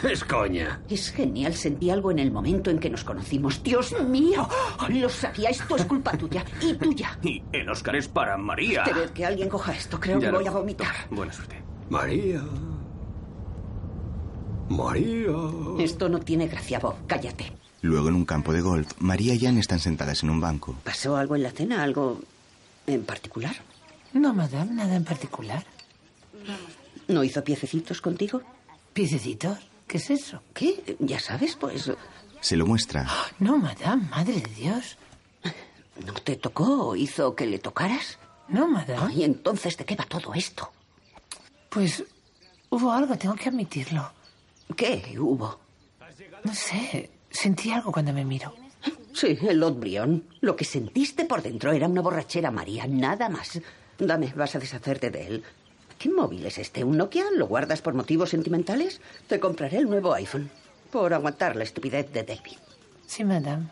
Es 0.02 0.24
coña. 0.24 0.80
Es 0.88 1.10
genial, 1.12 1.54
sentí 1.54 1.90
algo 1.90 2.10
en 2.10 2.18
el 2.18 2.32
momento 2.32 2.70
en 2.70 2.78
que 2.80 2.90
nos 2.90 3.04
conocimos. 3.04 3.62
Dios 3.62 3.94
mío, 4.08 4.48
lo 4.88 5.08
sabía, 5.08 5.50
esto 5.50 5.76
es 5.76 5.84
culpa 5.84 6.12
tuya 6.16 6.44
y 6.60 6.74
tuya. 6.74 7.16
Y 7.22 7.42
el 7.52 7.68
Oscar 7.70 7.94
es 7.96 8.08
para 8.08 8.36
María. 8.38 8.82
Querer 8.82 9.10
que 9.12 9.24
alguien 9.26 9.48
coja 9.48 9.72
esto, 9.72 10.00
creo 10.00 10.18
Ya 10.18 10.26
que 10.28 10.32
lo- 10.32 10.38
voy 10.38 10.48
a 10.48 10.50
vomitar. 10.52 10.94
Buena 11.10 11.32
suerte. 11.32 11.62
María. 11.90 12.42
María. 14.68 15.36
Esto 15.78 16.08
no 16.08 16.18
tiene 16.20 16.46
gracia, 16.48 16.78
Bob, 16.78 16.94
cállate. 17.06 17.52
Luego, 17.82 18.08
en 18.08 18.14
un 18.14 18.24
campo 18.24 18.52
de 18.52 18.60
golf, 18.60 18.92
María 18.98 19.34
y 19.34 19.46
Anne 19.46 19.60
están 19.60 19.80
sentadas 19.80 20.22
en 20.22 20.30
un 20.30 20.40
banco. 20.40 20.76
¿Pasó 20.84 21.16
algo 21.16 21.34
en 21.36 21.42
la 21.42 21.50
cena? 21.50 21.82
¿Algo 21.82 22.20
en 22.86 23.04
particular? 23.04 23.56
No, 24.12 24.34
madame, 24.34 24.72
nada 24.72 24.96
en 24.96 25.04
particular. 25.04 25.64
¿No 27.08 27.24
hizo 27.24 27.42
piececitos 27.42 28.00
contigo? 28.00 28.42
¿Piececitos? 28.92 29.58
¿Qué 29.86 29.96
es 29.98 30.10
eso? 30.10 30.42
¿Qué? 30.52 30.96
Ya 31.00 31.18
sabes, 31.18 31.56
pues... 31.56 31.90
Se 32.40 32.56
lo 32.56 32.66
muestra. 32.66 33.08
No, 33.38 33.58
madame, 33.58 34.08
madre 34.10 34.40
de 34.40 34.54
Dios. 34.54 34.96
¿No 36.06 36.14
te 36.14 36.36
tocó 36.36 36.88
o 36.88 36.96
hizo 36.96 37.34
que 37.34 37.46
le 37.46 37.58
tocaras? 37.58 38.18
No, 38.48 38.68
madame. 38.68 39.14
¿Y 39.14 39.24
entonces 39.24 39.76
de 39.76 39.84
qué 39.84 39.96
va 39.96 40.04
todo 40.04 40.34
esto? 40.34 40.70
Pues 41.68 42.04
hubo 42.70 42.92
algo, 42.92 43.16
tengo 43.16 43.34
que 43.34 43.48
admitirlo. 43.48 44.10
¿Qué 44.76 45.16
hubo? 45.18 45.58
No 46.44 46.54
sé, 46.54 47.10
sentí 47.30 47.70
algo 47.70 47.92
cuando 47.92 48.12
me 48.12 48.24
miro. 48.24 48.54
Sí, 49.12 49.38
el 49.48 49.58
Lord 49.60 49.74
Brion. 49.80 50.24
Lo 50.40 50.56
que 50.56 50.64
sentiste 50.64 51.24
por 51.24 51.42
dentro 51.42 51.72
era 51.72 51.88
una 51.88 52.00
borrachera, 52.00 52.50
María, 52.50 52.86
nada 52.86 53.28
más. 53.28 53.60
Dame, 53.98 54.32
vas 54.36 54.54
a 54.54 54.58
deshacerte 54.58 55.10
de 55.10 55.26
él. 55.26 55.44
¿Qué 55.98 56.08
móvil 56.08 56.46
es 56.46 56.58
este? 56.58 56.84
¿Un 56.84 56.96
Nokia? 56.96 57.24
¿Lo 57.34 57.46
guardas 57.46 57.82
por 57.82 57.92
motivos 57.94 58.30
sentimentales? 58.30 59.00
Te 59.26 59.38
compraré 59.38 59.78
el 59.78 59.90
nuevo 59.90 60.14
iPhone. 60.14 60.50
Por 60.90 61.12
aguantar 61.12 61.56
la 61.56 61.64
estupidez 61.64 62.10
de 62.12 62.22
David. 62.22 62.56
Sí, 63.06 63.24
madame. 63.24 63.66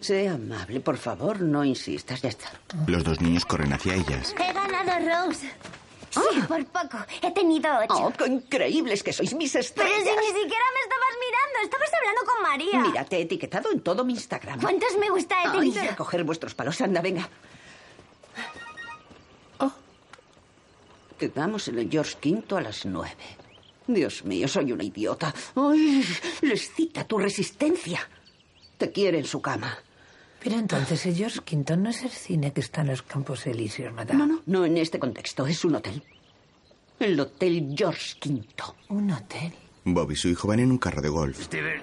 Sé 0.00 0.28
amable, 0.28 0.80
por 0.80 0.96
favor, 0.96 1.40
no 1.40 1.64
insistas, 1.64 2.22
ya 2.22 2.28
está. 2.28 2.48
Los 2.86 3.02
dos 3.04 3.20
niños 3.20 3.44
corren 3.44 3.72
hacia 3.72 3.96
ellas. 3.96 4.34
He 4.38 4.52
ganado 4.52 5.26
Rose. 5.26 5.50
Sí, 6.10 6.20
ah. 6.20 6.46
por 6.46 6.64
poco. 6.66 6.98
He 7.22 7.30
tenido 7.32 7.70
ocho. 7.78 7.94
¡Oh, 8.06 8.12
qué 8.12 8.26
increíbles 8.26 9.02
que 9.02 9.12
sois 9.12 9.34
mis 9.34 9.54
estrellas! 9.54 9.92
Pero 10.04 10.10
si 10.10 10.16
ni 10.16 10.40
siquiera 10.40 10.64
me 10.74 10.80
estabas 10.80 11.14
mirando, 11.20 11.58
estabas 11.64 11.90
hablando 11.94 12.20
con 12.24 12.42
María. 12.42 12.90
Mira, 12.90 13.04
te 13.04 13.16
he 13.18 13.22
etiquetado 13.22 13.70
en 13.70 13.80
todo 13.80 14.04
mi 14.04 14.14
Instagram. 14.14 14.60
¿Cuántos 14.60 14.96
me 14.96 15.10
gusta 15.10 15.36
he 15.44 15.50
tenido? 15.50 15.80
Ay, 15.80 15.88
a 15.88 15.96
coger 15.96 16.24
vuestros 16.24 16.54
palos. 16.54 16.80
Anda, 16.80 17.00
venga. 17.00 17.28
Oh. 19.58 19.72
Quedamos 21.18 21.68
en 21.68 21.78
el 21.78 21.90
George 21.90 22.16
Quinto 22.20 22.56
a 22.56 22.60
las 22.60 22.86
nueve. 22.86 23.16
Dios 23.86 24.24
mío, 24.24 24.46
soy 24.48 24.72
una 24.72 24.84
idiota. 24.84 25.34
Les 26.42 26.74
cita 26.74 27.04
tu 27.04 27.18
resistencia. 27.18 28.06
Te 28.76 28.92
quiere 28.92 29.18
en 29.18 29.24
su 29.24 29.40
cama. 29.40 29.78
Pero 30.40 30.56
entonces 30.56 31.04
el 31.06 31.16
George 31.16 31.40
V 31.40 31.76
no 31.76 31.90
es 31.90 32.02
el 32.02 32.10
cine 32.10 32.52
que 32.52 32.60
está 32.60 32.82
en 32.82 32.88
los 32.88 33.02
Campos 33.02 33.46
Elíseos, 33.46 33.92
madame. 33.92 34.18
No, 34.18 34.26
no, 34.26 34.42
no 34.46 34.64
en 34.64 34.76
este 34.76 34.98
contexto. 34.98 35.46
Es 35.46 35.64
un 35.64 35.74
hotel. 35.74 36.02
El 37.00 37.18
Hotel 37.18 37.74
George 37.76 38.16
V. 38.24 38.44
Un 38.88 39.10
hotel. 39.12 39.52
Bob 39.84 40.10
y 40.12 40.16
su 40.16 40.28
hijo 40.28 40.48
van 40.48 40.60
en 40.60 40.70
un 40.70 40.78
carro 40.78 41.00
de 41.00 41.08
golf. 41.08 41.40
Steven, 41.42 41.80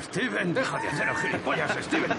Steven, 0.00 0.54
deja 0.54 0.78
de 0.78 0.88
hacer 0.88 1.08
el 1.08 1.16
gilipollas, 1.16 1.84
Steven. 1.84 2.10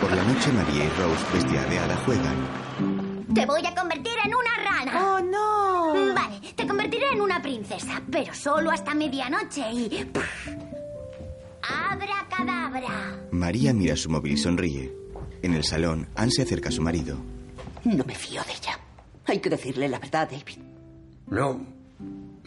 Por 0.00 0.12
la 0.12 0.22
noche, 0.24 0.52
María 0.52 0.84
y 0.84 0.88
Rose, 0.88 1.24
vestida 1.32 1.64
de 1.66 1.78
hada, 1.78 1.96
juegan. 2.04 3.26
Te 3.34 3.46
voy 3.46 3.64
a 3.64 3.74
convertir 3.74 4.14
en 4.24 4.34
una 4.34 4.56
rana. 4.56 5.14
¡Oh, 5.14 5.20
no! 5.20 6.14
Vale, 6.14 6.40
te 6.54 6.66
convertiré 6.66 7.12
en 7.12 7.20
una 7.20 7.40
princesa, 7.40 8.02
pero 8.10 8.34
solo 8.34 8.70
hasta 8.70 8.94
medianoche 8.94 9.70
y... 9.72 10.10
¡Abra 11.62 12.26
cadabra! 12.28 13.18
María 13.30 13.72
mira 13.72 13.96
su 13.96 14.10
móvil 14.10 14.32
y 14.32 14.36
sonríe. 14.36 14.92
En 15.42 15.54
el 15.54 15.64
salón, 15.64 16.08
Anne 16.14 16.30
se 16.30 16.42
acerca 16.42 16.68
a 16.68 16.72
su 16.72 16.82
marido. 16.82 17.16
No 17.84 18.04
me 18.04 18.14
fío 18.14 18.42
de 18.44 18.52
ella. 18.52 18.78
Hay 19.26 19.40
que 19.40 19.50
decirle 19.50 19.88
la 19.88 19.98
verdad, 19.98 20.28
David. 20.30 20.58
No, 21.28 21.60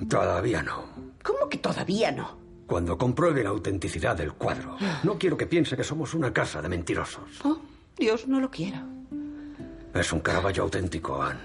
todavía 0.10 0.62
no. 0.62 0.86
¿Cómo 1.24 1.50
que 1.50 1.58
todavía 1.58 2.12
no? 2.12 2.38
Cuando 2.68 2.98
compruebe 2.98 3.44
la 3.44 3.50
autenticidad 3.50 4.16
del 4.16 4.34
cuadro. 4.34 4.78
No 5.04 5.18
quiero 5.18 5.38
que 5.38 5.46
piense 5.48 5.76
que 5.78 5.84
somos 5.84 6.14
una 6.14 6.32
casa 6.34 6.62
de 6.62 6.70
mentirosos. 6.70 7.40
Oh, 7.44 7.60
Dios 7.98 8.28
no 8.28 8.40
lo 8.40 8.50
quiera. 8.50 8.86
Es 9.94 10.12
un 10.12 10.20
Caravaggio 10.20 10.64
auténtico, 10.64 11.22
Anne. 11.22 11.40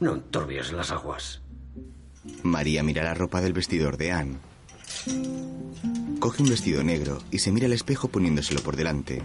No 0.00 0.14
enturbies 0.14 0.72
las 0.72 0.90
aguas. 0.90 1.40
María 2.42 2.82
mira 2.82 3.04
la 3.04 3.14
ropa 3.14 3.40
del 3.40 3.52
vestidor 3.52 3.96
de 3.96 4.12
Anne. 4.12 4.36
Coge 6.18 6.42
un 6.42 6.50
vestido 6.50 6.82
negro 6.82 7.22
y 7.30 7.38
se 7.38 7.50
mira 7.50 7.66
al 7.66 7.72
espejo 7.72 8.08
poniéndoselo 8.08 8.60
por 8.60 8.76
delante. 8.76 9.22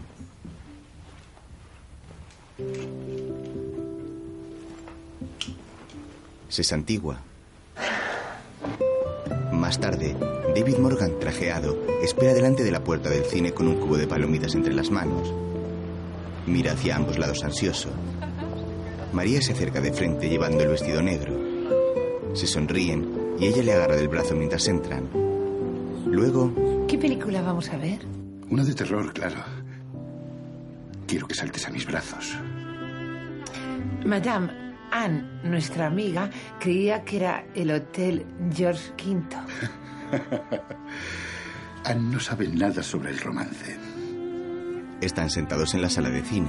Se 6.48 6.64
santigua. 6.64 7.20
Más 9.52 9.80
tarde, 9.80 10.16
David 10.56 10.78
Morgan, 10.78 11.20
trajeado, 11.20 11.78
espera 12.02 12.34
delante 12.34 12.64
de 12.64 12.72
la 12.72 12.84
puerta 12.84 13.10
del 13.10 13.26
cine 13.26 13.52
con 13.52 13.68
un 13.68 13.76
cubo 13.76 13.98
de 13.98 14.08
palomitas 14.08 14.56
entre 14.56 14.74
las 14.74 14.90
manos. 14.90 15.34
Mira 16.48 16.74
hacia 16.74 16.96
ambos 16.96 17.18
lados 17.18 17.44
ansioso. 17.44 17.90
María 19.12 19.42
se 19.42 19.54
acerca 19.54 19.82
de 19.82 19.92
frente 19.92 20.30
llevando 20.30 20.64
el 20.64 20.70
vestido 20.70 21.02
negro. 21.02 21.34
Se 22.34 22.48
sonríen 22.48 23.36
y 23.40 23.48
ella 23.48 23.64
le 23.64 23.74
agarra 23.74 23.96
del 23.96 24.08
brazo 24.08 24.36
mientras 24.36 24.68
entran. 24.68 25.25
Luego, 26.16 26.86
¿Qué 26.88 26.98
película 26.98 27.42
vamos 27.42 27.70
a 27.72 27.78
ver? 27.78 28.00
Una 28.50 28.64
de 28.64 28.74
terror, 28.74 29.12
claro. 29.12 29.36
Quiero 31.06 31.28
que 31.28 31.36
saltes 31.36 31.68
a 31.68 31.72
mis 31.72 31.86
brazos. 31.86 32.38
Madame, 34.06 34.50
Anne, 34.94 35.42
nuestra 35.44 35.88
amiga, 35.88 36.30
creía 36.58 37.04
que 37.04 37.18
era 37.18 37.44
el 37.54 37.70
Hotel 37.70 38.26
George 38.50 38.94
V. 38.98 39.24
Anne 41.84 42.14
no 42.14 42.20
sabe 42.22 42.48
nada 42.48 42.82
sobre 42.82 43.10
el 43.10 43.20
romance. 43.20 43.78
están 45.02 45.30
sentados 45.30 45.74
en 45.74 45.82
la 45.82 45.90
sala 45.90 46.10
de 46.10 46.22
cine. 46.24 46.48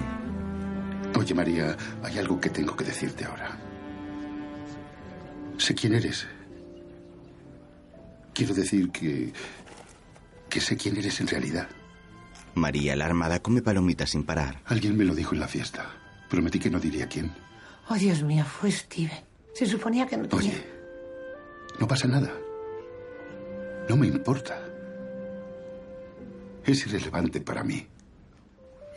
Oye, 1.18 1.34
María, 1.34 1.76
hay 2.04 2.18
algo 2.20 2.40
que 2.40 2.50
tengo 2.50 2.76
que 2.76 2.84
decirte 2.84 3.24
ahora. 3.24 3.56
Sé 5.58 5.74
quién 5.74 5.94
eres. 5.94 6.24
Quiero 8.36 8.52
decir 8.52 8.90
que... 8.90 9.32
que 10.50 10.60
sé 10.60 10.76
quién 10.76 10.98
eres 10.98 11.18
en 11.22 11.26
realidad. 11.26 11.68
María, 12.54 12.94
la 12.94 13.06
armada, 13.06 13.40
come 13.40 13.62
palomitas 13.62 14.10
sin 14.10 14.24
parar. 14.24 14.60
Alguien 14.66 14.94
me 14.94 15.04
lo 15.04 15.14
dijo 15.14 15.34
en 15.34 15.40
la 15.40 15.48
fiesta. 15.48 15.90
Prometí 16.28 16.58
que 16.58 16.68
no 16.68 16.78
diría 16.78 17.06
quién. 17.06 17.32
Oh, 17.88 17.94
Dios 17.94 18.22
mío, 18.22 18.44
fue 18.44 18.70
Steven. 18.70 19.24
Se 19.54 19.64
suponía 19.64 20.06
que 20.06 20.18
no 20.18 20.28
tenía... 20.28 20.50
Oye, 20.50 20.64
no 21.80 21.88
pasa 21.88 22.06
nada. 22.08 22.30
No 23.88 23.96
me 23.96 24.06
importa. 24.06 24.60
Es 26.66 26.86
irrelevante 26.86 27.40
para 27.40 27.64
mí. 27.64 27.86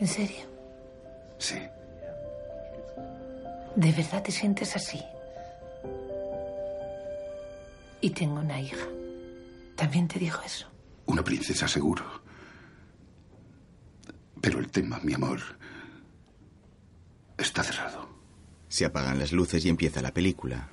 ¿En 0.00 0.06
serio? 0.06 0.44
Sí. 1.38 1.56
¿De 3.74 3.92
verdad 3.92 4.22
te 4.22 4.32
sientes 4.32 4.76
así? 4.76 5.00
Y 8.02 8.10
tengo 8.10 8.40
una 8.40 8.60
hija. 8.60 8.86
¿También 9.80 10.06
te 10.06 10.18
dijo 10.18 10.42
eso? 10.44 10.66
Una 11.06 11.24
princesa 11.24 11.66
seguro. 11.66 12.04
Pero 14.38 14.58
el 14.58 14.70
tema, 14.70 15.00
mi 15.02 15.14
amor, 15.14 15.40
está 17.38 17.62
cerrado. 17.62 18.06
Se 18.68 18.84
apagan 18.84 19.18
las 19.18 19.32
luces 19.32 19.64
y 19.64 19.70
empieza 19.70 20.02
la 20.02 20.12
película. 20.12 20.68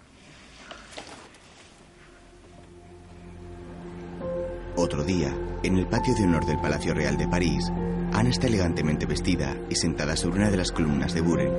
Otro 4.75 5.05
día, 5.05 5.33
en 5.63 5.77
el 5.77 5.87
patio 5.87 6.13
de 6.13 6.25
honor 6.25 6.45
del 6.45 6.59
Palacio 6.59 6.93
Real 6.93 7.15
de 7.15 7.29
París, 7.29 7.71
Anne 8.11 8.31
está 8.31 8.47
elegantemente 8.47 9.05
vestida 9.05 9.55
y 9.69 9.75
sentada 9.75 10.17
sobre 10.17 10.39
una 10.39 10.51
de 10.51 10.57
las 10.57 10.73
columnas 10.73 11.13
de 11.13 11.21
Buren. 11.21 11.53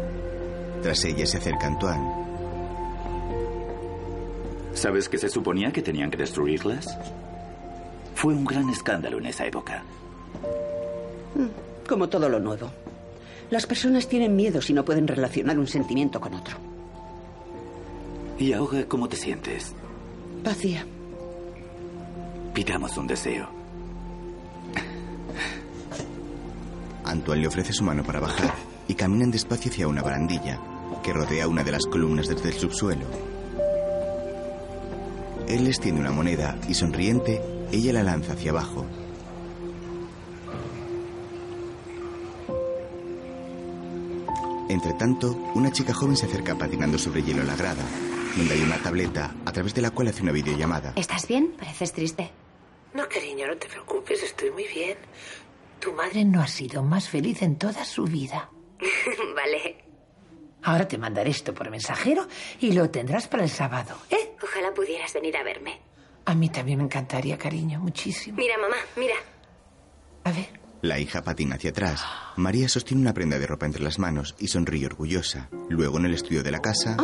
Tras 0.82 1.02
ella 1.06 1.24
se 1.24 1.38
acerca 1.38 1.66
Antoine. 1.66 2.12
¿Sabes 4.74 5.08
que 5.08 5.16
se 5.16 5.30
suponía 5.30 5.72
que 5.72 5.80
tenían 5.80 6.10
que 6.10 6.18
destruirlas? 6.18 6.86
Fue 8.18 8.34
un 8.34 8.44
gran 8.44 8.68
escándalo 8.68 9.18
en 9.18 9.26
esa 9.26 9.46
época. 9.46 9.84
Mm, 11.36 11.86
Como 11.88 12.08
todo 12.08 12.28
lo 12.28 12.40
nuevo. 12.40 12.68
Las 13.48 13.64
personas 13.64 14.08
tienen 14.08 14.34
miedo 14.34 14.60
si 14.60 14.72
no 14.72 14.84
pueden 14.84 15.06
relacionar 15.06 15.56
un 15.56 15.68
sentimiento 15.68 16.20
con 16.20 16.34
otro. 16.34 16.56
¿Y 18.40 18.52
ahora 18.52 18.84
cómo 18.88 19.08
te 19.08 19.14
sientes? 19.16 19.72
Vacía. 20.42 20.84
Pidamos 22.54 22.96
un 22.96 23.06
deseo. 23.06 23.48
Antoine 27.04 27.42
le 27.42 27.46
ofrece 27.48 27.72
su 27.72 27.84
mano 27.84 28.02
para 28.02 28.18
bajar 28.18 28.52
y 28.88 28.94
caminan 28.94 29.30
despacio 29.30 29.70
hacia 29.70 29.86
una 29.86 30.02
barandilla 30.02 30.58
que 31.04 31.12
rodea 31.12 31.46
una 31.46 31.62
de 31.62 31.70
las 31.70 31.86
columnas 31.86 32.26
desde 32.26 32.48
el 32.48 32.54
subsuelo. 32.56 33.06
Él 35.46 35.64
les 35.64 35.78
tiene 35.78 36.00
una 36.00 36.10
moneda 36.10 36.58
y 36.68 36.74
sonriente, 36.74 37.40
ella 37.72 37.92
la 37.92 38.02
lanza 38.02 38.32
hacia 38.32 38.50
abajo. 38.50 38.86
Entre 44.68 44.92
tanto, 44.92 45.32
una 45.54 45.72
chica 45.72 45.94
joven 45.94 46.16
se 46.16 46.26
acerca 46.26 46.54
patinando 46.54 46.98
sobre 46.98 47.22
hielo 47.22 47.42
a 47.42 47.46
la 47.46 47.56
grada, 47.56 47.82
donde 48.36 48.54
hay 48.54 48.62
una 48.62 48.76
tableta 48.76 49.34
a 49.44 49.52
través 49.52 49.74
de 49.74 49.80
la 49.80 49.90
cual 49.90 50.08
hace 50.08 50.22
una 50.22 50.32
videollamada. 50.32 50.92
¿Estás 50.96 51.26
bien? 51.26 51.54
Pareces 51.58 51.92
triste. 51.92 52.30
No, 52.92 53.08
cariño, 53.08 53.46
no 53.46 53.56
te 53.56 53.66
preocupes, 53.66 54.22
estoy 54.22 54.50
muy 54.50 54.66
bien. 54.68 54.98
Tu 55.80 55.92
madre 55.92 56.24
no 56.24 56.42
ha 56.42 56.48
sido 56.48 56.82
más 56.82 57.08
feliz 57.08 57.42
en 57.42 57.56
toda 57.56 57.84
su 57.84 58.04
vida. 58.04 58.50
vale. 59.34 59.84
Ahora 60.62 60.86
te 60.86 60.98
mandaré 60.98 61.30
esto 61.30 61.54
por 61.54 61.70
mensajero 61.70 62.26
y 62.60 62.72
lo 62.72 62.90
tendrás 62.90 63.28
para 63.28 63.44
el 63.44 63.50
sábado, 63.50 63.96
¿eh? 64.10 64.34
Ojalá 64.42 64.74
pudieras 64.74 65.14
venir 65.14 65.36
a 65.36 65.42
verme. 65.42 65.87
A 66.28 66.34
mí 66.34 66.50
también 66.50 66.76
me 66.76 66.84
encantaría, 66.84 67.38
cariño, 67.38 67.80
muchísimo. 67.80 68.36
Mira, 68.36 68.58
mamá, 68.58 68.76
mira. 68.96 69.14
A 70.24 70.30
ver. 70.30 70.46
La 70.82 70.98
hija 70.98 71.24
patina 71.24 71.54
hacia 71.54 71.70
atrás. 71.70 72.04
María 72.36 72.68
sostiene 72.68 73.00
una 73.00 73.14
prenda 73.14 73.38
de 73.38 73.46
ropa 73.46 73.64
entre 73.64 73.82
las 73.82 73.98
manos 73.98 74.34
y 74.38 74.48
sonríe 74.48 74.84
orgullosa. 74.84 75.48
Luego, 75.70 75.96
en 75.96 76.04
el 76.04 76.12
estudio 76.12 76.42
de 76.42 76.50
la 76.50 76.60
casa, 76.60 76.98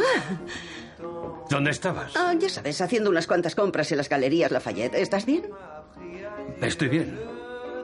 ¿Dónde 1.49 1.71
estabas? 1.71 2.13
Ah, 2.17 2.35
ya 2.39 2.51
sabes, 2.51 2.83
haciendo 2.83 3.09
unas 3.09 3.27
cuantas 3.27 3.55
compras 3.55 3.91
en 3.93 3.97
las 3.97 4.11
galerías 4.11 4.51
Lafayette. 4.51 4.97
¿Estás 4.97 5.25
bien? 5.25 5.49
Estoy 6.61 6.89
bien. 6.91 7.19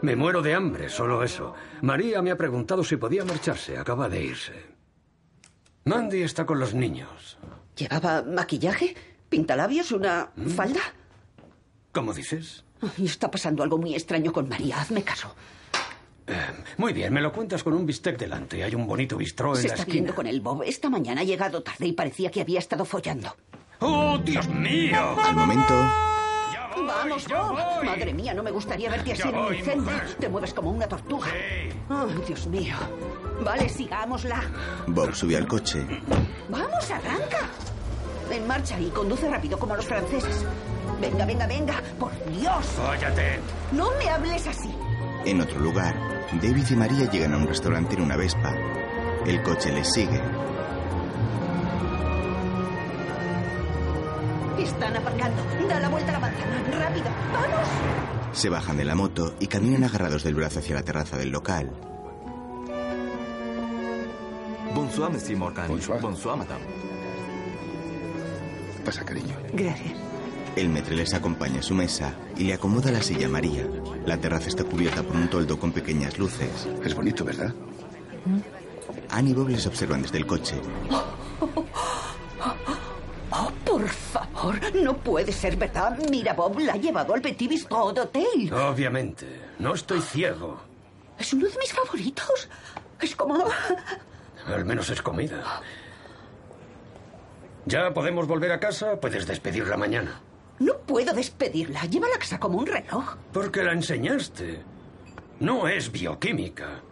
Me 0.02 0.16
muero 0.16 0.42
de 0.42 0.54
hambre, 0.54 0.90
solo 0.90 1.22
eso. 1.24 1.54
María 1.80 2.20
me 2.20 2.32
ha 2.32 2.36
preguntado 2.36 2.84
si 2.84 2.98
podía 2.98 3.24
marcharse. 3.24 3.78
Acaba 3.78 4.10
de 4.10 4.22
irse. 4.22 4.52
Mandy 5.86 6.20
está 6.20 6.44
con 6.44 6.60
los 6.60 6.74
niños. 6.74 7.38
¿Llevaba 7.76 8.20
maquillaje? 8.24 8.94
¿Pintalabios? 9.30 9.90
¿Una 9.92 10.32
falda? 10.54 10.80
¿Cómo 11.92 12.12
dices? 12.12 12.64
Ay, 12.82 13.06
está 13.06 13.30
pasando 13.30 13.62
algo 13.62 13.78
muy 13.78 13.94
extraño 13.94 14.32
con 14.32 14.48
María. 14.48 14.80
Hazme 14.80 15.02
caso. 15.02 15.34
Eh, 16.26 16.34
muy 16.76 16.92
bien, 16.92 17.12
me 17.12 17.20
lo 17.20 17.32
cuentas 17.32 17.62
con 17.64 17.72
un 17.72 17.84
bistec 17.84 18.16
delante. 18.18 18.62
Hay 18.62 18.74
un 18.74 18.86
bonito 18.86 19.16
bistró 19.16 19.50
en 19.56 19.62
Se 19.62 19.68
la 19.68 19.74
está 19.74 19.82
esquina. 19.82 19.94
viendo 19.94 20.14
con 20.14 20.26
el 20.26 20.40
Bob. 20.40 20.62
Esta 20.64 20.88
mañana 20.88 21.22
ha 21.22 21.24
llegado 21.24 21.62
tarde 21.62 21.86
y 21.88 21.92
parecía 21.92 22.30
que 22.30 22.40
había 22.40 22.58
estado 22.60 22.84
follando. 22.84 23.34
¡Oh, 23.80 24.18
Dios 24.18 24.48
mío! 24.48 25.16
al 25.20 25.34
momento, 25.34 25.74
¡Vamos, 26.86 27.26
Bob! 27.28 27.84
Madre 27.84 28.12
mía, 28.14 28.32
no 28.34 28.42
me 28.42 28.50
gustaría 28.50 28.90
verte 28.90 29.12
así 29.12 29.22
Ya 29.22 29.28
en 29.30 29.34
un 29.36 29.44
voy, 29.44 29.58
incendio. 29.58 29.82
mujer. 29.82 30.14
Te 30.18 30.28
mueves 30.28 30.54
como 30.54 30.70
una 30.70 30.86
tortuga. 30.86 31.26
¡Ay, 31.88 32.14
Dios 32.26 32.46
mío! 32.46 32.76
Vale, 33.44 33.68
sigámosla. 33.68 34.42
Bob 34.86 35.14
sube 35.14 35.36
al 35.36 35.46
coche. 35.48 35.84
¡Vamos, 36.48 36.90
arranca! 36.90 37.48
En 38.30 38.46
marcha 38.46 38.78
y 38.80 38.88
conduce 38.90 39.28
rápido 39.28 39.58
como 39.58 39.74
los 39.76 39.86
franceses. 39.86 40.44
Venga, 41.00 41.24
venga, 41.24 41.46
venga. 41.46 41.82
Por 41.98 42.12
Dios. 42.30 42.66
Cállate. 42.76 43.40
No 43.72 43.88
me 43.98 44.08
hables 44.08 44.46
así. 44.46 44.70
En 45.24 45.40
otro 45.40 45.58
lugar, 45.60 45.94
David 46.42 46.64
y 46.70 46.76
María 46.76 47.10
llegan 47.10 47.34
a 47.34 47.38
un 47.38 47.46
restaurante 47.46 47.94
en 47.94 48.02
una 48.02 48.16
Vespa. 48.16 48.54
El 49.26 49.42
coche 49.42 49.72
les 49.72 49.90
sigue. 49.92 50.20
Están 54.58 54.96
aparcando. 54.96 55.42
Da 55.68 55.80
la 55.80 55.88
vuelta 55.88 56.10
a 56.10 56.12
la 56.12 56.20
manzana. 56.20 56.62
Rápido. 56.78 57.06
¡Vamos! 57.32 57.68
Se 58.32 58.48
bajan 58.48 58.76
de 58.76 58.84
la 58.84 58.94
moto 58.94 59.34
y 59.40 59.46
caminan 59.46 59.84
agarrados 59.84 60.22
del 60.22 60.34
brazo 60.34 60.60
hacia 60.60 60.74
la 60.74 60.82
terraza 60.82 61.16
del 61.16 61.30
local. 61.30 61.70
Bonsoir, 64.74 65.10
Monsieur 65.10 65.38
Morgan. 65.38 65.68
Bonsoir. 65.68 66.00
Bonsoir, 66.00 66.36
madame. 66.36 66.64
Pasa, 68.84 69.04
cariño. 69.04 69.36
Gracias. 69.52 70.09
El 70.56 70.68
metre 70.68 70.96
les 70.96 71.14
acompaña 71.14 71.60
a 71.60 71.62
su 71.62 71.74
mesa 71.74 72.14
y 72.36 72.44
le 72.44 72.54
acomoda 72.54 72.90
la 72.90 73.02
silla 73.02 73.26
a 73.26 73.30
María. 73.30 73.66
La 74.04 74.16
terraza 74.18 74.48
está 74.48 74.64
cubierta 74.64 75.02
por 75.02 75.16
un 75.16 75.28
toldo 75.28 75.58
con 75.58 75.72
pequeñas 75.72 76.18
luces. 76.18 76.68
Es 76.84 76.94
bonito, 76.94 77.24
¿verdad? 77.24 77.54
Anne 79.10 79.30
y 79.30 79.34
Bob 79.34 79.48
les 79.48 79.66
observan 79.66 80.02
desde 80.02 80.18
el 80.18 80.26
coche. 80.26 80.56
Oh, 83.32 83.52
por 83.64 83.88
favor. 83.88 84.58
No 84.74 84.96
puede 84.96 85.30
ser 85.30 85.56
verdad. 85.56 85.96
Mira, 86.10 86.32
Bob 86.32 86.58
la 86.58 86.72
ha 86.72 86.76
llevado 86.76 87.14
al 87.14 87.22
Petit 87.22 87.48
Bistrot 87.48 87.96
Hotel. 87.96 88.52
Obviamente. 88.52 89.24
No 89.60 89.72
estoy 89.74 90.00
ciego. 90.00 90.60
Es 91.16 91.32
uno 91.32 91.46
de 91.46 91.56
mis 91.58 91.72
favoritos. 91.72 92.48
Es 93.00 93.14
como... 93.14 93.44
Al 94.46 94.64
menos 94.64 94.90
es 94.90 95.00
comida. 95.00 95.62
¿Ya 97.66 97.94
podemos 97.94 98.26
volver 98.26 98.50
a 98.50 98.58
casa? 98.58 98.98
Puedes 99.00 99.28
despedirla 99.28 99.76
mañana. 99.76 100.20
No 100.60 100.78
puedo 100.86 101.12
despedirla. 101.12 101.84
Lleva 101.86 102.08
la 102.08 102.18
casa 102.18 102.38
como 102.38 102.58
un 102.58 102.66
reloj. 102.66 103.16
Porque 103.32 103.62
la 103.62 103.72
enseñaste. 103.72 104.60
No 105.40 105.66
es 105.66 105.90
bioquímica. 105.90 106.82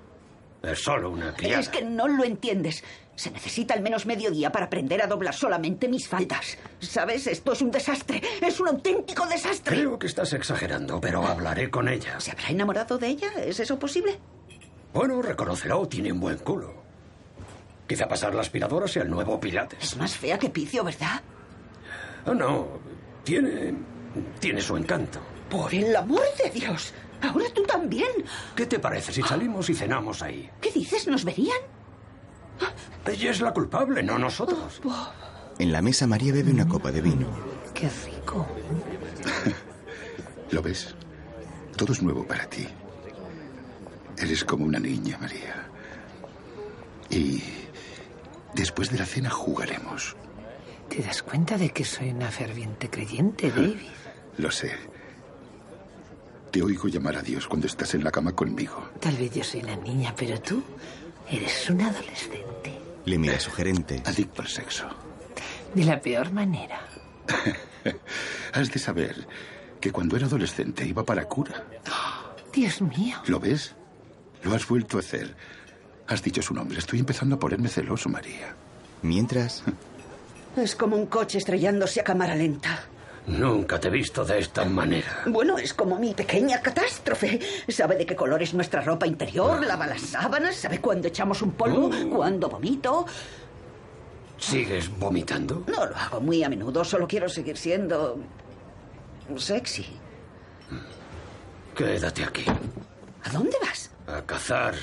Es 0.62 0.82
solo 0.82 1.10
una 1.10 1.32
criada. 1.34 1.60
Es 1.60 1.68
que 1.68 1.82
no 1.82 2.08
lo 2.08 2.24
entiendes. 2.24 2.82
Se 3.14 3.30
necesita 3.30 3.74
al 3.74 3.82
menos 3.82 4.06
medio 4.06 4.30
día 4.30 4.50
para 4.50 4.66
aprender 4.66 5.02
a 5.02 5.06
doblar 5.06 5.34
solamente 5.34 5.86
mis 5.86 6.08
faldas. 6.08 6.56
¿Sabes? 6.80 7.26
Esto 7.26 7.52
es 7.52 7.62
un 7.62 7.70
desastre. 7.70 8.22
Es 8.40 8.58
un 8.58 8.68
auténtico 8.68 9.26
desastre. 9.26 9.76
Creo 9.76 9.98
que 9.98 10.06
estás 10.06 10.32
exagerando, 10.32 11.00
pero 11.00 11.26
hablaré 11.26 11.68
con 11.70 11.88
ella. 11.88 12.18
¿Se 12.20 12.30
habrá 12.30 12.48
enamorado 12.48 12.96
de 12.96 13.08
ella? 13.08 13.28
¿Es 13.44 13.60
eso 13.60 13.78
posible? 13.78 14.18
Bueno, 14.94 15.20
reconocerá 15.20 15.76
tiene 15.88 16.10
un 16.10 16.20
buen 16.20 16.38
culo. 16.38 16.74
Quizá 17.86 18.08
pasar 18.08 18.34
la 18.34 18.40
aspiradora 18.40 18.88
sea 18.88 19.02
el 19.02 19.10
nuevo 19.10 19.38
Pilates. 19.38 19.82
Es 19.82 19.96
más 19.96 20.16
fea 20.16 20.38
que 20.38 20.48
Picio, 20.50 20.84
¿verdad? 20.84 21.22
Oh, 22.26 22.34
no. 22.34 22.66
Tiene. 23.28 23.74
tiene 24.40 24.62
su 24.62 24.74
encanto. 24.74 25.20
Por 25.50 25.74
el 25.74 25.94
amor 25.94 26.22
de 26.42 26.48
Dios. 26.48 26.94
Ahora 27.20 27.44
tú 27.54 27.62
también. 27.64 28.08
¿Qué 28.56 28.64
te 28.64 28.78
parece 28.78 29.12
si 29.12 29.20
salimos 29.20 29.68
y 29.68 29.74
cenamos 29.74 30.22
ahí? 30.22 30.48
¿Qué 30.62 30.70
dices? 30.72 31.06
¿Nos 31.06 31.26
verían? 31.26 31.58
Ella 33.04 33.30
es 33.30 33.42
la 33.42 33.52
culpable, 33.52 34.02
no 34.02 34.18
nosotros. 34.18 34.80
En 35.58 35.72
la 35.72 35.82
mesa 35.82 36.06
María 36.06 36.32
bebe 36.32 36.50
una 36.50 36.66
copa 36.66 36.90
de 36.90 37.02
vino. 37.02 37.28
Qué 37.74 37.90
rico. 38.06 38.46
¿Lo 40.50 40.62
ves? 40.62 40.94
Todo 41.76 41.92
es 41.92 42.00
nuevo 42.00 42.26
para 42.26 42.46
ti. 42.46 42.66
Eres 44.16 44.42
como 44.42 44.64
una 44.64 44.78
niña, 44.78 45.18
María. 45.18 45.68
Y 47.10 47.42
después 48.54 48.90
de 48.90 48.98
la 48.98 49.04
cena 49.04 49.28
jugaremos. 49.28 50.16
¿Te 50.88 51.02
das 51.02 51.22
cuenta 51.22 51.56
de 51.58 51.70
que 51.70 51.84
soy 51.84 52.10
una 52.10 52.30
ferviente 52.30 52.88
creyente, 52.88 53.50
David? 53.50 53.76
Lo 54.38 54.50
sé. 54.50 54.72
Te 56.50 56.62
oigo 56.62 56.88
llamar 56.88 57.16
a 57.16 57.22
Dios 57.22 57.46
cuando 57.46 57.66
estás 57.66 57.94
en 57.94 58.02
la 58.04 58.10
cama 58.10 58.32
conmigo. 58.34 58.90
Tal 59.00 59.16
vez 59.16 59.32
yo 59.34 59.44
soy 59.44 59.62
la 59.62 59.76
niña, 59.76 60.14
pero 60.16 60.40
tú 60.40 60.62
eres 61.30 61.68
un 61.68 61.82
adolescente. 61.82 62.78
Le 63.04 63.18
mira 63.18 63.38
sugerente. 63.38 64.02
Adicto 64.04 64.42
al 64.42 64.48
sexo. 64.48 64.88
De 65.74 65.84
la 65.84 66.00
peor 66.00 66.32
manera. 66.32 66.80
Has 68.52 68.72
de 68.72 68.78
saber 68.78 69.26
que 69.80 69.92
cuando 69.92 70.16
era 70.16 70.26
adolescente 70.26 70.86
iba 70.86 71.04
para 71.04 71.26
cura. 71.26 71.64
Dios 72.52 72.80
mío. 72.80 73.16
¿Lo 73.26 73.38
ves? 73.38 73.74
Lo 74.42 74.54
has 74.54 74.66
vuelto 74.66 74.96
a 74.96 75.00
hacer. 75.00 75.36
Has 76.06 76.22
dicho 76.22 76.40
su 76.42 76.54
nombre. 76.54 76.78
Estoy 76.78 77.00
empezando 77.00 77.36
a 77.36 77.38
ponerme 77.38 77.68
celoso, 77.68 78.08
María. 78.08 78.56
Mientras, 79.02 79.62
Es 80.56 80.74
como 80.74 80.96
un 80.96 81.06
coche 81.06 81.38
estrellándose 81.38 82.00
a 82.00 82.04
cámara 82.04 82.34
lenta. 82.34 82.80
Nunca 83.26 83.78
te 83.78 83.88
he 83.88 83.90
visto 83.90 84.24
de 84.24 84.38
esta 84.38 84.64
manera. 84.64 85.22
Bueno, 85.26 85.58
es 85.58 85.74
como 85.74 85.98
mi 85.98 86.14
pequeña 86.14 86.62
catástrofe. 86.62 87.38
Sabe 87.68 87.96
de 87.96 88.06
qué 88.06 88.16
color 88.16 88.42
es 88.42 88.54
nuestra 88.54 88.80
ropa 88.80 89.06
interior, 89.06 89.64
lava 89.64 89.86
las 89.86 90.00
sábanas, 90.00 90.56
sabe 90.56 90.80
cuándo 90.80 91.08
echamos 91.08 91.42
un 91.42 91.52
polvo, 91.52 91.90
cuándo 92.10 92.48
vomito. 92.48 93.04
¿Sigues 94.38 94.88
vomitando? 94.98 95.64
No 95.66 95.84
lo 95.84 95.96
hago 95.96 96.20
muy 96.20 96.42
a 96.42 96.48
menudo, 96.48 96.84
solo 96.84 97.06
quiero 97.06 97.28
seguir 97.28 97.56
siendo 97.56 98.18
sexy. 99.36 99.86
Quédate 101.76 102.24
aquí. 102.24 102.44
¿A 103.24 103.30
dónde 103.30 103.56
vas? 103.60 103.90
A 104.06 104.22
cazar. 104.22 104.74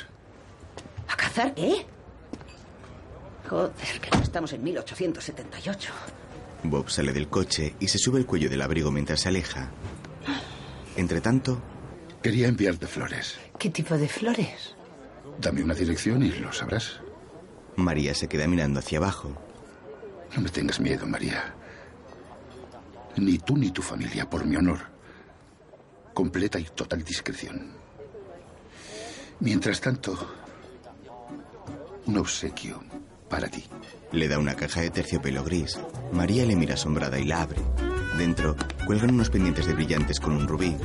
¿A 1.07 1.16
cazar 1.16 1.53
qué? 1.55 1.86
Joder, 3.50 4.00
que 4.02 4.10
no 4.12 4.24
estamos 4.24 4.54
en 4.54 4.64
1878. 4.64 5.91
Bob 6.64 6.89
sale 6.89 7.14
del 7.14 7.28
coche 7.28 7.76
y 7.80 7.88
se 7.88 8.00
sube 8.00 8.20
el 8.20 8.26
cuello 8.26 8.50
del 8.50 8.62
abrigo 8.62 8.91
mientras 8.91 9.22
se 9.22 9.30
aleja. 9.30 9.70
Entre 10.98 11.22
tanto, 11.22 11.62
Quería 12.26 12.48
enviarte 12.48 12.88
flores. 12.88 13.38
¿Qué 13.60 13.70
tipo 13.70 13.96
de 13.96 14.08
flores? 14.08 14.74
Dame 15.39 15.62
una 15.62 15.76
dirección 15.76 16.24
y 16.24 16.32
lo 16.32 16.52
sabrás. 16.52 17.00
María 17.76 18.16
se 18.16 18.28
queda 18.28 18.48
mirando 18.48 18.80
hacia 18.80 18.98
abajo. 18.98 19.30
No 20.36 20.41
me 20.41 20.50
tengas 20.50 20.80
miedo, 20.80 21.06
María. 21.06 21.54
Ni 23.18 23.38
tú 23.38 23.56
ni 23.56 23.70
tu 23.70 23.84
familia, 23.84 24.28
por 24.28 24.43
mi 24.43 24.56
honor. 24.56 24.80
Completa 26.16 26.58
y 26.58 26.64
total 26.64 27.04
discreción. 27.04 27.74
Mientras 29.39 29.80
tanto, 29.80 30.18
un 32.08 32.18
obsequio 32.18 32.84
para 33.30 33.48
ti. 33.48 33.64
Le 34.12 34.28
da 34.28 34.40
una 34.40 34.56
caja 34.56 34.82
de 34.82 34.90
terciopelo 34.90 35.44
gris. 35.44 35.80
María 36.12 36.46
le 36.46 36.56
mira 36.56 36.76
asombrada 36.76 37.20
y 37.20 37.26
la 37.26 37.42
abre. 37.42 37.62
Dentro 38.18 38.56
cuelgan 38.86 39.14
unos 39.14 39.30
pendientes 39.30 39.66
de 39.66 39.74
brillantes 39.74 40.20
con 40.20 40.34
un 40.34 40.48
rubí. 40.48 40.76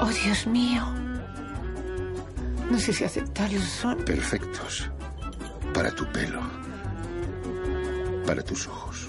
Oh, 0.00 0.08
Dios 0.08 0.46
mío. 0.46 0.84
No 2.70 2.78
sé 2.78 2.92
si 2.92 3.04
aceptarlos 3.04 3.64
son. 3.64 3.98
Perfectos. 4.04 4.90
Para 5.72 5.90
tu 5.90 6.06
pelo. 6.12 6.40
Para 8.26 8.42
tus 8.42 8.66
ojos. 8.66 9.08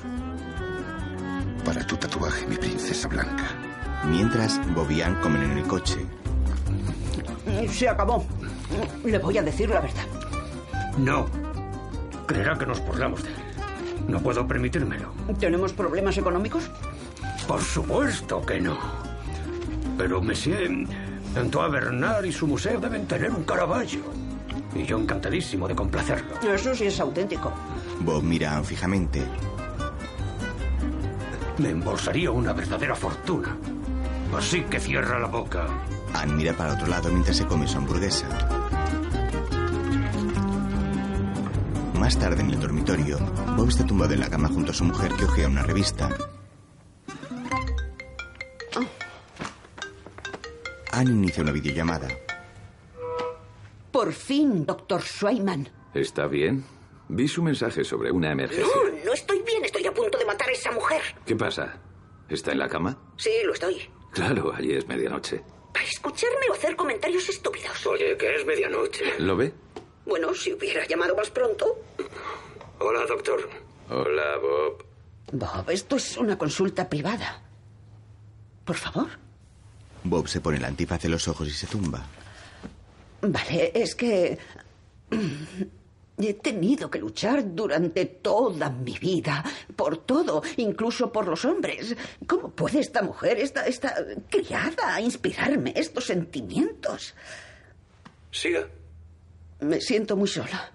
Para 1.66 1.86
tu 1.86 1.98
tatuaje, 1.98 2.46
mi 2.48 2.56
princesa 2.56 3.08
blanca. 3.08 3.46
Mientras, 4.06 4.60
Bob 4.74 4.90
y 4.92 5.02
Ann 5.02 5.20
comen 5.22 5.44
en 5.44 5.58
el 5.58 5.64
coche. 5.64 6.06
Se 7.70 7.90
acabó. 7.90 8.26
Le 9.04 9.18
voy 9.18 9.38
a 9.38 9.44
decir 9.44 9.70
la 9.70 9.82
verdad. 9.82 10.06
No. 10.98 11.26
Creerá 12.28 12.58
que 12.58 12.66
nos 12.66 12.80
burlamos 12.86 13.24
de 13.24 13.30
él. 13.30 13.36
No 14.08 14.20
puedo 14.20 14.48
permitírmelo. 14.48 15.12
¿Tenemos 15.40 15.74
problemas 15.74 16.18
económicos? 16.18 16.70
Por 17.48 17.62
supuesto 17.62 18.46
que 18.46 18.62
no. 18.62 18.78
Pero 19.98 20.22
Monsieur 20.22 20.86
Antoine 21.36 21.72
Bernard 21.72 22.26
y 22.26 22.32
su 22.32 22.46
museo 22.48 22.80
deben 22.80 23.08
tener 23.08 23.32
un 23.32 23.44
Caravaggio. 23.44 24.02
Y 24.76 24.84
yo 24.86 25.00
encantadísimo 25.00 25.68
de 25.68 25.76
complacerlo. 25.76 26.40
Eso 26.42 26.76
sí 26.76 26.86
es 26.86 27.00
auténtico. 27.00 27.52
Bob 28.02 28.22
mira 28.24 28.58
a 28.58 28.64
fijamente. 28.64 29.24
Me 31.58 31.70
embolsaría 31.70 32.30
una 32.30 32.54
verdadera 32.54 32.96
fortuna. 32.96 33.58
Así 34.38 34.62
que 34.64 34.80
cierra 34.80 35.20
la 35.20 35.28
boca. 35.28 35.66
Ann 36.14 36.36
mira 36.36 36.54
para 36.54 36.74
otro 36.74 36.88
lado 36.88 37.10
mientras 37.10 37.38
se 37.38 37.46
come 37.46 37.68
su 37.68 37.78
hamburguesa. 37.78 38.28
Más 42.00 42.18
tarde 42.20 42.42
en 42.42 42.52
el 42.52 42.60
dormitorio, 42.60 43.18
Bob 43.56 43.70
está 43.70 43.86
tumbado 43.86 44.14
en 44.14 44.20
la 44.20 44.30
cama 44.30 44.48
junto 44.48 44.72
a 44.72 44.74
su 44.74 44.84
mujer 44.84 45.12
que 45.14 45.26
ojea 45.26 45.48
una 45.48 45.64
revista. 45.64 46.10
Anne 50.92 51.12
inicia 51.12 51.44
una 51.44 51.52
videollamada. 51.52 52.08
Por 53.92 54.14
fin, 54.14 54.66
doctor 54.66 55.02
Schweiman. 55.02 55.70
¿Está 55.94 56.28
bien? 56.28 56.64
Vi 57.10 57.28
su 57.28 57.42
mensaje 57.42 57.84
sobre 57.84 58.12
una 58.12 58.32
emergencia. 58.32 58.66
No, 58.66 59.06
no 59.06 59.14
estoy 59.14 59.42
bien. 59.42 59.64
Estoy 59.66 59.86
a 59.86 59.94
punto 59.94 60.18
de 60.18 60.26
matar 60.26 60.50
a 60.50 60.52
esa 60.52 60.72
mujer. 60.72 61.02
¿Qué 61.26 61.36
pasa? 61.36 61.80
¿Está 62.30 62.52
en 62.52 62.60
la 62.60 62.68
cama? 62.68 62.98
Sí, 63.18 63.32
lo 63.46 63.54
estoy. 63.54 63.90
Claro, 64.12 64.54
allí 64.54 64.74
es 64.74 64.88
medianoche. 64.88 65.42
Para 65.74 65.86
escucharme 65.86 66.50
o 66.50 66.54
hacer 66.54 66.76
comentarios 66.76 67.28
estúpidos. 67.30 67.86
Oye, 67.86 68.18
que 68.18 68.36
es 68.36 68.46
medianoche. 68.46 69.20
¿Lo 69.20 69.36
ve? 69.36 69.54
Bueno, 70.08 70.34
si 70.34 70.54
hubiera 70.54 70.86
llamado 70.88 71.16
más 71.16 71.30
pronto. 71.30 71.80
Hola, 72.80 73.06
doctor. 73.06 73.50
Hola, 73.90 74.38
Bob. 74.42 74.86
Bob, 75.34 75.70
esto 75.70 75.98
es 75.98 76.18
una 76.18 76.38
consulta 76.38 76.88
privada. 76.88 77.42
Por 78.64 78.78
favor. 78.78 79.10
Bob 80.04 80.28
se 80.28 80.40
pone 80.40 80.58
el 80.58 80.66
antifaz 80.66 81.04
en 81.06 81.12
los 81.12 81.28
ojos 81.28 81.48
y 81.48 81.52
se 81.52 81.68
tumba. 81.68 82.06
Vale, 83.22 83.72
es 83.74 83.96
que... 83.96 84.38
He 86.20 86.34
tenido 86.34 86.90
que 86.90 86.98
luchar 86.98 87.54
durante 87.54 88.06
toda 88.06 88.72
mi 88.72 88.98
vida, 88.98 89.44
por 89.76 89.98
todo, 90.00 90.42
incluso 90.56 91.12
por 91.12 91.28
los 91.28 91.46
hombres. 91.46 91.96
¿Cómo 92.26 92.50
puede 92.50 92.80
esta 92.80 93.04
mujer, 93.04 93.38
esta, 93.38 93.68
esta 93.68 93.94
criada, 94.28 95.00
inspirarme 95.00 95.74
estos 95.76 96.06
sentimientos? 96.06 97.14
Siga. 98.32 98.68
Me 99.62 99.82
siento 99.82 100.16
muy 100.16 100.28
sola. 100.28 100.72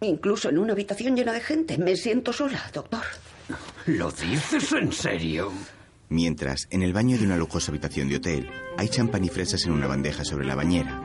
Incluso 0.00 0.48
en 0.48 0.58
una 0.58 0.72
habitación 0.74 1.16
llena 1.16 1.32
de 1.32 1.40
gente, 1.40 1.78
me 1.78 1.96
siento 1.96 2.32
sola, 2.32 2.70
doctor. 2.72 3.02
¿Lo 3.86 4.10
dices 4.10 4.72
en 4.72 4.92
serio? 4.92 5.52
Mientras, 6.10 6.68
en 6.70 6.82
el 6.82 6.92
baño 6.92 7.18
de 7.18 7.24
una 7.24 7.36
lujosa 7.36 7.72
habitación 7.72 8.08
de 8.08 8.16
hotel, 8.16 8.50
hay 8.76 8.88
champán 8.88 9.24
y 9.24 9.28
fresas 9.28 9.64
en 9.64 9.72
una 9.72 9.86
bandeja 9.86 10.24
sobre 10.24 10.46
la 10.46 10.54
bañera. 10.54 11.02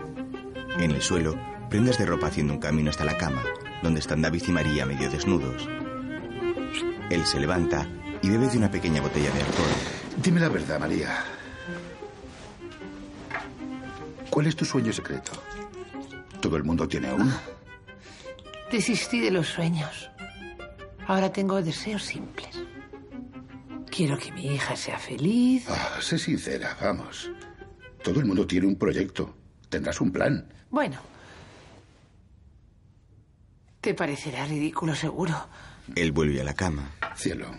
En 0.78 0.92
el 0.92 1.02
suelo, 1.02 1.36
prendas 1.70 1.98
de 1.98 2.06
ropa 2.06 2.28
haciendo 2.28 2.54
un 2.54 2.60
camino 2.60 2.90
hasta 2.90 3.06
la 3.06 3.18
cama, 3.18 3.44
donde 3.82 4.00
están 4.00 4.22
David 4.22 4.44
y 4.48 4.52
María 4.52 4.86
medio 4.86 5.10
desnudos. 5.10 5.68
Él 7.10 7.26
se 7.26 7.40
levanta 7.40 7.88
y 8.22 8.30
bebe 8.30 8.48
de 8.48 8.58
una 8.58 8.72
pequeña 8.72 9.02
botella 9.02 9.32
de 9.32 9.40
alcohol. 9.42 9.70
Dime 10.22 10.40
la 10.40 10.50
verdad, 10.50 10.80
María. 10.80 11.24
¿Cuál 14.30 14.48
es 14.48 14.56
tu 14.56 14.66
sueño 14.66 14.94
secreto? 14.94 15.32
Todo 16.44 16.58
el 16.58 16.66
mundo 16.66 16.86
tiene 16.90 17.14
uno. 17.14 17.32
Desistí 18.70 19.22
de 19.22 19.32
los 19.32 19.48
sueños. 19.48 20.12
Ahora 21.08 21.32
tengo 21.32 21.62
deseos 21.62 22.04
simples. 22.04 22.62
Quiero 23.90 24.18
que 24.18 24.30
mi 24.34 24.48
hija 24.48 24.76
sea 24.76 25.00
feliz. 25.00 25.66
Ah, 25.70 26.02
sé 26.02 26.18
sincera, 26.20 26.78
vamos. 26.82 27.32
Todo 28.04 28.20
el 28.20 28.26
mundo 28.26 28.46
tiene 28.46 28.68
un 28.68 28.76
proyecto. 28.76 29.34
Tendrás 29.70 30.02
un 30.02 30.12
plan. 30.12 30.46
Bueno. 30.70 31.00
Te 33.80 33.94
parecerá 33.94 34.46
ridículo, 34.46 34.96
seguro. 34.96 35.48
Él 35.96 36.12
vuelve 36.12 36.42
a 36.42 36.44
la 36.44 36.54
cama. 36.54 36.92
Cielo. 37.16 37.52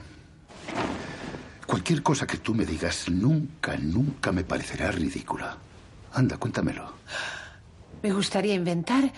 Cualquier 1.66 2.02
cosa 2.02 2.26
que 2.26 2.36
tú 2.36 2.54
me 2.54 2.66
digas 2.66 3.08
nunca, 3.08 3.78
nunca 3.78 4.30
me 4.30 4.44
parecerá 4.44 4.90
ridícula. 4.92 5.56
Anda, 6.12 6.36
cuéntamelo. 6.36 6.92
Me 8.04 8.12
gustaría 8.12 8.52
inventar 8.52 9.10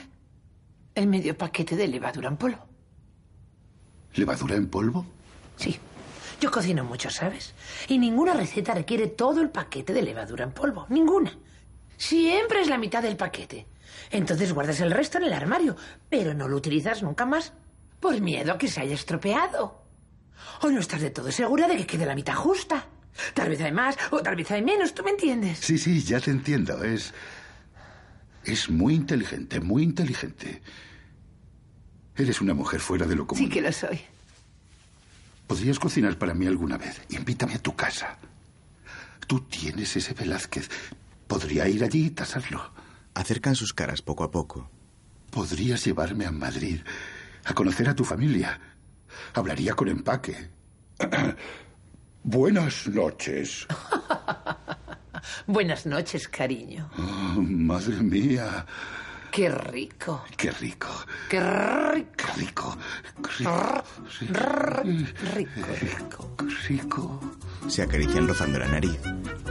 el 0.95 1.09
medio 1.09 1.37
paquete 1.37 1.74
de 1.74 1.89
levadura 1.89 2.28
en 2.28 2.37
polvo. 2.37 2.68
¿Levadura 4.14 4.55
en 4.55 4.68
polvo? 4.68 5.05
Sí. 5.57 5.76
Yo 6.41 6.53
cocino 6.53 6.84
mucho, 6.84 7.11
¿sabes? 7.11 7.53
Y 7.89 7.99
ninguna 7.99 8.34
receta 8.34 8.74
requiere 8.74 9.09
todo 9.09 9.41
el 9.41 9.51
paquete 9.51 9.93
de 9.93 10.03
levadura 10.03 10.45
en 10.45 10.53
polvo. 10.53 10.87
Ninguna. 10.89 11.37
Siempre 11.97 12.61
es 12.61 12.68
la 12.68 12.78
mitad 12.78 13.03
del 13.03 13.16
paquete. 13.16 13.66
Entonces 14.12 14.53
guardas 14.53 14.78
el 14.78 14.93
resto 14.93 15.18
en 15.18 15.24
el 15.24 15.32
armario, 15.32 15.74
pero 16.09 16.32
no 16.32 16.47
lo 16.47 16.57
utilizas 16.57 17.03
nunca 17.03 17.26
más 17.26 17.55
por 17.99 18.20
miedo 18.20 18.53
a 18.53 18.59
que 18.59 18.68
se 18.68 18.82
haya 18.82 18.95
estropeado. 18.95 19.82
O 20.62 20.68
no 20.68 20.78
estás 20.78 21.01
de 21.01 21.11
todo 21.11 21.32
segura 21.32 21.66
de 21.66 21.76
que 21.76 21.89
quede 21.89 22.07
la 22.07 22.14
mitad 22.14 22.37
justa. 22.37 22.87
Tal 23.34 23.49
vez 23.49 23.61
hay 23.62 23.72
más 23.72 23.97
o 24.12 24.20
tal 24.20 24.37
vez 24.37 24.49
hay 24.53 24.62
menos, 24.62 24.95
¿tú 24.95 25.03
me 25.03 25.11
entiendes? 25.11 25.59
Sí, 25.59 25.76
sí, 25.76 26.03
ya 26.03 26.20
te 26.20 26.30
entiendo. 26.30 26.84
Es. 26.84 27.12
Es 28.47 28.70
muy 28.70 28.94
inteligente, 28.94 29.61
muy 29.61 29.82
inteligente. 29.82 30.62
Eres 32.14 32.40
una 32.40 32.55
mujer 32.55 32.80
fuera 32.80 33.05
de 33.05 33.16
lo 33.16 33.26
común. 33.26 33.44
Sí 33.44 33.51
que 33.51 33.61
lo 33.61 33.72
soy. 33.72 34.01
¿Podrías 35.49 35.80
cocinar 35.80 36.16
para 36.16 36.32
mí 36.32 36.47
alguna 36.47 36.78
vez? 36.78 37.03
Invítame 37.11 37.55
a 37.55 37.59
tu 37.59 37.74
casa. 37.74 38.18
Tú 39.26 39.40
tienes 39.40 39.97
ese 39.97 40.14
Velázquez. 40.14 40.70
Podría 41.26 41.68
ir 41.68 41.82
allí 41.82 42.07
y 42.07 42.11
tasarlo. 42.11 42.72
Acercan 43.14 43.57
sus 43.57 43.72
caras 43.72 44.01
poco 44.01 44.22
a 44.22 44.30
poco. 44.30 44.70
Podrías 45.30 45.84
llevarme 45.84 46.24
a 46.24 46.30
Madrid 46.30 46.80
a 47.44 47.53
conocer 47.53 47.88
a 47.88 47.94
tu 47.97 48.05
familia. 48.05 48.61
Hablaría 49.34 49.74
con 49.74 49.88
empaque. 49.88 50.51
Buenas 52.22 52.86
noches. 52.86 53.66
Buenas 55.47 55.87
noches, 55.87 56.29
cariño. 56.29 56.91
Oh, 56.99 57.41
madre 57.41 57.97
mía. 57.97 58.66
Qué 59.31 59.51
rico. 59.51 60.24
Qué 60.37 60.51
rico. 60.51 60.89
Qué 61.29 61.41
rico. 61.41 62.07
Qué 62.16 62.41
rico. 62.41 62.77
Rico, 65.35 65.66
rico. 65.85 66.37
Rico. 66.68 67.20
Se 67.68 67.83
acarician 67.83 68.27
rozando 68.27 68.59
la 68.59 68.68
nariz. 68.68 68.99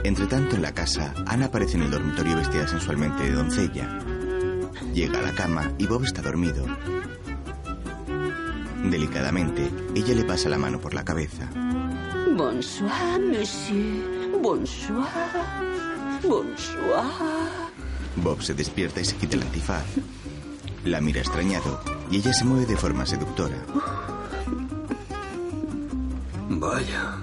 Entre 0.02 0.26
tanto, 0.26 0.56
en 0.56 0.62
la 0.62 0.72
casa, 0.72 1.14
Ana 1.26 1.46
aparece 1.46 1.76
en 1.76 1.84
el 1.84 1.90
dormitorio 1.90 2.36
vestida 2.36 2.66
sensualmente 2.66 3.22
de 3.24 3.32
doncella. 3.32 3.98
Llega 4.92 5.18
a 5.18 5.22
la 5.22 5.32
cama 5.32 5.72
y 5.78 5.86
Bob 5.86 6.04
está 6.04 6.22
dormido. 6.22 6.66
Delicadamente, 8.84 9.70
ella 9.94 10.14
le 10.14 10.24
pasa 10.24 10.48
la 10.48 10.58
mano 10.58 10.80
por 10.80 10.94
la 10.94 11.04
cabeza. 11.04 11.48
Bonsoir, 12.36 13.20
monsieur. 13.20 14.15
Bonsoir. 14.46 15.08
Bonsoir. 16.22 17.02
Bob 18.14 18.40
se 18.40 18.54
despierta 18.54 19.00
y 19.00 19.04
se 19.04 19.16
quita 19.16 19.34
el 19.34 19.42
antifaz. 19.42 19.84
La 20.84 21.00
mira 21.00 21.18
extrañado 21.18 21.80
y 22.12 22.18
ella 22.18 22.32
se 22.32 22.44
mueve 22.44 22.64
de 22.64 22.76
forma 22.76 23.04
seductora. 23.04 23.56
Vaya. 26.48 27.18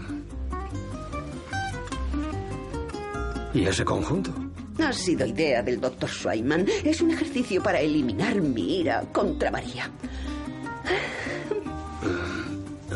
¿Y 3.53 3.65
ese 3.67 3.85
conjunto? 3.85 4.33
Ha 4.79 4.91
sido 4.91 5.25
idea 5.25 5.63
del 5.63 5.79
doctor 5.79 6.09
Schweiman. 6.09 6.67
Es 6.83 6.99
un 6.99 7.11
ejercicio 7.11 7.63
para 7.63 7.79
eliminar 7.79 8.41
mi 8.41 8.79
ira 8.79 9.01
contra 9.13 9.49
María. 9.49 9.89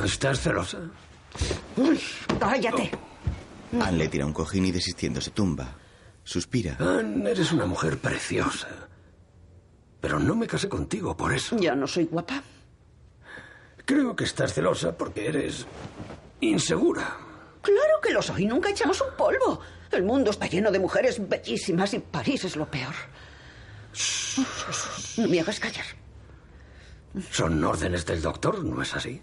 ¿Estás 0.04 0.42
celosa? 0.42 0.80
¡Cállate! 2.38 3.07
Anne 3.74 3.98
le 3.98 4.08
tira 4.08 4.26
un 4.26 4.34
cojín 4.34 4.66
y 4.66 4.72
desistiendo 4.72 5.22
se 5.22 5.32
tumba. 5.32 5.76
Suspira. 6.24 6.78
Anne, 6.80 7.32
eres 7.32 7.52
una 7.52 7.66
mujer 7.66 7.98
preciosa. 7.98 8.68
Pero 10.02 10.20
no 10.20 10.36
me 10.36 10.48
casé 10.48 10.70
contigo 10.70 11.16
por 11.18 11.34
eso. 11.34 11.58
Ya 11.58 11.76
no 11.76 11.88
soy 11.88 12.06
guapa. 12.06 12.44
Creo 13.86 14.16
que 14.16 14.26
estás 14.26 14.54
celosa 14.54 14.98
porque 14.98 15.28
eres 15.28 15.66
insegura. 16.42 17.18
Claro 17.62 18.02
que 18.02 18.12
lo 18.14 18.22
soy. 18.22 18.46
Nunca 18.46 18.70
echamos 18.70 19.02
un 19.02 19.16
polvo. 19.18 19.60
El 19.92 20.04
mundo 20.04 20.32
está 20.32 20.48
lleno 20.48 20.72
de 20.72 20.80
mujeres 20.80 21.28
bellísimas 21.28 21.94
y 21.94 22.00
París 22.00 22.44
es 22.44 22.56
lo 22.56 22.70
peor. 22.70 22.94
No 25.18 25.28
me 25.28 25.40
hagas 25.40 25.60
callar. 25.60 25.86
Son 27.32 27.64
órdenes 27.64 28.06
del 28.06 28.22
doctor, 28.22 28.64
¿no 28.64 28.82
es 28.82 28.94
así? 28.96 29.22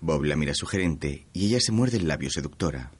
Bob 0.00 0.24
la 0.24 0.36
mira 0.36 0.54
sugerente 0.54 1.26
y 1.32 1.46
ella 1.46 1.60
se 1.60 1.72
muerde 1.72 1.98
el 1.98 2.08
labio 2.08 2.30
seductora. 2.30 2.90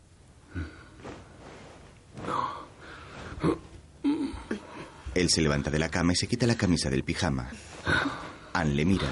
Él 5.15 5.29
se 5.29 5.43
levanta 5.43 5.71
de 5.71 5.79
la 5.79 5.89
cama 5.89 6.13
y 6.13 6.17
se 6.17 6.29
quita 6.29 6.47
la 6.47 6.57
camisa 6.57 6.89
del 6.89 7.05
pijama. 7.05 7.51
Anne 8.53 8.75
le 8.75 8.85
mira. 8.85 9.09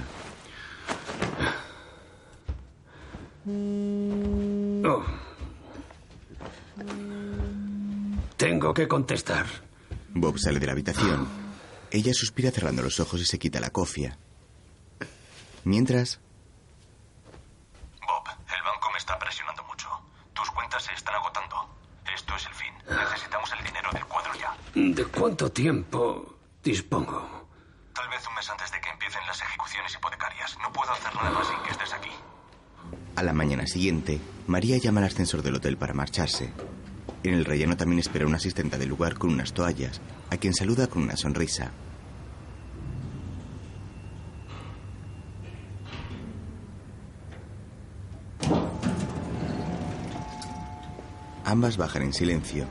Oh. 4.85 5.05
Tengo 8.37 8.73
que 8.73 8.87
contestar. 8.87 9.47
Bob 10.15 10.39
sale 10.39 10.61
de 10.61 10.67
la 10.67 10.73
habitación. 10.73 11.27
Ella 11.91 12.13
suspira 12.15 12.51
cerrando 12.51 12.83
los 12.83 13.01
ojos 13.01 13.21
y 13.21 13.25
se 13.25 13.39
quita 13.39 13.61
la 13.61 13.71
cofia. 13.71 14.19
Mientras, 15.65 16.21
Bob, 18.01 18.25
el 18.29 18.63
banco 18.63 18.91
me 18.93 18.99
está 18.99 19.19
presionando 19.19 19.65
mucho. 19.65 19.89
Tus 20.33 20.51
cuentas 20.51 20.85
se 20.85 20.93
están 20.93 21.15
agotando. 21.17 21.57
Esto 22.15 22.37
es 22.37 22.47
el 22.47 22.55
fin. 22.55 22.73
Necesitamos 22.89 23.51
el 23.59 23.65
dinero 23.65 23.91
del 23.93 24.05
cuadro 24.07 24.33
ya. 24.35 24.57
¿De 24.75 25.05
cuánto 25.07 25.51
tiempo 25.53 26.37
dispongo? 26.63 27.47
Tal 27.95 28.09
vez 28.09 28.27
un 28.29 28.35
mes 28.35 28.49
antes 28.51 28.71
de 28.73 28.81
que 28.81 28.89
empiecen 28.91 29.21
las 29.27 29.41
ejecuciones 29.43 29.95
hipotecarias. 29.95 30.57
No 30.63 30.73
puedo 30.73 30.91
hacer 30.93 31.15
nada 31.15 31.45
sin 31.45 31.63
que 31.65 31.71
estés 31.71 31.93
aquí. 31.93 32.11
a 33.17 33.23
la 33.23 33.33
mañana 33.33 33.67
siguiente, 33.67 34.21
María 34.47 34.79
llama 34.79 35.01
al 35.01 35.07
ascensor 35.07 35.43
del 35.43 35.57
hotel 35.57 35.77
para 35.77 35.93
marcharse. 35.93 36.53
En 37.25 37.35
el 37.35 37.45
relleno 37.45 37.77
también 37.77 37.99
espera 37.99 38.27
una 38.27 38.37
asistenta 38.37 38.79
del 38.79 38.89
lugar 38.91 39.19
con 39.19 39.31
unas 39.33 39.53
toallas, 39.53 40.01
a 40.31 40.37
quien 40.37 40.55
saluda 40.55 40.87
con 40.87 41.03
una 41.03 41.17
sonrisa. 41.17 41.73
Ambas 51.49 51.79
bajan 51.79 52.03
en 52.03 52.13
silencio. 52.13 52.67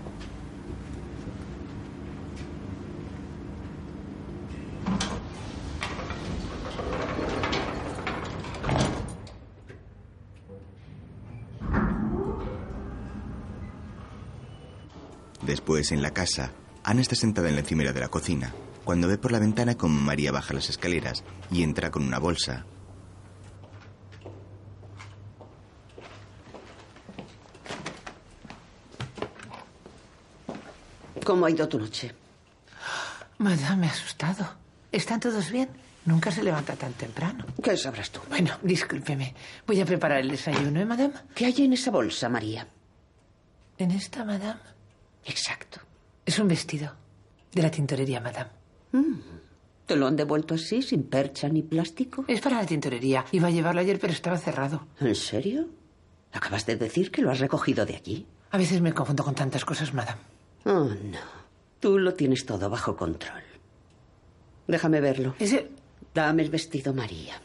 Después, 15.41 15.91
en 15.91 16.03
la 16.03 16.11
casa, 16.11 16.51
Ana 16.83 17.01
está 17.01 17.15
sentada 17.15 17.49
en 17.49 17.55
la 17.55 17.61
encimera 17.61 17.93
de 17.93 17.99
la 17.99 18.09
cocina, 18.09 18.53
cuando 18.85 19.07
ve 19.07 19.17
por 19.17 19.31
la 19.31 19.39
ventana 19.39 19.73
cómo 19.73 19.99
María 19.99 20.31
baja 20.31 20.53
las 20.53 20.69
escaleras 20.69 21.23
y 21.49 21.63
entra 21.63 21.89
con 21.89 22.03
una 22.03 22.19
bolsa. 22.19 22.67
¿Cómo 31.27 31.45
ha 31.45 31.51
ido 31.51 31.67
tu 31.67 31.77
noche? 31.77 32.15
Madame, 33.39 33.81
me 33.81 33.87
ha 33.87 33.91
asustado. 33.91 34.47
¿Están 34.93 35.19
todos 35.19 35.51
bien? 35.51 35.67
Nunca 36.05 36.31
se 36.31 36.41
levanta 36.41 36.77
tan 36.77 36.93
temprano. 36.93 37.45
¿Qué 37.61 37.75
sabrás 37.75 38.11
tú? 38.11 38.21
Bueno, 38.29 38.51
discúlpeme. 38.61 39.35
Voy 39.67 39.81
a 39.81 39.85
preparar 39.85 40.19
el 40.19 40.29
desayuno, 40.29 40.79
¿eh, 40.79 40.85
madame? 40.85 41.13
¿Qué 41.35 41.47
hay 41.47 41.65
en 41.65 41.73
esa 41.73 41.91
bolsa, 41.91 42.29
María? 42.29 42.65
¿En 43.77 43.91
esta, 43.91 44.23
madame? 44.23 44.61
Exacto. 45.25 45.81
Es 46.25 46.39
un 46.39 46.47
vestido. 46.47 46.93
De 47.51 47.61
la 47.61 47.71
tintorería, 47.71 48.21
madame. 48.21 48.51
Mm. 48.93 49.19
¿Te 49.85 49.97
lo 49.97 50.07
han 50.07 50.15
devuelto 50.15 50.55
así, 50.55 50.81
sin 50.81 51.03
percha 51.09 51.49
ni 51.49 51.61
plástico? 51.61 52.23
Es 52.29 52.39
para 52.39 52.61
la 52.61 52.65
tintorería. 52.65 53.25
Iba 53.33 53.49
a 53.49 53.51
llevarlo 53.51 53.81
ayer, 53.81 53.99
pero 53.99 54.13
estaba 54.13 54.37
cerrado. 54.37 54.87
¿En 55.01 55.13
serio? 55.13 55.67
Acabas 56.31 56.65
de 56.65 56.77
decir 56.77 57.11
que 57.11 57.21
lo 57.21 57.31
has 57.31 57.39
recogido 57.39 57.85
de 57.85 57.97
allí. 57.97 58.25
A 58.49 58.57
veces 58.57 58.79
me 58.79 58.93
confundo 58.93 59.25
con 59.25 59.35
tantas 59.35 59.65
cosas, 59.65 59.93
madame. 59.93 60.36
Oh, 60.67 60.83
no. 60.83 61.19
Tú 61.79 61.97
lo 61.97 62.13
tienes 62.13 62.45
todo 62.45 62.69
bajo 62.69 62.95
control. 62.97 63.41
Déjame 64.67 64.99
verlo. 64.99 65.35
Ese... 65.39 65.71
Dame 66.13 66.43
el 66.43 66.49
vestido, 66.49 66.93
María. 66.93 67.39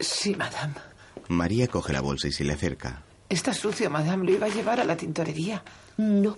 Sí, 0.00 0.34
madame. 0.34 0.74
María 1.28 1.68
coge 1.68 1.92
la 1.92 2.00
bolsa 2.00 2.26
y 2.28 2.32
se 2.32 2.42
le 2.42 2.54
acerca. 2.54 3.02
Está 3.28 3.52
sucio, 3.52 3.90
madame. 3.90 4.24
Lo 4.24 4.32
iba 4.32 4.46
a 4.46 4.50
llevar 4.50 4.80
a 4.80 4.84
la 4.84 4.96
tintorería. 4.96 5.62
No. 5.98 6.36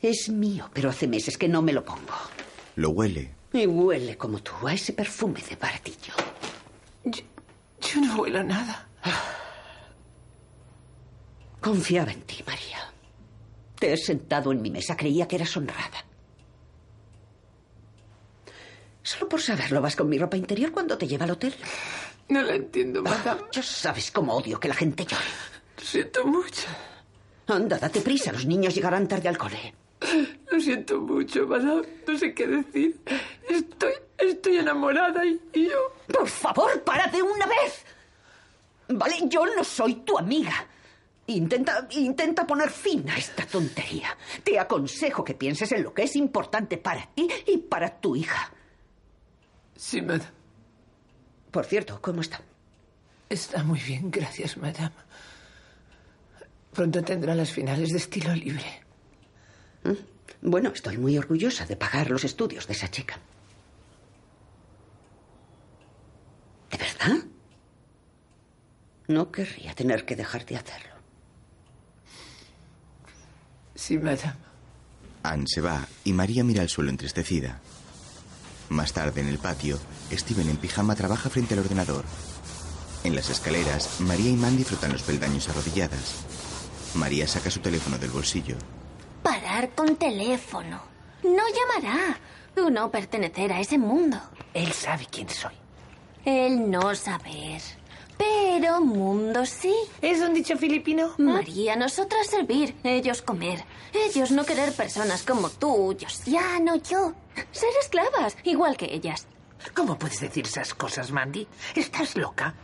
Es 0.00 0.28
mío, 0.28 0.70
pero 0.72 0.90
hace 0.90 1.06
meses 1.06 1.36
que 1.38 1.48
no 1.48 1.62
me 1.62 1.72
lo 1.72 1.84
pongo. 1.84 2.14
Lo 2.76 2.90
huele. 2.90 3.32
Y 3.52 3.66
huele 3.66 4.16
como 4.16 4.38
tú, 4.42 4.52
a 4.66 4.72
ese 4.74 4.92
perfume 4.92 5.42
de 5.48 5.56
baratillo. 5.56 6.14
Yo, 7.04 7.22
yo 7.80 8.00
no 8.00 8.16
huelo 8.20 8.42
nada. 8.42 8.88
Confiaba 11.60 12.12
en 12.12 12.22
ti, 12.22 12.42
María. 12.46 12.92
Te 13.78 13.92
he 13.92 13.96
sentado 13.96 14.52
en 14.52 14.62
mi 14.62 14.70
mesa. 14.70 14.96
Creía 14.96 15.28
que 15.28 15.36
eras 15.36 15.56
honrada. 15.56 16.04
Solo 19.02 19.28
por 19.28 19.40
saberlo 19.40 19.80
vas 19.80 19.94
con 19.94 20.08
mi 20.08 20.18
ropa 20.18 20.36
interior 20.36 20.72
cuando 20.72 20.98
te 20.98 21.06
lleva 21.06 21.24
al 21.24 21.30
hotel. 21.32 21.54
No 22.28 22.42
la 22.42 22.54
entiendo, 22.54 23.02
madame. 23.02 23.42
Ya 23.52 23.62
sabes 23.62 24.10
cómo 24.10 24.34
odio 24.34 24.58
que 24.58 24.68
la 24.68 24.74
gente 24.74 25.04
llore. 25.04 25.24
Lo 25.78 25.84
siento 25.84 26.26
mucho. 26.26 26.66
Anda, 27.46 27.78
date 27.78 28.00
prisa. 28.00 28.32
Los 28.32 28.46
niños 28.46 28.74
llegarán 28.74 29.06
tarde 29.06 29.28
al 29.28 29.38
cole. 29.38 29.74
Lo 30.50 30.60
siento 30.60 31.00
mucho, 31.00 31.46
madame. 31.46 31.86
No 32.06 32.18
sé 32.18 32.34
qué 32.34 32.46
decir. 32.48 33.00
Estoy, 33.48 33.92
estoy 34.18 34.56
enamorada 34.58 35.24
y, 35.24 35.40
y 35.52 35.66
yo... 35.68 35.92
Por 36.12 36.28
favor, 36.28 36.82
párate 36.82 37.22
una 37.22 37.46
vez. 37.46 37.84
Vale, 38.88 39.16
yo 39.28 39.46
no 39.46 39.62
soy 39.62 39.94
tu 39.96 40.18
amiga. 40.18 40.66
Intenta, 41.28 41.88
intenta 41.90 42.46
poner 42.46 42.70
fin 42.70 43.08
a 43.10 43.16
esta 43.16 43.44
tontería. 43.46 44.16
Te 44.44 44.58
aconsejo 44.58 45.24
que 45.24 45.34
pienses 45.34 45.72
en 45.72 45.82
lo 45.82 45.92
que 45.92 46.04
es 46.04 46.14
importante 46.14 46.78
para 46.78 47.06
ti 47.14 47.28
y 47.46 47.58
para 47.58 48.00
tu 48.00 48.14
hija. 48.14 48.52
Sí, 49.74 50.00
madame. 50.00 50.30
Por 51.50 51.64
cierto, 51.64 52.00
¿cómo 52.00 52.20
está? 52.20 52.40
Está 53.28 53.64
muy 53.64 53.80
bien, 53.80 54.10
gracias, 54.10 54.56
madame. 54.56 54.94
Pronto 56.72 57.02
tendrá 57.02 57.34
las 57.34 57.50
finales 57.50 57.90
de 57.90 57.98
estilo 57.98 58.34
libre. 58.34 58.82
¿Mm? 59.82 59.92
Bueno, 60.42 60.70
estoy 60.70 60.98
muy 60.98 61.18
orgullosa 61.18 61.66
de 61.66 61.76
pagar 61.76 62.10
los 62.10 62.24
estudios 62.24 62.66
de 62.66 62.74
esa 62.74 62.88
chica. 62.90 63.18
¿De 66.70 66.76
verdad? 66.76 67.24
No 69.08 69.32
querría 69.32 69.74
tener 69.74 70.04
que 70.04 70.14
dejar 70.14 70.44
de 70.46 70.56
hacerlo. 70.56 70.95
Sí, 73.86 73.98
madame. 73.98 74.34
Anne 75.22 75.44
se 75.46 75.60
va 75.60 75.86
y 76.02 76.12
María 76.12 76.42
mira 76.42 76.60
al 76.62 76.68
suelo 76.68 76.90
entristecida. 76.90 77.60
Más 78.68 78.92
tarde, 78.92 79.20
en 79.20 79.28
el 79.28 79.38
patio, 79.38 79.78
Steven 80.10 80.48
en 80.50 80.56
pijama 80.56 80.96
trabaja 80.96 81.30
frente 81.30 81.54
al 81.54 81.60
ordenador. 81.60 82.04
En 83.04 83.14
las 83.14 83.30
escaleras, 83.30 84.00
María 84.00 84.30
y 84.30 84.34
Mandy 84.34 84.64
frotan 84.64 84.90
los 84.90 85.04
peldaños 85.04 85.48
arrodilladas. 85.48 86.16
María 86.94 87.28
saca 87.28 87.48
su 87.48 87.60
teléfono 87.60 87.96
del 87.96 88.10
bolsillo. 88.10 88.56
Parar 89.22 89.70
con 89.76 89.94
teléfono. 89.94 90.82
No 91.22 91.44
llamará. 91.54 92.18
No 92.72 92.90
pertenecer 92.90 93.52
a 93.52 93.60
ese 93.60 93.78
mundo. 93.78 94.20
Él 94.52 94.72
sabe 94.72 95.06
quién 95.08 95.28
soy. 95.28 95.54
Él 96.24 96.68
no 96.68 96.92
saber. 96.96 97.62
Pero 98.18 98.80
mundo 98.80 99.44
sí. 99.44 99.74
¿Es 100.00 100.20
un 100.20 100.34
dicho 100.34 100.56
filipino? 100.56 101.14
María, 101.18 101.76
nosotras 101.76 102.26
servir, 102.26 102.74
ellos 102.84 103.22
comer. 103.22 103.64
Ellos 103.92 104.30
no 104.30 104.44
querer 104.44 104.72
personas 104.72 105.22
como 105.22 105.50
tú, 105.50 105.96
ya 106.24 106.58
no 106.60 106.76
yo. 106.76 107.12
Ser 107.52 107.70
esclavas, 107.80 108.36
igual 108.44 108.76
que 108.76 108.94
ellas. 108.94 109.26
¿Cómo 109.74 109.98
puedes 109.98 110.20
decir 110.20 110.46
esas 110.46 110.74
cosas, 110.74 111.10
Mandy? 111.10 111.46
¿Estás 111.74 112.16
loca? 112.16 112.54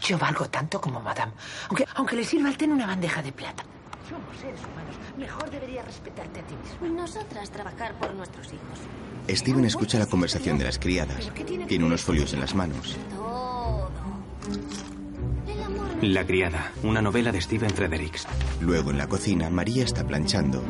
Yo 0.00 0.18
valgo 0.18 0.48
tanto 0.48 0.80
como 0.80 1.00
Madame. 1.00 1.32
Aunque, 1.68 1.86
aunque 1.94 2.16
le 2.16 2.24
sirva 2.24 2.48
el 2.48 2.56
té 2.58 2.66
en 2.66 2.72
una 2.72 2.86
bandeja 2.86 3.22
de 3.22 3.32
plata. 3.32 3.64
Somos 4.08 4.36
seres 4.38 4.60
humanos. 4.60 4.96
Mejor 5.16 5.50
debería 5.50 5.82
respetarte 5.82 6.40
a 6.40 6.42
ti 6.42 6.54
mismo. 6.56 6.94
Nosotras 6.94 7.50
trabajar 7.50 7.94
por 7.98 8.12
nuestros 8.14 8.48
hijos. 8.48 8.78
Steven 9.28 9.64
escucha 9.64 9.98
la 9.98 10.06
conversación 10.06 10.58
de 10.58 10.64
las 10.64 10.78
criadas. 10.78 11.30
Tiene 11.66 11.84
unos 11.84 12.02
folios 12.02 12.34
en 12.34 12.40
las 12.40 12.54
manos. 12.54 12.96
La 16.02 16.26
criada, 16.26 16.72
una 16.82 17.00
novela 17.00 17.32
de 17.32 17.40
Steven 17.40 17.70
Fredericks. 17.70 18.26
Luego, 18.60 18.90
en 18.90 18.98
la 18.98 19.06
cocina, 19.06 19.48
María 19.48 19.84
está 19.84 20.06
planchando. 20.06 20.62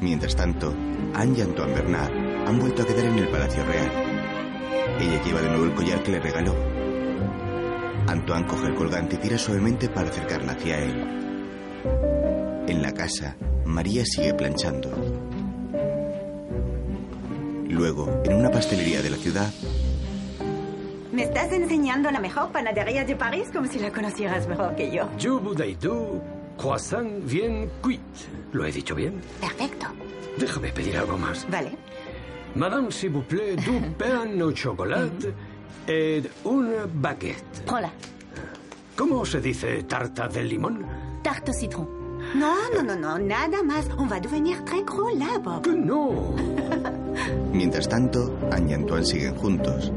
Mientras 0.00 0.36
tanto, 0.36 0.74
Anne 1.14 1.38
y 1.38 1.40
Antoine 1.40 1.74
Bernard 1.74 2.12
han 2.46 2.58
vuelto 2.58 2.82
a 2.82 2.86
quedar 2.86 3.06
en 3.06 3.18
el 3.18 3.28
Palacio 3.28 3.64
Real. 3.64 3.90
Ella 5.00 5.22
lleva 5.24 5.40
de 5.40 5.48
nuevo 5.48 5.64
el 5.64 5.74
collar 5.74 6.02
que 6.02 6.12
le 6.12 6.20
regaló. 6.20 6.54
Antoine 8.06 8.46
coge 8.46 8.66
el 8.68 8.74
colgante 8.74 9.16
y 9.16 9.18
tira 9.18 9.38
suavemente 9.38 9.88
para 9.88 10.10
acercarla 10.10 10.52
hacia 10.52 10.78
él. 10.78 11.24
En 12.68 12.82
la 12.82 12.92
casa, 12.92 13.36
María 13.64 14.04
sigue 14.04 14.34
planchando. 14.34 14.90
Luego, 17.68 18.22
en 18.24 18.34
una 18.34 18.50
pastelería 18.50 19.02
de 19.02 19.10
la 19.10 19.16
ciudad, 19.16 19.50
Me 21.12 21.22
estás 21.22 21.52
enseñando 21.52 22.10
la 22.10 22.18
mejor 22.18 22.50
panadería 22.50 23.04
de 23.04 23.14
París 23.14 23.48
como 23.52 23.68
si 23.68 23.78
la 23.78 23.92
conocieras 23.92 24.48
mejor 24.48 24.74
que 24.74 24.90
yo. 24.90 25.08
Yo 25.16 25.38
Budaidou, 25.38 26.20
croissant 26.58 27.24
bien 27.24 27.70
cuit. 27.82 28.00
¿Lo 28.52 28.64
he 28.66 28.72
dicho 28.72 28.96
bien? 28.96 29.20
Perfecto. 29.40 29.86
Déjame 30.38 30.70
pedir 30.72 30.96
algo 30.98 31.16
más. 31.16 31.46
Vale. 31.48 31.70
Madame, 32.56 32.90
s'il 32.90 33.10
vous 33.10 33.22
plaît, 33.24 33.54
du 33.56 33.80
pain 33.98 34.40
au 34.40 34.52
chocolat 34.52 35.08
et 35.88 36.22
une 36.44 36.72
baguette. 36.94 37.62
Hola. 37.72 37.90
¿Cómo 38.96 39.24
se 39.24 39.40
dice 39.40 39.84
tarta 39.84 40.26
de 40.26 40.42
limón? 40.42 40.84
Tarte 41.22 41.50
au 41.50 41.54
citron. 41.54 41.86
No, 42.34 42.54
no, 42.74 42.82
no, 42.82 42.96
no, 42.96 43.18
nada 43.18 43.62
más. 43.62 43.86
On 43.98 44.06
va 44.08 44.18
devenir 44.18 44.64
très 44.64 44.82
gros 44.82 45.12
là, 45.16 45.38
Bob. 45.38 45.66
No. 45.68 46.34
Mientras 47.52 47.88
tanto, 47.88 48.38
Anne 48.50 48.70
y 48.70 48.74
Antoine 48.74 49.04
siguen 49.04 49.34
juntos. 49.36 49.92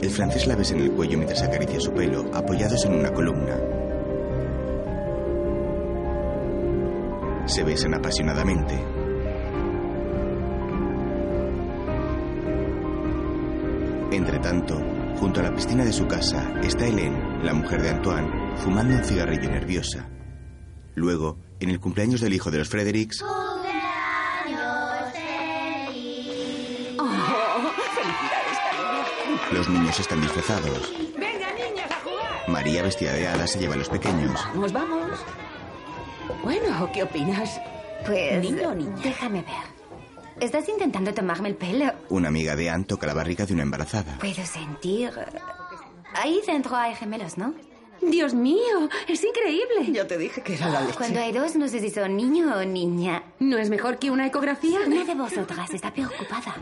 El 0.00 0.10
francés 0.10 0.46
la 0.46 0.56
besa 0.56 0.74
en 0.74 0.82
el 0.82 0.92
cuello 0.92 1.16
mientras 1.16 1.42
acaricia 1.42 1.80
su 1.80 1.92
pelo, 1.92 2.30
apoyados 2.32 2.84
en 2.84 2.94
una 2.94 3.12
columna. 3.12 3.56
Se 7.46 7.64
besan 7.64 7.94
apasionadamente. 7.94 8.74
Entre 14.12 14.38
tanto, 14.38 14.76
junto 15.18 15.40
a 15.40 15.44
la 15.44 15.54
piscina 15.54 15.84
de 15.84 15.92
su 15.92 16.06
casa 16.06 16.60
está 16.62 16.86
Hélène, 16.86 17.42
la 17.42 17.54
mujer 17.54 17.82
de 17.82 17.90
Antoine, 17.90 18.56
fumando 18.56 18.94
un 18.94 19.04
cigarrillo 19.04 19.50
nerviosa. 19.50 20.08
Luego, 20.94 21.38
en 21.60 21.70
el 21.70 21.80
cumpleaños 21.80 22.20
del 22.20 22.34
hijo 22.34 22.50
de 22.50 22.58
los 22.58 22.68
Fredericks, 22.68 23.24
los 29.52 29.68
niños 29.68 29.98
están 29.98 30.20
disfrazados. 30.20 30.92
Venga, 31.16 31.52
niñas, 31.52 31.90
a 31.90 32.00
jugar. 32.00 32.48
María, 32.48 32.82
vestida 32.82 33.12
de 33.12 33.26
hada, 33.26 33.46
se 33.46 33.58
lleva 33.58 33.74
a 33.74 33.78
los 33.78 33.88
pequeños. 33.88 34.32
Vamos, 34.54 34.72
vamos. 34.72 35.20
Bueno, 36.42 36.90
¿qué 36.92 37.02
opinas? 37.02 37.60
Pues. 38.06 38.40
¿Niño 38.40 38.68
o 38.70 38.74
niña? 38.74 38.96
Déjame 39.02 39.42
ver. 39.42 39.78
¿Estás 40.40 40.68
intentando 40.68 41.12
tomarme 41.12 41.48
el 41.48 41.56
pelo? 41.56 41.92
Una 42.10 42.28
amiga 42.28 42.54
de 42.54 42.70
Anne 42.70 42.84
toca 42.84 43.06
la 43.06 43.14
barriga 43.14 43.44
de 43.44 43.54
una 43.54 43.62
embarazada. 43.62 44.18
Puedo 44.18 44.44
sentir. 44.46 45.10
Ahí 46.14 46.40
dentro 46.46 46.76
hay 46.76 46.94
gemelos, 46.94 47.36
¿no? 47.38 47.54
Dios 48.00 48.32
mío, 48.34 48.88
es 49.08 49.24
increíble. 49.24 49.92
Ya 49.92 50.06
te 50.06 50.16
dije 50.16 50.40
que 50.42 50.54
era 50.54 50.68
la 50.68 50.80
leche. 50.82 50.94
Cuando 50.96 51.20
hay 51.20 51.32
dos, 51.32 51.56
no 51.56 51.66
sé 51.66 51.80
si 51.80 51.90
son 51.90 52.16
niño 52.16 52.54
o 52.54 52.64
niña. 52.64 53.24
¿No 53.40 53.58
es 53.58 53.68
mejor 53.68 53.98
que 53.98 54.10
una 54.12 54.26
ecografía? 54.26 54.78
Una 54.86 55.04
de 55.04 55.14
vosotras 55.16 55.70
está 55.74 55.92
preocupada. 55.92 56.54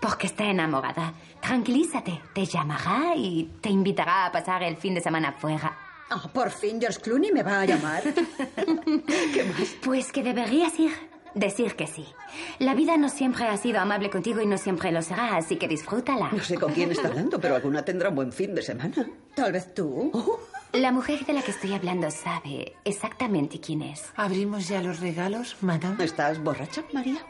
Porque 0.00 0.26
está 0.26 0.44
enamorada. 0.44 1.12
Tranquilízate. 1.40 2.20
Te 2.34 2.44
llamará 2.46 3.14
y 3.16 3.50
te 3.60 3.68
invitará 3.68 4.26
a 4.26 4.32
pasar 4.32 4.62
el 4.62 4.76
fin 4.76 4.94
de 4.94 5.00
semana 5.00 5.32
fuera. 5.32 5.76
Ah, 6.10 6.28
por 6.32 6.50
fin 6.50 6.80
George 6.80 7.00
Clooney 7.00 7.30
me 7.32 7.42
va 7.42 7.60
a 7.60 7.64
llamar. 7.66 8.02
Pues 9.84 10.10
que 10.12 10.22
deberías 10.22 10.78
ir. 10.78 10.92
Decir 11.34 11.76
que 11.76 11.86
sí. 11.86 12.04
La 12.58 12.74
vida 12.74 12.96
no 12.96 13.08
siempre 13.08 13.46
ha 13.46 13.56
sido 13.56 13.78
amable 13.78 14.10
contigo 14.10 14.40
y 14.40 14.46
no 14.46 14.58
siempre 14.58 14.90
lo 14.90 15.00
será, 15.00 15.36
así 15.36 15.56
que 15.56 15.68
disfrútala. 15.68 16.28
No 16.32 16.42
sé 16.42 16.56
con 16.56 16.72
quién 16.72 16.90
está 16.90 17.06
hablando, 17.06 17.40
pero 17.40 17.54
alguna 17.54 17.84
tendrá 17.84 18.08
un 18.08 18.16
buen 18.16 18.32
fin 18.32 18.54
de 18.54 18.62
semana. 18.62 19.08
Tal 19.34 19.52
vez 19.52 19.72
tú. 19.72 20.10
La 20.72 20.90
mujer 20.90 21.24
de 21.26 21.32
la 21.32 21.42
que 21.42 21.52
estoy 21.52 21.72
hablando 21.72 22.10
sabe 22.10 22.74
exactamente 22.84 23.60
quién 23.60 23.82
es. 23.82 24.10
¿Abrimos 24.16 24.66
ya 24.66 24.82
los 24.82 24.98
regalos, 24.98 25.56
madame? 25.60 26.02
¿Estás 26.04 26.42
borracha, 26.42 26.82
María? 26.92 27.24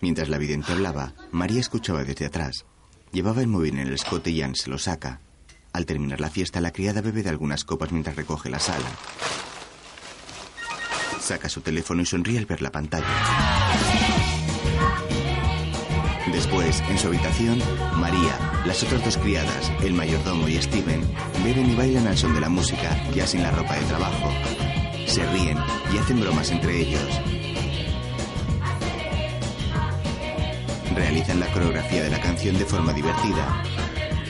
Mientras 0.00 0.28
la 0.28 0.38
vidente 0.38 0.72
hablaba, 0.72 1.14
María 1.30 1.60
escuchaba 1.60 2.04
desde 2.04 2.26
atrás. 2.26 2.64
Llevaba 3.12 3.42
el 3.42 3.48
móvil 3.48 3.78
en 3.78 3.88
el 3.88 3.92
escote 3.92 4.30
y 4.30 4.40
Anne 4.40 4.54
se 4.56 4.70
lo 4.70 4.78
saca. 4.78 5.20
Al 5.72 5.86
terminar 5.86 6.20
la 6.20 6.30
fiesta, 6.30 6.60
la 6.60 6.72
criada 6.72 7.00
bebe 7.00 7.22
de 7.22 7.28
algunas 7.28 7.64
copas 7.64 7.92
mientras 7.92 8.16
recoge 8.16 8.48
la 8.48 8.58
sala. 8.58 8.88
Saca 11.20 11.48
su 11.48 11.60
teléfono 11.60 12.02
y 12.02 12.06
sonríe 12.06 12.38
al 12.38 12.46
ver 12.46 12.62
la 12.62 12.72
pantalla. 12.72 13.06
Después, 16.32 16.80
en 16.88 16.98
su 16.98 17.08
habitación, 17.08 17.58
María, 17.96 18.62
las 18.64 18.82
otras 18.82 19.04
dos 19.04 19.18
criadas, 19.18 19.70
el 19.82 19.92
mayordomo 19.92 20.48
y 20.48 20.60
Steven, 20.60 21.02
beben 21.44 21.70
y 21.70 21.74
bailan 21.74 22.06
al 22.06 22.16
son 22.16 22.34
de 22.34 22.40
la 22.40 22.48
música, 22.48 22.96
ya 23.12 23.26
sin 23.26 23.42
la 23.42 23.50
ropa 23.50 23.74
de 23.74 23.84
trabajo. 23.86 24.32
Se 25.06 25.26
ríen 25.32 25.58
y 25.92 25.98
hacen 25.98 26.20
bromas 26.20 26.50
entre 26.50 26.80
ellos. 26.80 27.39
Realizan 30.94 31.40
la 31.40 31.46
coreografía 31.52 32.02
de 32.02 32.10
la 32.10 32.20
canción 32.20 32.58
de 32.58 32.64
forma 32.64 32.92
divertida. 32.92 33.62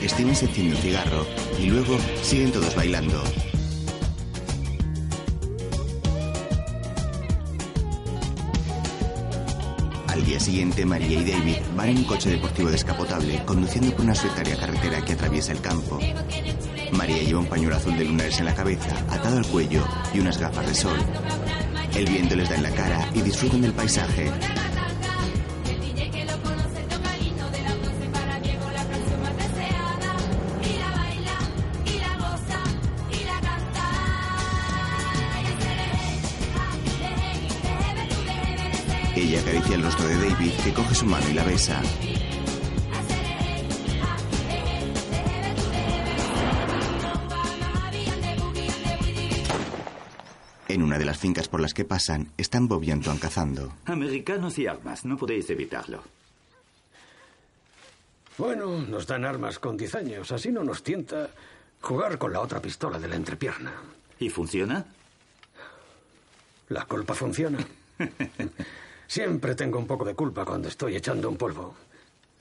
Steven 0.01 0.35
se 0.35 0.45
enciende 0.45 0.75
un 0.75 0.81
cigarro 0.81 1.25
y 1.59 1.67
luego 1.67 1.97
siguen 2.23 2.51
todos 2.51 2.75
bailando. 2.75 3.21
Al 10.07 10.25
día 10.25 10.39
siguiente, 10.39 10.85
María 10.85 11.19
y 11.19 11.31
David 11.31 11.57
van 11.75 11.89
en 11.89 11.97
un 11.97 12.03
coche 12.03 12.29
deportivo 12.29 12.69
descapotable 12.69 13.41
conduciendo 13.45 13.91
por 13.91 14.05
una 14.05 14.15
solitaria 14.15 14.57
carretera 14.57 15.03
que 15.03 15.13
atraviesa 15.13 15.51
el 15.51 15.61
campo. 15.61 15.99
María 16.91 17.23
lleva 17.23 17.39
un 17.39 17.47
pañuelo 17.47 17.75
azul 17.75 17.97
de 17.97 18.05
lunares 18.05 18.39
en 18.39 18.45
la 18.45 18.55
cabeza, 18.55 18.95
atado 19.09 19.37
al 19.37 19.47
cuello 19.47 19.83
y 20.13 20.19
unas 20.19 20.37
gafas 20.37 20.67
de 20.67 20.75
sol. 20.75 20.97
El 21.95 22.05
viento 22.05 22.35
les 22.35 22.49
da 22.49 22.55
en 22.55 22.63
la 22.63 22.71
cara 22.71 23.09
y 23.13 23.21
disfrutan 23.21 23.61
del 23.61 23.73
paisaje. 23.73 24.31
El 39.71 39.83
rostro 39.83 40.05
de 40.05 40.17
David, 40.17 40.51
que 40.65 40.73
coge 40.73 40.93
su 40.93 41.05
mano 41.05 41.29
y 41.29 41.33
la 41.33 41.45
besa. 41.45 41.81
En 50.67 50.83
una 50.83 50.99
de 50.99 51.05
las 51.05 51.17
fincas 51.17 51.47
por 51.47 51.61
las 51.61 51.73
que 51.73 51.85
pasan, 51.85 52.33
están 52.37 52.67
Bob 52.67 52.83
y 52.83 52.91
Antoine 52.91 53.19
cazando. 53.19 53.73
Americanos 53.85 54.59
y 54.59 54.67
armas, 54.67 55.05
no 55.05 55.17
podéis 55.17 55.49
evitarlo. 55.49 56.03
Bueno, 58.37 58.81
nos 58.81 59.07
dan 59.07 59.23
armas 59.23 59.57
con 59.57 59.77
10 59.77 59.95
años, 59.95 60.31
así 60.33 60.51
no 60.51 60.65
nos 60.65 60.83
tienta 60.83 61.29
jugar 61.79 62.17
con 62.17 62.33
la 62.33 62.41
otra 62.41 62.61
pistola 62.61 62.99
de 62.99 63.07
la 63.07 63.15
entrepierna. 63.15 63.71
¿Y 64.19 64.29
funciona? 64.29 64.85
La 66.67 66.83
culpa 66.83 67.13
funciona. 67.13 67.59
Siempre 69.11 69.55
tengo 69.55 69.77
un 69.77 69.87
poco 69.87 70.05
de 70.05 70.15
culpa 70.15 70.45
cuando 70.45 70.69
estoy 70.69 70.95
echando 70.95 71.27
un 71.27 71.35
polvo. 71.35 71.75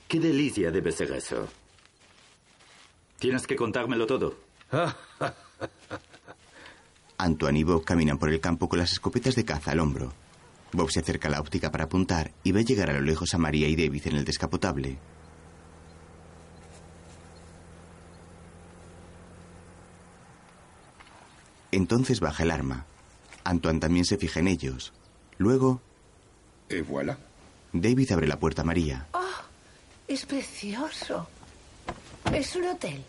Qué 0.07 0.21
delicia 0.21 0.71
debe 0.71 0.93
ser 0.93 1.11
eso. 1.11 1.49
Tienes 3.19 3.45
que 3.45 3.57
contármelo 3.57 4.07
todo. 4.07 4.37
Antoine 7.19 7.59
y 7.59 7.65
Bob 7.65 7.85
caminan 7.85 8.19
por 8.19 8.29
el 8.29 8.39
campo 8.39 8.69
con 8.69 8.79
las 8.79 8.93
escopetas 8.93 9.35
de 9.35 9.45
caza 9.45 9.73
al 9.73 9.81
hombro. 9.81 10.13
Bob 10.73 10.93
se 10.93 11.01
acerca 11.01 11.27
a 11.27 11.33
la 11.33 11.41
óptica 11.41 11.73
para 11.73 11.87
apuntar 11.87 12.31
y 12.45 12.53
ve 12.53 12.65
llegar 12.65 12.89
a 12.89 12.93
lo 12.93 13.01
lejos 13.01 13.35
a 13.35 13.39
María 13.39 13.67
y 13.67 13.75
David 13.75 14.07
en 14.07 14.15
el 14.15 14.25
descapotable. 14.25 14.97
Entonces 21.73 22.21
baja 22.21 22.45
el 22.45 22.53
arma. 22.53 22.87
Antoine 23.43 23.81
también 23.81 24.05
se 24.05 24.19
fija 24.19 24.39
en 24.39 24.47
ellos. 24.47 24.93
Luego, 25.37 25.81
Et 26.71 26.83
voilà. 26.83 27.17
David 27.73 28.13
abre 28.13 28.27
la 28.27 28.39
puerta 28.39 28.63
a 28.63 28.65
María. 28.65 29.07
Oh, 29.13 29.21
es 30.09 30.25
precioso. 30.27 31.29
Es 32.33 32.55
un 32.57 32.67
hotel. 32.67 33.03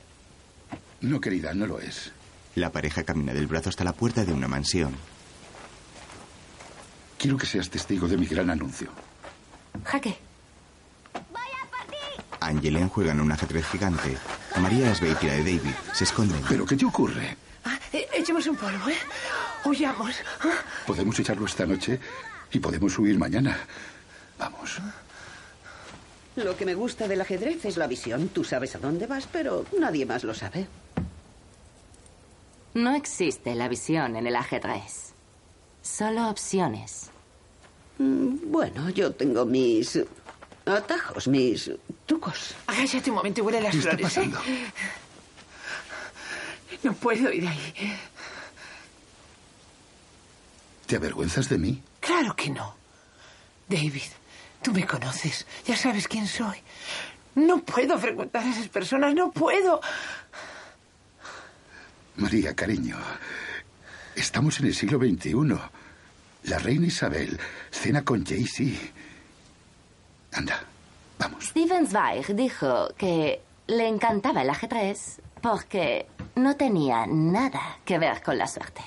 No, 1.02 1.20
querida, 1.20 1.54
no 1.54 1.66
lo 1.68 1.80
es. 1.80 2.12
La 2.56 2.72
pareja 2.72 3.04
camina 3.04 3.34
del 3.34 3.48
brazo 3.48 3.70
hasta 3.70 3.84
la 3.84 3.94
puerta 3.94 4.26
de 4.26 4.34
una 4.34 4.48
mansión. 4.48 4.96
Quiero 7.18 7.38
que 7.38 7.46
seas 7.46 7.70
testigo 7.70 8.08
de 8.08 8.18
mi 8.18 8.26
gran 8.26 8.50
anuncio. 8.50 8.90
Jaque. 9.86 10.18
Angela 12.40 12.88
juegan 12.88 13.20
a 13.20 13.24
un 13.24 13.32
ajedrez 13.32 13.66
gigante. 13.68 14.18
María 14.60 14.88
las 14.88 15.00
ve 15.00 15.12
y 15.12 15.16
tira 15.16 15.34
de 15.34 15.40
David. 15.44 15.76
Se 15.94 16.06
esconden. 16.06 16.42
¿Pero 16.50 16.66
qué 16.66 16.76
te 16.76 16.86
ocurre? 16.86 17.38
Ah, 17.64 17.78
eh, 17.94 18.08
echemos 18.16 18.48
un 18.48 18.56
polvo, 18.56 18.90
¿eh? 18.90 18.98
Huyamos. 19.64 20.16
Ah, 20.44 20.50
Podemos 20.88 21.18
echarlo 21.20 21.46
esta 21.46 21.68
noche 21.68 22.00
y 22.52 22.60
podemos 22.60 22.98
huir 23.00 23.18
mañana. 23.18 23.58
Vamos. 24.38 24.78
Lo 26.36 26.56
que 26.58 26.66
me 26.66 26.74
gusta 26.76 27.08
del 27.08 27.22
ajedrez 27.22 27.66
es 27.66 27.78
la 27.78 27.88
visión. 27.88 28.30
Tú 28.30 28.44
sabes 28.44 28.76
a 28.76 28.80
dónde 28.80 29.06
vas, 29.08 29.28
pero 29.32 29.66
nadie 29.80 30.06
más 30.06 30.24
lo 30.24 30.34
sabe. 30.34 30.68
No 32.74 32.96
existe 32.96 33.54
la 33.56 33.68
visión 33.68 34.16
en 34.16 34.28
el 34.28 34.36
ajedrez. 34.36 35.12
Solo 35.82 36.30
opciones. 36.30 37.10
Mm, 37.98 38.50
Bueno, 38.52 38.90
yo 38.90 39.12
tengo 39.12 39.46
mis 39.46 40.00
atajos, 40.66 41.28
mis 41.28 41.70
trucos. 42.06 42.56
Agáchate 42.68 43.10
un 43.10 43.18
momento 43.18 43.42
y 43.42 43.44
huele 43.44 43.62
las 43.62 43.72
¿Qué 43.74 43.80
está 43.80 43.92
flores, 43.98 44.18
¿eh? 44.18 44.20
pasando? 44.32 44.40
No 46.84 46.94
puedo 46.94 47.32
ir 47.32 47.46
ahí. 47.48 47.74
¿Te 50.88 50.96
avergüenzas 50.96 51.50
de 51.50 51.58
mí? 51.58 51.82
Claro 52.02 52.36
que 52.36 52.50
no. 52.50 52.76
David, 53.70 54.12
tú 54.62 54.74
me 54.74 54.86
conoces. 54.86 55.48
Ya 55.66 55.78
sabes 55.78 56.10
quién 56.10 56.28
soy. 56.28 56.58
No 57.36 57.60
puedo 57.64 57.98
frecuentar 57.98 58.44
a 58.44 58.50
esas 58.52 58.68
personas. 58.68 59.16
No 59.16 59.32
puedo. 59.32 59.80
María, 62.18 62.54
cariño. 62.54 62.98
Estamos 64.16 64.60
en 64.60 64.68
el 64.68 64.76
siglo 64.76 65.00
XXI. 65.00 65.58
La 66.44 66.60
reina 66.60 66.88
Isabel 66.88 67.40
cena 67.70 68.04
con 68.04 68.26
Jay-Z. 68.26 68.78
Anda, 70.34 70.60
Steven 71.42 71.88
Zweig 71.88 72.36
dijo 72.36 72.94
que 72.98 73.42
le 73.68 73.88
encantaba 73.88 74.42
el 74.42 74.50
ajedrez 74.50 75.22
porque 75.42 76.08
no 76.36 76.56
tenía 76.56 77.06
nada 77.08 77.80
que 77.86 78.00
ver 78.00 78.22
con 78.24 78.38
la 78.38 78.48
suerte. 78.48 78.82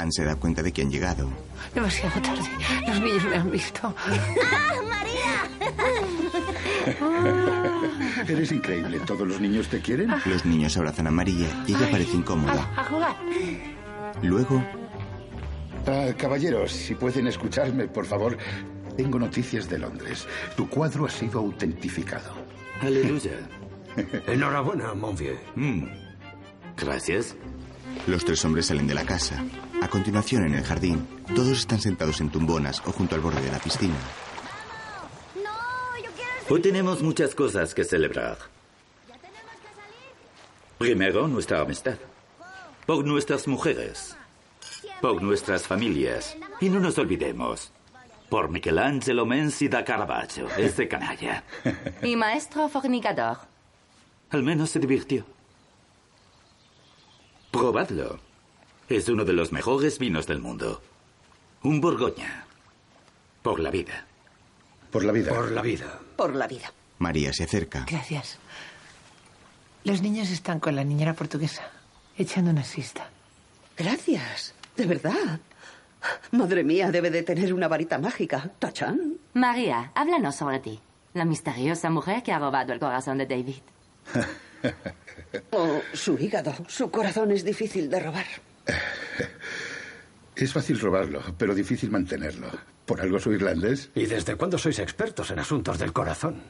Anne 0.00 0.12
se 0.12 0.24
da 0.24 0.36
cuenta 0.36 0.62
de 0.62 0.72
que 0.72 0.82
han 0.82 0.90
llegado. 0.90 1.28
Demasiado 1.74 2.20
tarde. 2.20 2.42
Los 2.86 3.00
niños 3.00 3.24
me 3.24 3.36
han 3.36 3.50
visto. 3.50 3.94
Eres 8.28 8.52
increíble. 8.52 9.00
¿Todos 9.00 9.26
los 9.26 9.40
niños 9.40 9.68
te 9.68 9.80
quieren? 9.80 10.10
Los 10.26 10.44
niños 10.44 10.76
abrazan 10.76 11.06
a 11.06 11.10
María 11.10 11.48
y 11.66 11.74
ella 11.74 11.90
parece 11.90 12.16
incómoda. 12.16 12.68
A 12.76 12.84
jugar. 12.84 13.16
Luego, 14.22 14.62
Ah, 15.86 16.12
caballeros, 16.18 16.70
si 16.72 16.94
pueden 16.94 17.28
escucharme, 17.28 17.88
por 17.88 18.04
favor. 18.04 18.36
Tengo 18.96 19.18
noticias 19.18 19.70
de 19.70 19.78
Londres. 19.78 20.26
Tu 20.54 20.68
cuadro 20.68 21.06
ha 21.06 21.08
sido 21.10 21.38
autentificado. 21.40 22.30
Aleluya. 22.82 23.30
Enhorabuena, 24.26 24.92
mon 24.92 25.16
vieux. 25.16 25.38
Mm. 25.56 25.84
Gracias. 26.76 27.36
los 28.06 28.22
tres 28.24 28.44
hombres 28.44 28.66
salen 28.66 28.86
de 28.86 28.94
la 28.94 29.04
casa. 29.04 29.42
A 29.80 29.88
continuación, 29.88 30.44
en 30.44 30.54
el 30.54 30.64
jardín, 30.64 31.06
todos 31.34 31.58
están 31.58 31.80
sentados 31.80 32.20
en 32.20 32.30
tumbonas 32.30 32.80
o 32.86 32.92
junto 32.92 33.14
al 33.14 33.20
borde 33.20 33.40
de 33.40 33.52
la 33.52 33.58
piscina. 33.58 33.94
Hoy 36.48 36.60
tenemos 36.60 37.02
muchas 37.02 37.34
cosas 37.34 37.74
que 37.74 37.84
celebrar. 37.84 38.38
Primero, 40.78 41.28
nuestra 41.28 41.60
amistad. 41.60 41.96
Por 42.86 43.04
nuestras 43.04 43.46
mujeres. 43.46 44.16
Por 45.00 45.22
nuestras 45.22 45.66
familias. 45.66 46.36
Y 46.60 46.68
no 46.70 46.80
nos 46.80 46.98
olvidemos. 46.98 47.72
Por 48.28 48.50
Michelangelo 48.50 49.24
Menzi 49.26 49.68
da 49.68 49.84
Caravaggio, 49.84 50.48
ese 50.56 50.88
canalla. 50.88 51.44
Y 52.02 52.16
maestro 52.16 52.68
fornicador. 52.68 53.38
Al 54.30 54.42
menos 54.42 54.70
se 54.70 54.78
divirtió. 54.78 55.24
Probadlo. 57.50 58.27
Es 58.88 59.08
uno 59.08 59.24
de 59.26 59.34
los 59.34 59.52
mejores 59.52 59.98
vinos 59.98 60.26
del 60.26 60.40
mundo. 60.40 60.80
Un 61.62 61.80
Borgoña. 61.80 62.46
Por 63.42 63.60
la 63.60 63.70
vida. 63.70 64.06
Por 64.90 65.04
la 65.04 65.12
vida. 65.12 65.34
Por 65.34 65.52
la 65.52 65.60
vida. 65.60 65.98
Por 66.16 66.34
la 66.34 66.46
vida. 66.46 66.72
María 66.98 67.32
se 67.34 67.44
acerca. 67.44 67.84
Gracias. 67.86 68.38
Los 69.84 70.00
niños 70.00 70.30
están 70.30 70.58
con 70.58 70.74
la 70.74 70.84
niñera 70.84 71.12
portuguesa, 71.12 71.70
echando 72.16 72.50
una 72.50 72.64
siesta. 72.64 73.10
Gracias. 73.76 74.54
De 74.76 74.86
verdad. 74.86 75.38
Madre 76.30 76.64
mía, 76.64 76.90
debe 76.90 77.10
de 77.10 77.22
tener 77.22 77.52
una 77.52 77.68
varita 77.68 77.98
mágica. 77.98 78.50
Tachan. 78.58 79.18
María, 79.34 79.92
háblanos 79.94 80.36
sobre 80.36 80.60
ti. 80.60 80.80
La 81.12 81.26
misteriosa 81.26 81.90
mujer 81.90 82.22
que 82.22 82.32
ha 82.32 82.38
robado 82.38 82.72
el 82.72 82.80
corazón 82.80 83.18
de 83.18 83.26
David. 83.26 83.62
Oh, 85.50 85.82
su 85.92 86.18
hígado. 86.18 86.54
Su 86.68 86.90
corazón 86.90 87.30
es 87.30 87.44
difícil 87.44 87.90
de 87.90 88.00
robar. 88.00 88.24
Es 90.38 90.52
fácil 90.52 90.78
robarlo, 90.78 91.20
pero 91.36 91.52
difícil 91.52 91.90
mantenerlo. 91.90 92.48
¿Por 92.86 93.00
algo 93.00 93.18
soy 93.18 93.34
irlandés? 93.34 93.90
¿Y 93.96 94.06
desde 94.06 94.36
cuándo 94.36 94.56
sois 94.56 94.78
expertos 94.78 95.32
en 95.32 95.40
asuntos 95.40 95.80
del 95.80 95.92
corazón? 95.92 96.40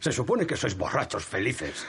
Se 0.00 0.10
supone 0.10 0.44
que 0.44 0.56
sois 0.56 0.76
borrachos 0.76 1.24
felices. 1.24 1.86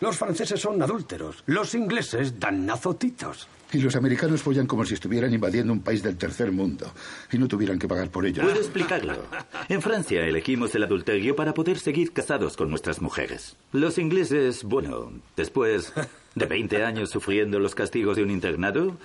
Los 0.00 0.18
franceses 0.18 0.60
son 0.60 0.82
adúlteros. 0.82 1.42
Los 1.46 1.74
ingleses 1.74 2.38
dan 2.38 2.68
azotitos. 2.68 3.48
Y 3.72 3.78
los 3.78 3.96
americanos 3.96 4.42
follan 4.42 4.66
como 4.66 4.84
si 4.84 4.92
estuvieran 4.92 5.32
invadiendo 5.32 5.72
un 5.72 5.80
país 5.80 6.02
del 6.02 6.18
tercer 6.18 6.52
mundo 6.52 6.92
y 7.32 7.38
no 7.38 7.48
tuvieran 7.48 7.78
que 7.78 7.88
pagar 7.88 8.10
por 8.10 8.26
ello. 8.26 8.42
Puedo 8.42 8.60
explicarlo. 8.60 9.24
En 9.70 9.80
Francia 9.80 10.20
elegimos 10.26 10.74
el 10.74 10.84
adulterio 10.84 11.34
para 11.34 11.54
poder 11.54 11.78
seguir 11.78 12.12
casados 12.12 12.58
con 12.58 12.68
nuestras 12.68 13.00
mujeres. 13.00 13.56
Los 13.72 13.96
ingleses, 13.96 14.64
bueno, 14.64 15.12
después 15.34 15.94
de 16.34 16.46
20 16.46 16.84
años 16.84 17.10
sufriendo 17.10 17.58
los 17.58 17.74
castigos 17.74 18.16
de 18.16 18.22
un 18.22 18.30
internado, 18.30 18.96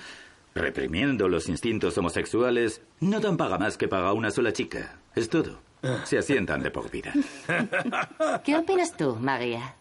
reprimiendo 0.56 1.28
los 1.28 1.48
instintos 1.50 1.98
homosexuales, 1.98 2.82
no 3.00 3.20
dan 3.20 3.38
paga 3.38 3.58
más 3.58 3.78
que 3.78 3.88
paga 3.88 4.14
una 4.14 4.32
sola 4.32 4.54
chica. 4.54 5.00
Es 5.16 5.30
todo. 5.30 5.60
Se 6.04 6.18
asientan 6.18 6.62
de 6.62 6.72
por 6.72 6.90
vida. 6.92 7.14
¿Qué 8.44 8.58
opinas 8.58 8.96
tú, 8.98 9.16
María? 9.16 9.76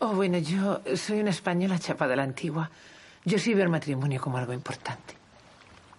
Oh, 0.00 0.14
bueno, 0.14 0.38
yo 0.38 0.80
soy 0.96 1.20
una 1.20 1.30
española 1.30 1.78
chapada 1.78 2.14
a 2.14 2.16
la 2.16 2.24
antigua. 2.24 2.70
Yo 3.24 3.38
sí 3.38 3.54
veo 3.54 3.62
el 3.62 3.70
matrimonio 3.70 4.20
como 4.20 4.38
algo 4.38 4.52
importante. 4.52 5.14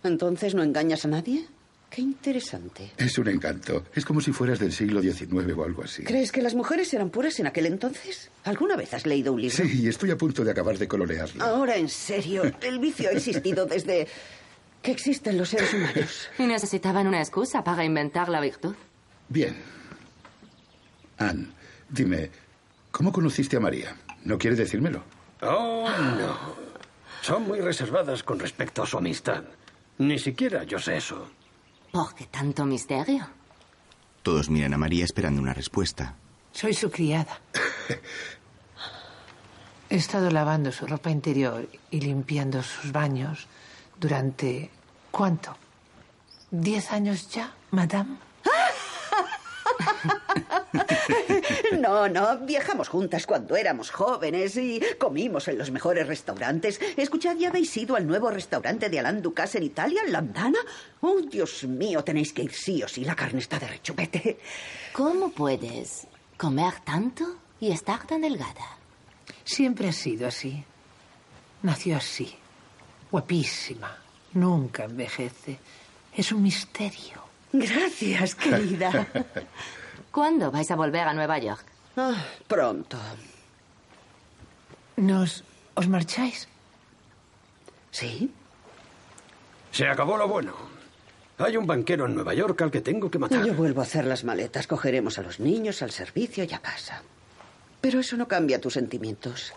¿Entonces 0.04 0.54
no 0.54 0.64
engañas 0.64 1.06
a 1.06 1.08
nadie? 1.08 1.48
Qué 1.94 2.02
interesante. 2.02 2.92
Es 2.98 3.20
un 3.20 3.28
encanto. 3.28 3.86
Es 3.94 4.04
como 4.04 4.20
si 4.20 4.32
fueras 4.32 4.58
del 4.58 4.72
siglo 4.72 5.00
XIX 5.00 5.54
o 5.56 5.64
algo 5.64 5.84
así. 5.84 6.04
¿Crees 6.04 6.32
que 6.32 6.42
las 6.42 6.56
mujeres 6.56 6.92
eran 6.92 7.12
puras 7.12 7.40
en 7.40 7.46
aquel 7.46 7.68
entonces? 7.68 8.32
¿Alguna 8.46 8.76
vez 8.76 8.96
has 8.96 9.06
leído 9.06 9.32
un 9.32 9.40
libro? 9.40 9.56
Sí, 9.56 9.82
y 9.84 9.88
estoy 9.88 10.10
a 10.10 10.18
punto 10.18 10.44
de 10.44 10.50
acabar 10.50 10.76
de 10.80 10.88
colorearlo. 10.88 11.44
Ahora, 11.44 11.76
en 11.76 11.90
serio, 11.90 12.52
el 12.62 12.80
vicio 12.80 13.10
ha 13.10 13.12
existido 13.12 13.68
desde 13.68 14.08
que 14.82 14.90
existen 14.90 15.38
los 15.38 15.50
seres 15.50 15.72
humanos. 15.72 16.30
Y 16.40 16.48
necesitaban 16.48 17.06
una 17.06 17.20
excusa 17.20 17.64
para 17.64 17.86
inventar 17.86 18.28
la 18.28 18.42
virtud. 18.42 18.74
Bien. 19.30 19.56
Anne, 21.20 21.50
dime, 21.90 22.32
¿cómo 22.90 23.12
conociste 23.12 23.58
a 23.58 23.60
María? 23.60 23.96
¿No 24.24 24.40
quiere 24.40 24.56
decírmelo? 24.56 25.04
Oh, 25.44 25.88
no. 26.18 26.56
Son 27.22 27.44
muy 27.44 27.62
reservadas 27.62 28.24
con 28.24 28.40
respecto 28.40 28.82
a 28.82 28.88
su 28.88 28.98
amistad. 28.98 29.44
Ni 30.00 30.18
siquiera 30.18 30.64
yo 30.64 30.80
sé 30.80 30.98
eso. 30.98 31.30
¿Por 31.94 32.16
qué 32.16 32.26
tanto 32.26 32.66
misterio? 32.66 33.28
Todos 34.24 34.50
miran 34.50 34.74
a 34.74 34.80
María 34.80 35.06
esperando 35.06 35.40
una 35.40 35.54
respuesta. 35.54 36.16
Soy 36.52 36.74
su 36.74 36.90
criada. 36.90 37.40
He 39.92 39.98
estado 39.98 40.32
lavando 40.32 40.72
su 40.72 40.88
ropa 40.88 41.12
interior 41.12 41.70
y 41.92 42.02
limpiando 42.02 42.64
sus 42.64 42.92
baños 42.92 43.46
durante... 44.00 44.72
¿Cuánto? 45.12 45.56
¿Diez 46.50 46.92
años 46.92 47.30
ya, 47.30 47.54
madame? 47.70 48.18
No, 51.80 52.08
no, 52.08 52.38
viajamos 52.40 52.88
juntas 52.88 53.26
cuando 53.26 53.56
éramos 53.56 53.92
jóvenes 53.92 54.56
y 54.58 54.82
comimos 54.98 55.48
en 55.48 55.58
los 55.58 55.72
mejores 55.72 56.08
restaurantes. 56.08 56.80
Escuchad, 56.96 57.36
¿ya 57.36 57.50
habéis 57.50 57.76
ido 57.76 57.96
al 57.96 58.08
nuevo 58.08 58.30
restaurante 58.30 58.90
de 58.90 59.00
Alain 59.00 59.22
Ducasse 59.22 59.58
en 59.58 59.64
Italia, 59.64 60.02
en 60.06 60.14
Landana? 60.14 60.60
Oh, 61.02 61.20
Dios 61.20 61.64
mío, 61.66 62.04
tenéis 62.04 62.32
que 62.32 62.44
ir 62.44 62.54
sí 62.54 62.82
o 62.84 62.88
sí, 62.88 63.04
la 63.04 63.16
carne 63.16 63.40
está 63.40 63.60
de 63.60 63.68
rechupete. 63.68 64.40
¿Cómo 64.94 65.32
puedes 65.32 66.08
comer 66.38 66.76
tanto 66.86 67.38
y 67.60 67.72
estar 67.72 68.06
tan 68.08 68.22
delgada? 68.22 68.78
Siempre 69.44 69.90
ha 69.90 69.94
sido 69.94 70.28
así. 70.28 70.64
Nació 71.64 71.98
así. 71.98 72.34
Guapísima. 73.12 73.98
Nunca 74.34 74.86
envejece. 74.86 75.60
Es 76.16 76.32
un 76.32 76.44
misterio. 76.44 77.23
Gracias, 77.54 78.36
querida. 78.44 79.08
¿Cuándo 80.12 80.52
vais 80.52 80.70
a 80.72 80.76
volver 80.76 81.08
a 81.08 81.14
Nueva 81.14 81.38
York? 81.38 81.66
Ah, 81.96 82.26
pronto. 82.48 82.98
¿Nos... 84.98 85.44
os 85.76 85.88
marcháis? 85.88 86.48
¿Sí? 87.92 88.32
Se 89.72 89.88
acabó 89.88 90.18
lo 90.18 90.28
bueno. 90.28 90.54
Hay 91.38 91.58
un 91.58 91.66
banquero 91.66 92.06
en 92.06 92.16
Nueva 92.16 92.34
York 92.34 92.62
al 92.62 92.72
que 92.72 92.82
tengo 92.82 93.10
que 93.10 93.20
matar. 93.20 93.46
Yo 93.46 93.54
vuelvo 93.54 93.82
a 93.82 93.84
hacer 93.84 94.06
las 94.06 94.24
maletas. 94.24 94.68
Cogeremos 94.68 95.18
a 95.18 95.24
los 95.24 95.40
niños 95.40 95.82
al 95.82 95.92
servicio 95.92 96.44
y 96.44 96.54
a 96.54 96.60
casa. 96.60 97.02
Pero 97.82 98.00
eso 98.00 98.18
no 98.18 98.28
cambia 98.28 98.62
tus 98.62 98.74
sentimientos. 98.74 99.54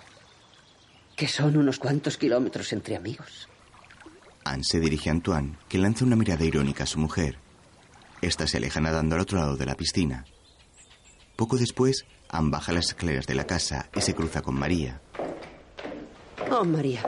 Que 1.16 1.28
son 1.28 1.56
unos 1.56 1.78
cuantos 1.78 2.16
kilómetros 2.18 2.72
entre 2.72 2.96
amigos. 2.96 3.48
Anne 4.44 4.64
se 4.64 4.80
dirige 4.80 5.10
a 5.10 5.12
Antoine, 5.12 5.56
que 5.68 5.78
lanza 5.78 6.04
una 6.04 6.16
mirada 6.16 6.44
irónica 6.44 6.84
a 6.84 6.86
su 6.86 6.98
mujer. 6.98 7.38
Esta 8.26 8.48
se 8.48 8.56
aleja 8.56 8.80
nadando 8.80 9.14
al 9.14 9.20
otro 9.20 9.38
lado 9.38 9.56
de 9.56 9.66
la 9.66 9.76
piscina. 9.76 10.24
Poco 11.36 11.56
después, 11.56 12.06
Anne 12.28 12.50
baja 12.50 12.72
las 12.72 12.86
escaleras 12.86 13.24
de 13.28 13.36
la 13.36 13.46
casa 13.46 13.88
y 13.94 14.00
se 14.00 14.16
cruza 14.16 14.42
con 14.42 14.56
María. 14.56 15.00
Oh, 16.50 16.64
María. 16.64 17.02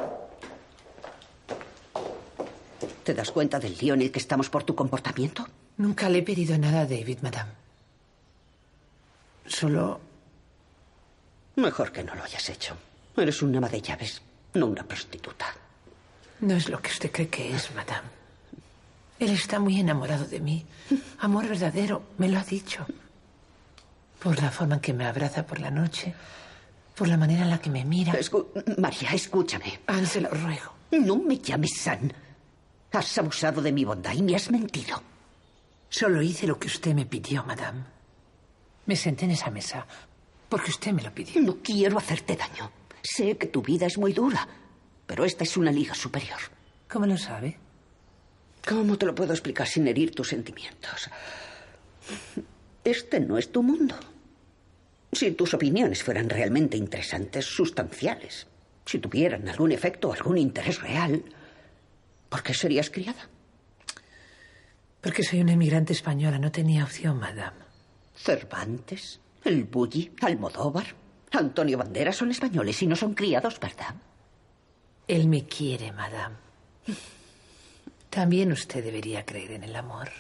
¿Te 3.03 3.15
das 3.15 3.33
cuenta 3.33 3.59
del 3.59 3.77
lío 3.79 3.95
en 3.95 4.03
el 4.03 4.13
que 4.13 4.21
estamos 4.21 4.49
por 4.49 4.63
tu 4.63 4.77
comportamiento? 4.77 5.45
Nunca 5.79 6.09
le 6.09 6.19
he 6.19 6.23
pedido 6.23 6.57
nada 6.57 6.83
a 6.83 6.87
David, 6.87 7.19
madame. 7.23 7.51
Solo... 9.45 10.01
Mejor 11.57 11.91
que 11.91 12.05
no 12.05 12.15
lo 12.15 12.23
hayas 12.23 12.49
hecho. 12.49 12.77
Eres 13.17 13.43
un 13.43 13.57
ama 13.57 13.69
de 13.69 13.83
llaves, 13.83 14.23
no 14.55 14.67
una 14.67 14.85
prostituta. 14.85 15.47
No 16.43 16.55
es 16.55 16.69
lo 16.69 16.81
que 16.81 16.91
usted 16.93 17.11
cree 17.11 17.29
que 17.29 17.57
es, 17.57 17.75
madame. 17.75 18.18
Él 19.19 19.31
está 19.31 19.59
muy 19.59 19.81
enamorado 19.81 20.27
de 20.27 20.41
mí. 20.41 20.65
Amor 21.21 21.49
verdadero, 21.49 22.03
me 22.19 22.29
lo 22.29 22.39
ha 22.39 22.45
dicho. 22.45 22.87
Por 24.21 24.41
la 24.41 24.51
forma 24.51 24.77
en 24.77 24.81
que 24.81 24.93
me 24.93 25.07
abraza 25.07 25.47
por 25.47 25.61
la 25.61 25.71
noche. 25.71 26.15
Por 26.95 27.09
la 27.09 27.17
manera 27.17 27.43
en 27.43 27.51
la 27.51 27.61
que 27.61 27.71
me 27.71 27.85
mira. 27.85 28.13
Escu 28.15 28.49
María, 28.79 29.11
escúchame. 29.11 29.81
Anne, 29.87 30.07
se 30.07 30.21
lo 30.21 30.31
ruego. 30.31 30.75
No 30.93 31.17
me 31.17 31.39
llames 31.39 31.77
San. 31.79 32.13
Has 32.93 33.19
abusado 33.19 33.61
de 33.61 33.73
mi 33.73 33.85
bondad 33.85 34.15
y 34.15 34.23
me 34.23 34.35
has 34.35 34.51
mentido. 34.51 35.03
Solo 35.89 36.23
hice 36.23 36.47
lo 36.47 36.59
que 36.59 36.67
usted 36.67 36.95
me 36.95 37.07
pidió, 37.07 37.45
madame. 37.45 37.83
Me 38.87 38.97
senté 38.97 39.25
en 39.27 39.33
esa 39.33 39.51
mesa 39.51 39.87
porque 40.49 40.71
usted 40.71 40.93
me 40.93 41.03
lo 41.03 41.13
pidió. 41.13 41.41
No 41.43 41.57
quiero 41.63 41.99
hacerte 41.99 42.37
daño. 42.37 42.71
Sé 43.03 43.37
que 43.37 43.47
tu 43.47 43.63
vida 43.63 43.87
es 43.87 43.99
muy 43.99 44.13
dura, 44.13 44.47
pero 45.07 45.25
esta 45.25 45.45
es 45.45 45.57
una 45.57 45.71
liga 45.71 45.95
superior. 45.95 46.39
¿Cómo 46.89 47.07
lo 47.07 47.17
sabe? 47.19 47.59
¿Cómo 48.69 48.99
te 48.99 49.07
lo 49.07 49.15
puedo 49.15 49.33
explicar 49.33 49.67
sin 49.67 49.89
herir 49.89 50.15
tus 50.15 50.29
sentimientos? 50.29 51.09
Este 52.85 53.19
no 53.19 53.39
es 53.39 53.51
tu 53.51 53.63
mundo. 53.63 53.95
Si 55.11 55.31
tus 55.31 55.55
opiniones 55.55 56.03
fueran 56.03 56.29
realmente 56.29 56.77
interesantes, 56.77 57.47
sustanciales, 57.47 58.47
si 58.85 58.99
tuvieran 58.99 59.49
algún 59.49 59.73
efecto, 59.73 60.13
algún 60.13 60.37
interés 60.37 60.83
real, 60.83 61.25
¿por 62.29 62.43
qué 62.43 62.53
serías 62.53 62.91
criada? 62.91 63.31
Porque 65.01 65.23
soy 65.23 65.41
una 65.41 65.53
inmigrante 65.53 65.95
española, 65.95 66.39
no 66.39 66.53
tenía 66.53 66.85
opción, 66.85 67.19
madame. 67.19 67.65
Cervantes, 68.15 69.19
el 69.45 69.65
Bulli, 69.65 70.13
Almodóvar, 70.21 70.95
Antonio 71.31 71.79
Banderas 71.79 72.17
son 72.17 72.31
españoles 72.33 72.83
y 72.83 72.87
no 72.87 72.97
son 72.97 73.15
criados, 73.15 73.59
¿verdad? 73.61 73.95
Él 75.07 75.27
me 75.27 75.47
quiere, 75.47 75.91
madame. 75.93 76.37
También 78.11 78.53
usted 78.53 78.83
debería 78.83 79.25
creer 79.25 79.53
en 79.53 79.65
el 79.65 79.77
amor. 79.77 80.11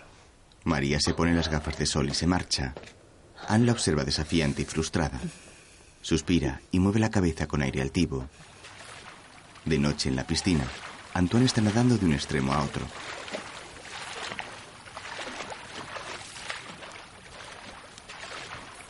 María 0.65 1.01
se 1.01 1.15
pone 1.15 1.35
las 1.35 1.49
gafas 1.49 1.79
de 1.79 1.87
sol 1.87 2.09
y 2.11 2.15
se 2.15 2.27
marcha. 2.27 2.75
Anne 3.49 3.67
la 3.67 3.73
observa 3.73 4.05
desafiante 4.05 4.63
y 4.63 4.65
frustrada. 4.65 5.19
Suspira 6.03 6.61
y 6.71 6.81
mueve 6.81 7.01
la 7.01 7.11
cabeza 7.11 7.47
con 7.47 7.63
aire 7.63 7.81
altivo. 7.81 8.29
De 9.65 9.79
noche 9.79 10.09
en 10.09 10.17
la 10.17 10.27
piscina, 10.27 10.65
Antoine 11.15 11.47
está 11.47 11.61
nadando 11.61 11.97
de 11.97 12.07
un 12.07 12.13
extremo 12.13 12.53
a 12.53 12.63
otro. 12.63 12.87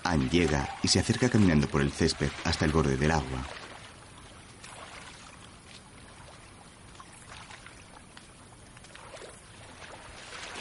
Anne 0.03 0.29
llega 0.31 0.77
y 0.83 0.89
se 0.89 1.01
acerca 1.01 1.29
caminando 1.29 1.69
por 1.69 1.83
el 1.83 1.93
césped 1.93 2.31
hasta 2.45 2.65
el 2.65 2.73
borde 2.73 2.97
del 2.97 3.11
agua. 3.11 3.47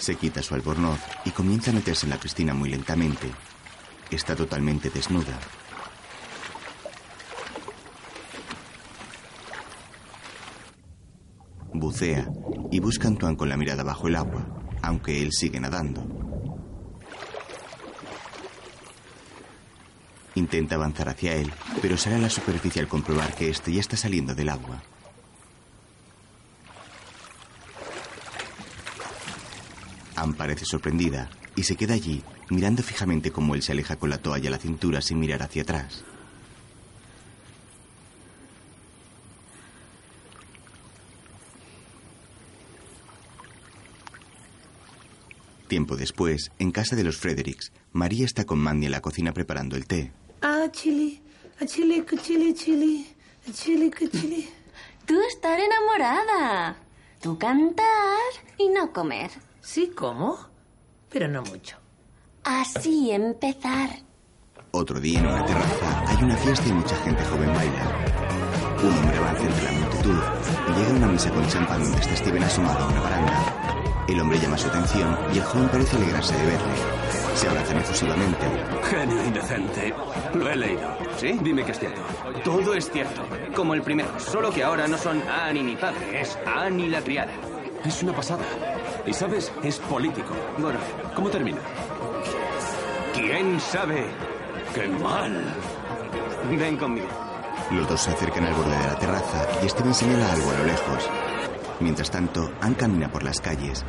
Se 0.07 0.15
quita 0.15 0.41
su 0.41 0.55
albornoz 0.55 1.01
y 1.25 1.31
comienza 1.31 1.69
a 1.69 1.73
meterse 1.73 2.05
en 2.05 2.11
la 2.11 2.17
piscina 2.17 2.53
muy 2.53 2.69
lentamente. 2.69 3.29
Está 4.09 4.37
totalmente 4.37 4.89
desnuda. 4.89 5.37
Bucea 11.73 12.25
y 12.71 12.79
busca 12.79 13.09
a 13.09 13.11
Antoine 13.11 13.35
con 13.35 13.49
la 13.49 13.57
mirada 13.57 13.83
bajo 13.83 14.07
el 14.07 14.15
agua, 14.15 14.47
aunque 14.81 15.21
él 15.21 15.33
sigue 15.33 15.59
nadando. 15.59 16.07
Intenta 20.35 20.75
avanzar 20.75 21.09
hacia 21.09 21.35
él, 21.35 21.51
pero 21.81 21.97
sale 21.97 22.15
a 22.15 22.19
la 22.19 22.29
superficie 22.29 22.81
al 22.81 22.87
comprobar 22.87 23.35
que 23.35 23.49
éste 23.49 23.73
ya 23.73 23.81
está 23.81 23.97
saliendo 23.97 24.33
del 24.33 24.47
agua. 24.47 24.81
Anne 30.27 30.35
parece 30.35 30.65
sorprendida 30.65 31.29
y 31.55 31.63
se 31.63 31.75
queda 31.75 31.93
allí, 31.93 32.21
mirando 32.49 32.83
fijamente 32.83 33.31
cómo 33.31 33.55
él 33.55 33.61
se 33.61 33.71
aleja 33.71 33.95
con 33.95 34.09
la 34.09 34.17
toalla 34.17 34.49
a 34.49 34.51
la 34.51 34.57
cintura 34.57 35.01
sin 35.01 35.19
mirar 35.19 35.41
hacia 35.41 35.61
atrás. 35.63 36.03
Tiempo 45.67 45.97
después, 45.97 46.51
en 46.59 46.71
casa 46.71 46.95
de 46.95 47.03
los 47.03 47.17
Fredericks, 47.17 47.71
María 47.91 48.25
está 48.25 48.45
con 48.45 48.59
Mandy 48.59 48.85
en 48.85 48.91
la 48.91 49.01
cocina 49.01 49.33
preparando 49.33 49.75
el 49.75 49.85
té. 49.85 50.11
Ah, 50.41 50.67
chili, 50.71 51.21
ah, 51.59 51.65
chili, 51.65 52.03
que 52.03 52.17
chili, 52.17 52.53
chili, 52.53 53.07
ah, 53.47 53.51
chili, 53.53 53.89
que 53.89 54.09
chili. 54.09 54.47
Tú 55.05 55.19
estar 55.27 55.59
enamorada. 55.59 56.77
Tú 57.21 57.37
cantar 57.37 58.17
y 58.57 58.69
no 58.69 58.93
comer. 58.93 59.31
Sí, 59.67 59.91
como, 59.93 60.37
pero 61.09 61.27
no 61.27 61.41
mucho. 61.41 61.75
Así 62.45 63.11
empezar. 63.11 63.89
Otro 64.71 64.97
día 64.97 65.19
en 65.19 65.27
una 65.27 65.45
terraza 65.45 66.03
hay 66.07 66.23
una 66.23 66.37
fiesta 66.37 66.69
y 66.69 66.71
mucha 66.71 66.95
gente 67.03 67.21
joven 67.25 67.53
baila. 67.53 67.85
Un 68.81 68.97
hombre 68.97 69.17
avanza 69.17 69.43
entre 69.43 69.63
la 69.65 69.71
multitud 69.73 70.19
y 70.69 70.79
llega 70.79 70.89
a 70.89 70.95
una 70.95 71.07
mesa 71.07 71.29
con 71.31 71.47
champán 71.49 71.83
donde 71.83 71.99
está 71.99 72.15
Steven 72.15 72.43
asomado 72.43 72.79
a 72.79 72.87
una 72.87 73.01
baranda. 73.01 74.05
El 74.07 74.21
hombre 74.21 74.39
llama 74.39 74.57
su 74.57 74.69
atención 74.69 75.17
y 75.33 75.37
el 75.37 75.43
joven 75.43 75.67
parece 75.67 75.97
alegrarse 75.97 76.37
de 76.37 76.45
verle. 76.45 76.75
Se 77.35 77.49
abrazan 77.49 77.77
efusivamente. 77.79 78.45
Genio 78.83 79.25
indecente. 79.25 79.93
Lo 80.33 80.49
he 80.49 80.55
leído. 80.55 80.97
¿Sí? 81.17 81.37
Dime 81.43 81.65
que 81.65 81.73
es 81.73 81.79
cierto. 81.79 82.01
Todo 82.45 82.73
es 82.73 82.89
cierto, 82.89 83.21
como 83.53 83.73
el 83.73 83.81
primero, 83.81 84.17
solo 84.17 84.49
que 84.49 84.63
ahora 84.63 84.87
no 84.87 84.97
son 84.97 85.21
Annie 85.27 85.61
ni 85.61 85.75
padre, 85.75 86.21
es 86.21 86.39
Annie 86.45 86.87
la 86.87 87.01
criada. 87.01 87.33
Es 87.83 88.01
una 88.01 88.13
pasada. 88.13 88.45
Y 89.07 89.13
sabes, 89.13 89.51
es 89.63 89.79
político. 89.79 90.33
Bueno, 90.57 90.79
¿cómo 91.15 91.29
termina? 91.29 91.59
¿Quién 93.13 93.57
sabe? 93.59 94.05
¡Qué 94.75 94.85
mal! 94.87 95.43
Ven 96.51 96.75
conmigo. 96.75 97.07
Los 97.71 97.87
dos 97.87 98.01
se 98.01 98.11
acercan 98.11 98.45
al 98.45 98.53
borde 98.53 98.77
de 98.77 98.85
la 98.85 98.99
terraza 98.99 99.47
y 99.63 99.69
Steven 99.69 99.93
señala 99.93 100.31
algo 100.33 100.51
a 100.51 100.57
lo 100.59 100.63
lejos. 100.65 101.09
Mientras 101.79 102.11
tanto, 102.11 102.51
Anne 102.59 102.75
camina 102.75 103.09
por 103.09 103.23
las 103.23 103.39
calles. 103.39 103.85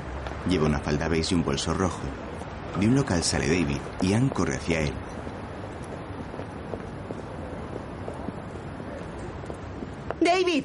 Lleva 0.49 0.67
una 0.67 0.79
falda 0.79 1.09
beige 1.09 1.35
y 1.35 1.39
un 1.39 1.45
bolso 1.45 1.75
rojo. 1.75 2.01
De 2.79 2.87
un 2.87 2.95
local 2.95 3.23
sale 3.25 3.49
David 3.49 3.79
y 4.01 4.13
Anne 4.13 4.31
corre 4.31 4.57
hacia 4.57 4.81
él. 4.83 4.93
David. 10.21 10.65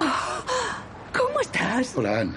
Ah, 0.00 0.82
¿Cómo 1.16 1.40
estás? 1.68 1.96
Hola, 1.96 2.20
Anne. 2.20 2.34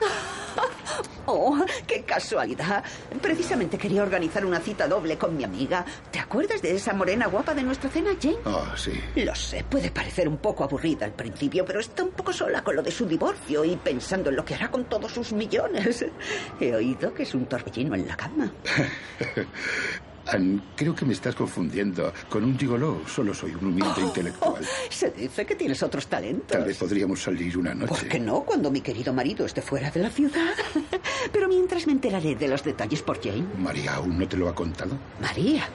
Oh, 1.24 1.64
qué 1.86 2.02
casualidad. 2.02 2.82
Precisamente 3.22 3.78
quería 3.78 4.02
organizar 4.02 4.44
una 4.44 4.58
cita 4.58 4.88
doble 4.88 5.16
con 5.16 5.36
mi 5.36 5.44
amiga. 5.44 5.84
¿Te 6.10 6.18
acuerdas 6.18 6.60
de 6.60 6.74
esa 6.74 6.92
morena 6.92 7.28
guapa 7.28 7.54
de 7.54 7.62
nuestra 7.62 7.88
cena, 7.88 8.10
Jane? 8.20 8.38
Oh, 8.44 8.66
sí. 8.76 8.92
Lo 9.14 9.32
sé, 9.32 9.64
puede 9.64 9.92
parecer 9.92 10.28
un 10.28 10.38
poco 10.38 10.64
aburrida 10.64 11.06
al 11.06 11.12
principio, 11.12 11.64
pero 11.64 11.78
está 11.78 12.02
un 12.02 12.10
poco 12.10 12.32
sola 12.32 12.64
con 12.64 12.74
lo 12.74 12.82
de 12.82 12.90
su 12.90 13.06
divorcio 13.06 13.64
y 13.64 13.76
pensando 13.76 14.30
en 14.30 14.36
lo 14.36 14.44
que 14.44 14.56
hará 14.56 14.68
con 14.68 14.84
todos 14.86 15.12
sus 15.12 15.32
millones. 15.32 16.04
He 16.60 16.74
oído 16.74 17.14
que 17.14 17.22
es 17.22 17.34
un 17.34 17.46
torbellino 17.46 17.94
en 17.94 18.08
la 18.08 18.16
cama. 18.16 18.52
Anne, 20.26 20.60
creo 20.76 20.94
que 20.94 21.04
me 21.04 21.12
estás 21.12 21.34
confundiendo 21.34 22.12
con 22.28 22.44
un 22.44 22.58
gigoló. 22.58 23.02
Solo 23.06 23.34
soy 23.34 23.54
un 23.54 23.66
humilde 23.66 24.00
intelectual. 24.00 24.64
Se 24.90 25.10
dice 25.10 25.44
que 25.44 25.54
tienes 25.54 25.82
otros 25.82 26.06
talentos. 26.06 26.48
Tal 26.48 26.64
vez 26.64 26.76
podríamos 26.78 27.22
salir 27.22 27.58
una 27.58 27.74
noche. 27.74 27.88
¿Por 27.88 28.08
qué 28.08 28.20
no 28.20 28.42
cuando 28.42 28.70
mi 28.70 28.80
querido 28.80 29.12
marido 29.12 29.44
esté 29.46 29.62
fuera 29.62 29.90
de 29.90 30.00
la 30.00 30.10
ciudad? 30.10 30.52
Pero 31.32 31.48
mientras 31.48 31.86
me 31.86 31.92
enteraré 31.92 32.34
de 32.36 32.48
los 32.48 32.62
detalles 32.62 33.02
por 33.02 33.22
Jane. 33.22 33.44
¿María 33.58 33.94
aún 33.94 34.18
no 34.18 34.28
te 34.28 34.36
lo 34.36 34.48
ha 34.48 34.54
contado? 34.54 34.96
María. 35.20 35.68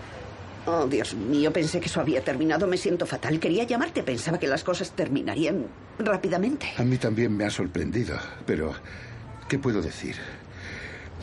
Oh, 0.66 0.86
Dios 0.86 1.14
mío, 1.14 1.52
pensé 1.54 1.80
que 1.80 1.86
eso 1.86 2.02
había 2.02 2.22
terminado. 2.22 2.68
Me 2.68 2.78
siento 2.78 3.06
fatal. 3.06 3.40
Quería 3.40 3.64
llamarte. 3.64 4.04
Pensaba 4.04 4.38
que 4.38 4.48
las 4.48 4.64
cosas 4.64 4.92
terminarían 4.92 5.66
rápidamente. 5.98 6.68
A 6.78 6.84
mí 6.84 6.98
también 6.98 7.36
me 7.36 7.46
ha 7.46 7.50
sorprendido, 7.50 8.18
pero 8.46 8.74
¿qué 9.48 9.60
puedo 9.60 9.82
decir? 9.82 10.18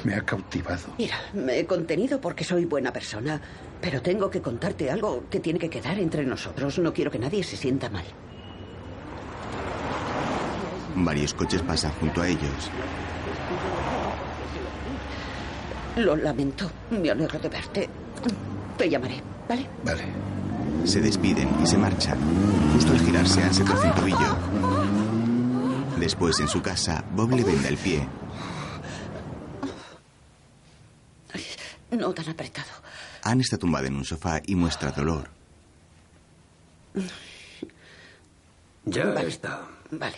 Me 0.03 0.15
ha 0.15 0.21
cautivado. 0.23 0.83
Mira, 0.99 1.17
me 1.33 1.59
he 1.61 1.67
contenido 1.67 2.21
porque 2.21 2.45
soy 2.45 2.65
buena 2.65 2.93
persona, 2.93 3.41
pero 3.81 4.03
tengo 4.03 4.29
que 4.31 4.43
contarte 4.43 4.91
algo 4.91 5.25
que 5.31 5.41
tiene 5.41 5.59
que 5.59 5.71
quedar 5.71 5.99
entre 5.99 6.25
nosotros. 6.25 6.79
No 6.79 6.93
quiero 6.93 7.11
que 7.11 7.19
nadie 7.19 7.43
se 7.45 7.57
sienta 7.57 7.89
mal. 7.89 8.05
Varios 10.97 11.33
coches 11.35 11.63
pasan 11.63 11.93
junto 11.93 12.23
a 12.23 12.29
ellos. 12.29 12.71
Lo 15.97 16.17
lamento. 16.17 16.71
Me 16.91 17.11
alegro 17.11 17.39
de 17.39 17.49
verte. 17.49 17.89
Te 18.77 18.91
llamaré, 18.91 19.23
¿vale? 19.49 19.67
Vale. 19.85 20.05
Se 20.85 21.01
despiden 21.01 21.49
y 21.63 21.67
se 21.67 21.79
marchan. 21.79 22.19
Justo 22.75 22.93
al 22.93 23.01
girarse, 23.01 23.43
Anne 23.43 23.55
se 23.55 23.65
torce 23.65 23.87
un 23.87 23.95
tobillo. 23.95 24.37
Después, 25.99 26.39
en 26.41 26.49
su 26.49 26.61
casa, 26.61 27.05
Bob 27.15 27.31
le 27.31 27.45
venda 27.45 27.69
el 27.69 27.77
pie. 27.77 28.07
No 31.97 32.13
tan 32.13 32.29
apretado. 32.29 32.69
Anne 33.23 33.43
está 33.43 33.57
tumbada 33.59 33.87
en 33.87 33.97
un 33.97 34.05
sofá 34.05 34.41
y 34.45 34.55
muestra 34.55 34.91
dolor. 34.91 35.29
Ya 38.85 39.07
Vale. 39.07 39.29
está. 39.29 39.63
Vale. 39.91 40.17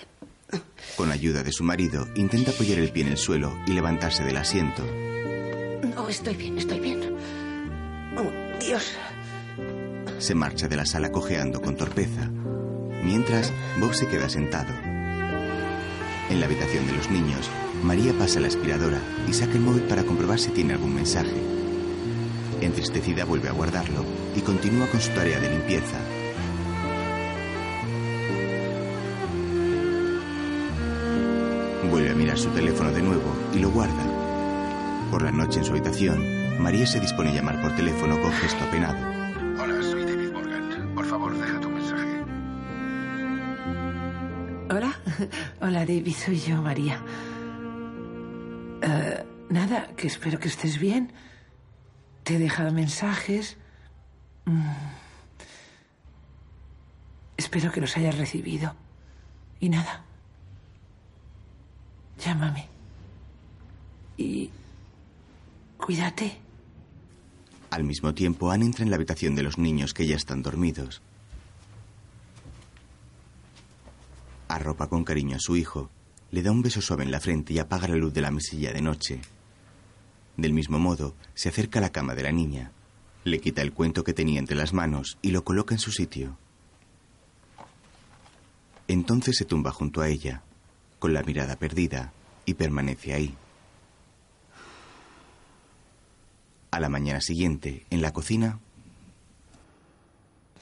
Con 0.96 1.10
ayuda 1.10 1.42
de 1.42 1.52
su 1.52 1.64
marido, 1.64 2.06
intenta 2.14 2.50
apoyar 2.52 2.78
el 2.78 2.90
pie 2.92 3.04
en 3.04 3.10
el 3.10 3.18
suelo 3.18 3.56
y 3.66 3.72
levantarse 3.72 4.24
del 4.24 4.36
asiento. 4.36 4.82
No, 5.94 6.08
estoy 6.08 6.34
bien, 6.34 6.56
estoy 6.58 6.80
bien. 6.80 7.16
Oh, 8.16 8.58
Dios. 8.64 8.92
Se 10.18 10.34
marcha 10.34 10.68
de 10.68 10.76
la 10.76 10.86
sala 10.86 11.10
cojeando 11.12 11.60
con 11.60 11.76
torpeza. 11.76 12.28
Mientras, 13.02 13.52
Bob 13.78 13.92
se 13.94 14.08
queda 14.08 14.28
sentado. 14.28 14.72
En 16.30 16.40
la 16.40 16.46
habitación 16.46 16.86
de 16.86 16.92
los 16.92 17.10
niños, 17.10 17.48
María 17.82 18.12
pasa 18.14 18.40
la 18.40 18.48
aspiradora 18.48 19.00
y 19.28 19.32
saca 19.34 19.52
el 19.52 19.60
móvil 19.60 19.82
para 19.82 20.04
comprobar 20.04 20.38
si 20.40 20.50
tiene 20.50 20.72
algún 20.72 20.94
mensaje. 20.94 21.34
Entristecida 22.60 23.24
vuelve 23.24 23.48
a 23.48 23.52
guardarlo 23.52 24.04
y 24.34 24.40
continúa 24.40 24.86
con 24.86 25.00
su 25.00 25.10
tarea 25.10 25.38
de 25.40 25.50
limpieza. 25.50 25.98
Vuelve 31.90 32.10
a 32.10 32.14
mirar 32.14 32.38
su 32.38 32.48
teléfono 32.50 32.90
de 32.90 33.02
nuevo 33.02 33.34
y 33.54 33.58
lo 33.58 33.70
guarda. 33.70 34.04
Por 35.10 35.22
la 35.22 35.30
noche 35.30 35.58
en 35.60 35.64
su 35.64 35.72
habitación, 35.72 36.60
María 36.60 36.86
se 36.86 36.98
dispone 36.98 37.30
a 37.30 37.34
llamar 37.34 37.60
por 37.62 37.76
teléfono 37.76 38.20
con 38.20 38.32
gesto 38.32 38.64
apenado. 38.64 38.98
Hola, 39.62 39.82
soy 39.82 40.04
David 40.04 40.32
Morgan. 40.32 40.94
Por 40.94 41.04
favor, 41.04 41.36
deja 41.38 41.60
tu 41.60 41.70
mensaje. 41.70 42.24
Hola. 44.70 44.98
Hola, 45.60 45.80
David. 45.80 46.14
Soy 46.14 46.40
yo, 46.40 46.60
María. 46.62 47.00
Eh, 48.82 49.24
nada, 49.50 49.88
que 49.96 50.06
espero 50.06 50.38
que 50.38 50.48
estés 50.48 50.78
bien. 50.78 51.12
Te 52.26 52.34
he 52.34 52.38
dejado 52.40 52.72
mensajes. 52.72 53.56
Mm. 54.46 54.66
Espero 57.36 57.70
que 57.70 57.80
los 57.80 57.96
hayas 57.96 58.18
recibido. 58.18 58.74
Y 59.60 59.68
nada. 59.68 60.04
Llámame. 62.18 62.66
Y 64.16 64.50
cuídate. 65.76 66.36
Al 67.70 67.84
mismo 67.84 68.12
tiempo, 68.12 68.50
Anne 68.50 68.64
entra 68.64 68.82
en 68.82 68.90
la 68.90 68.96
habitación 68.96 69.36
de 69.36 69.44
los 69.44 69.56
niños 69.56 69.94
que 69.94 70.08
ya 70.08 70.16
están 70.16 70.42
dormidos. 70.42 71.02
Arropa 74.48 74.88
con 74.88 75.04
cariño 75.04 75.36
a 75.36 75.40
su 75.40 75.54
hijo, 75.54 75.90
le 76.32 76.42
da 76.42 76.50
un 76.50 76.62
beso 76.62 76.80
suave 76.80 77.04
en 77.04 77.12
la 77.12 77.20
frente 77.20 77.52
y 77.52 77.60
apaga 77.60 77.86
la 77.86 77.94
luz 77.94 78.12
de 78.12 78.22
la 78.22 78.32
mesilla 78.32 78.72
de 78.72 78.82
noche. 78.82 79.20
Del 80.36 80.52
mismo 80.52 80.78
modo, 80.78 81.14
se 81.34 81.48
acerca 81.48 81.78
a 81.78 81.82
la 81.82 81.92
cama 81.92 82.14
de 82.14 82.22
la 82.22 82.32
niña, 82.32 82.72
le 83.24 83.40
quita 83.40 83.62
el 83.62 83.72
cuento 83.72 84.04
que 84.04 84.12
tenía 84.12 84.38
entre 84.38 84.56
las 84.56 84.72
manos 84.72 85.18
y 85.22 85.30
lo 85.30 85.44
coloca 85.44 85.74
en 85.74 85.78
su 85.78 85.90
sitio. 85.90 86.36
Entonces 88.88 89.36
se 89.36 89.44
tumba 89.44 89.72
junto 89.72 90.00
a 90.00 90.08
ella, 90.08 90.42
con 90.98 91.12
la 91.12 91.22
mirada 91.22 91.56
perdida, 91.56 92.12
y 92.44 92.54
permanece 92.54 93.14
ahí. 93.14 93.34
A 96.70 96.78
la 96.78 96.88
mañana 96.88 97.20
siguiente, 97.20 97.84
en 97.90 98.02
la 98.02 98.12
cocina, 98.12 98.60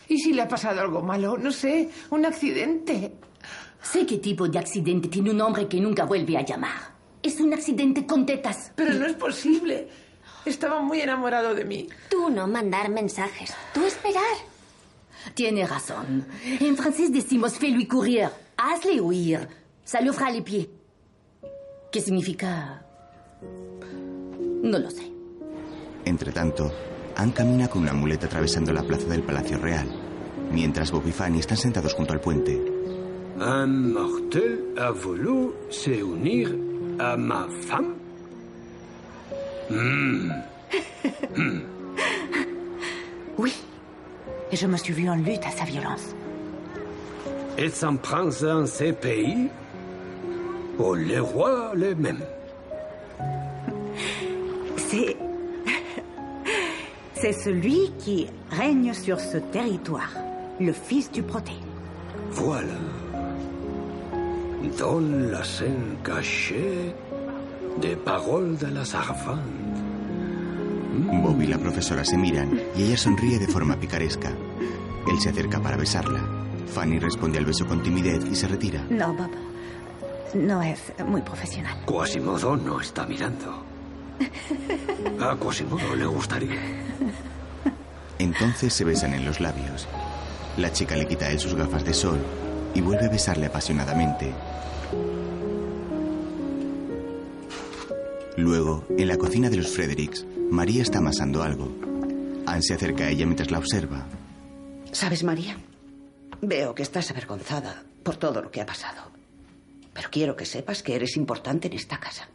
¿Y 0.08 0.18
si 0.18 0.32
le 0.32 0.42
ha 0.42 0.48
pasado 0.48 0.80
algo 0.80 1.02
malo? 1.02 1.38
No 1.38 1.50
sé, 1.50 1.88
un 2.10 2.26
accidente. 2.26 3.12
Sé 3.82 4.06
qué 4.06 4.18
tipo 4.18 4.48
de 4.48 4.58
accidente 4.58 5.08
tiene 5.08 5.30
un 5.30 5.40
hombre 5.40 5.66
que 5.66 5.80
nunca 5.80 6.04
vuelve 6.04 6.36
a 6.36 6.44
llamar. 6.44 6.93
Es 7.24 7.40
un 7.40 7.54
accidente 7.54 8.06
con 8.06 8.26
tetas. 8.26 8.70
Pero 8.76 8.92
no 8.94 9.06
es 9.06 9.14
posible. 9.14 9.88
Estaba 10.44 10.82
muy 10.82 11.00
enamorado 11.00 11.54
de 11.54 11.64
mí. 11.64 11.88
Tú 12.10 12.28
no 12.28 12.46
mandar 12.46 12.90
mensajes. 12.90 13.54
Tú 13.72 13.82
esperar. 13.84 14.36
Tiene 15.32 15.66
razón. 15.66 16.26
En 16.60 16.76
francés 16.76 17.10
decimos 17.10 17.54
fais-lui 17.58 17.86
courir. 17.88 18.28
Hazle 18.58 19.00
huir. 19.00 19.48
Fera 19.86 20.30
les 20.30 20.42
pieds. 20.42 20.68
¿Qué 21.90 22.00
significa? 22.00 22.84
No 24.62 24.78
lo 24.78 24.90
sé. 24.90 25.10
entre 26.04 26.32
tanto, 26.32 26.70
Anne 27.16 27.32
camina 27.32 27.68
con 27.68 27.82
una 27.82 27.94
muleta 27.94 28.26
atravesando 28.26 28.72
la 28.72 28.82
plaza 28.82 29.06
del 29.06 29.22
Palacio 29.22 29.56
Real, 29.58 29.88
mientras 30.52 30.90
Bob 30.90 31.06
y 31.06 31.12
Fanny 31.12 31.38
están 31.38 31.56
sentados 31.56 31.94
junto 31.94 32.12
al 32.12 32.20
puente. 32.20 32.60
Un 33.36 33.92
mortel 33.92 34.74
a 34.78 34.90
voulu 34.90 35.54
se 35.70 36.02
unir 36.02 36.73
a 36.98 37.16
ma 37.16 37.46
femme? 37.66 37.94
Hmm. 39.70 40.30
Hmm. 41.36 41.60
Oui. 43.38 43.52
Et 44.52 44.56
je 44.56 44.66
me 44.66 44.76
suis 44.76 44.92
vue 44.92 45.08
en 45.08 45.16
lutte 45.16 45.44
à 45.44 45.50
sa 45.50 45.64
violence. 45.64 46.14
Et 47.58 47.68
s'en 47.68 47.96
prend 47.96 48.28
dans 48.40 48.66
ces 48.66 48.92
pays 48.92 49.48
où 50.78 50.94
les 50.94 51.18
rois 51.18 51.72
les 51.74 51.94
mêmes. 51.94 52.24
C'est. 54.76 55.16
C'est 57.14 57.32
celui 57.32 57.90
qui 57.98 58.28
règne 58.50 58.92
sur 58.92 59.18
ce 59.18 59.38
territoire, 59.38 60.12
le 60.60 60.72
fils 60.72 61.10
du 61.10 61.22
proté. 61.22 61.54
Voilà. 62.30 62.74
Dans 64.72 65.00
la 65.00 65.44
scène 65.44 65.98
cachée 66.02 66.94
des 67.80 67.96
paroles 67.96 68.56
de 68.56 68.66
la 68.66 68.84
servante. 68.84 69.38
Bob 71.22 71.42
y 71.42 71.46
la 71.46 71.58
profesora 71.58 72.04
se 72.04 72.16
miran 72.16 72.58
y 72.76 72.84
ella 72.84 72.96
sonríe 72.96 73.38
de 73.38 73.46
forma 73.46 73.76
picaresca. 73.76 74.30
Él 74.30 75.20
se 75.20 75.30
acerca 75.30 75.60
para 75.60 75.76
besarla. 75.76 76.20
Fanny 76.66 76.98
responde 76.98 77.38
al 77.38 77.44
beso 77.44 77.66
con 77.66 77.82
timidez 77.82 78.24
y 78.30 78.34
se 78.34 78.48
retira. 78.48 78.82
No, 78.90 79.12
Bob. 79.12 79.30
No 80.34 80.62
es 80.62 80.80
muy 81.06 81.20
profesional. 81.20 81.76
Quasimodo 81.84 82.56
no 82.56 82.80
está 82.80 83.06
mirando. 83.06 83.62
A 85.20 85.36
Quasimodo 85.36 85.94
le 85.94 86.06
gustaría. 86.06 86.60
Entonces 88.18 88.72
se 88.72 88.84
besan 88.84 89.14
en 89.14 89.24
los 89.24 89.40
labios. 89.40 89.86
La 90.56 90.72
chica 90.72 90.96
le 90.96 91.06
quita 91.06 91.26
a 91.26 91.30
él 91.30 91.38
sus 91.38 91.54
gafas 91.54 91.84
de 91.84 91.92
sol 91.92 92.18
y 92.74 92.80
vuelve 92.80 93.06
a 93.06 93.10
besarle 93.10 93.46
apasionadamente. 93.46 94.32
Luego, 98.36 98.84
en 98.98 99.08
la 99.08 99.16
cocina 99.16 99.48
de 99.48 99.56
los 99.58 99.68
Fredericks, 99.68 100.26
María 100.50 100.82
está 100.82 100.98
amasando 100.98 101.42
algo. 101.42 101.70
Anne 102.46 102.62
se 102.62 102.74
acerca 102.74 103.04
a 103.04 103.10
ella 103.10 103.26
mientras 103.26 103.50
la 103.50 103.58
observa. 103.58 104.06
¿Sabes, 104.92 105.22
María? 105.24 105.56
Veo 106.40 106.74
que 106.74 106.82
estás 106.82 107.10
avergonzada 107.10 107.82
por 108.02 108.16
todo 108.16 108.42
lo 108.42 108.50
que 108.50 108.60
ha 108.60 108.66
pasado. 108.66 109.02
Pero 109.92 110.08
quiero 110.10 110.36
que 110.36 110.44
sepas 110.46 110.82
que 110.82 110.96
eres 110.96 111.16
importante 111.16 111.68
en 111.68 111.74
esta 111.74 111.98
casa. 111.98 112.28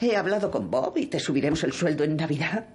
He 0.00 0.14
hablado 0.16 0.50
con 0.50 0.70
Bob 0.70 0.96
y 0.98 1.06
te 1.06 1.18
subiremos 1.18 1.64
el 1.64 1.72
sueldo 1.72 2.04
en 2.04 2.16
Navidad. 2.16 2.66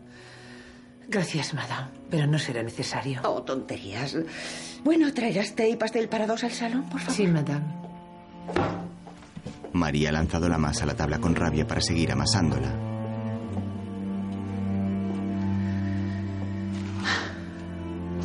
Gracias, 1.08 1.54
madame, 1.54 1.90
pero 2.10 2.28
no 2.28 2.40
será 2.40 2.64
necesario. 2.64 3.22
Oh, 3.24 3.42
tonterías. 3.44 4.16
Bueno, 4.84 5.14
¿traerás 5.14 5.56
té 5.56 5.70
y 5.70 5.76
pastel 5.76 6.08
para 6.10 6.28
dos 6.28 6.44
al 6.44 6.52
salón, 6.52 6.84
por 6.90 7.00
favor? 7.00 7.16
Sí, 7.16 7.28
madame. 7.28 7.66
María 9.74 10.10
ha 10.10 10.12
lanzado 10.12 10.50
la 10.50 10.58
masa 10.58 10.84
a 10.84 10.88
la 10.88 10.96
tabla 10.96 11.20
con 11.20 11.36
rabia 11.36 11.68
para 11.68 11.82
seguir 11.82 12.12
amasándola. 12.12 12.74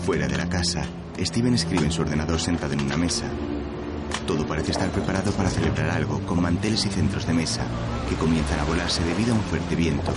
Fuera 0.04 0.28
de 0.28 0.36
la 0.36 0.48
casa, 0.48 0.84
Steven 1.18 1.54
escribe 1.54 1.84
en 1.84 1.92
su 1.92 2.02
ordenador 2.02 2.40
sentado 2.40 2.72
en 2.72 2.82
una 2.82 2.96
mesa. 2.96 3.26
Todo 4.26 4.46
parece 4.46 4.72
estar 4.72 4.90
preparado 4.90 5.32
para 5.32 5.50
celebrar 5.50 5.90
algo, 5.90 6.20
con 6.20 6.40
manteles 6.40 6.84
y 6.86 6.90
centros 6.90 7.26
de 7.26 7.34
mesa, 7.34 7.62
que 8.08 8.16
comienzan 8.16 8.60
a 8.60 8.64
volarse 8.64 9.02
debido 9.04 9.32
a 9.32 9.36
un 9.36 9.42
fuerte 9.42 9.76
viento. 9.76 10.12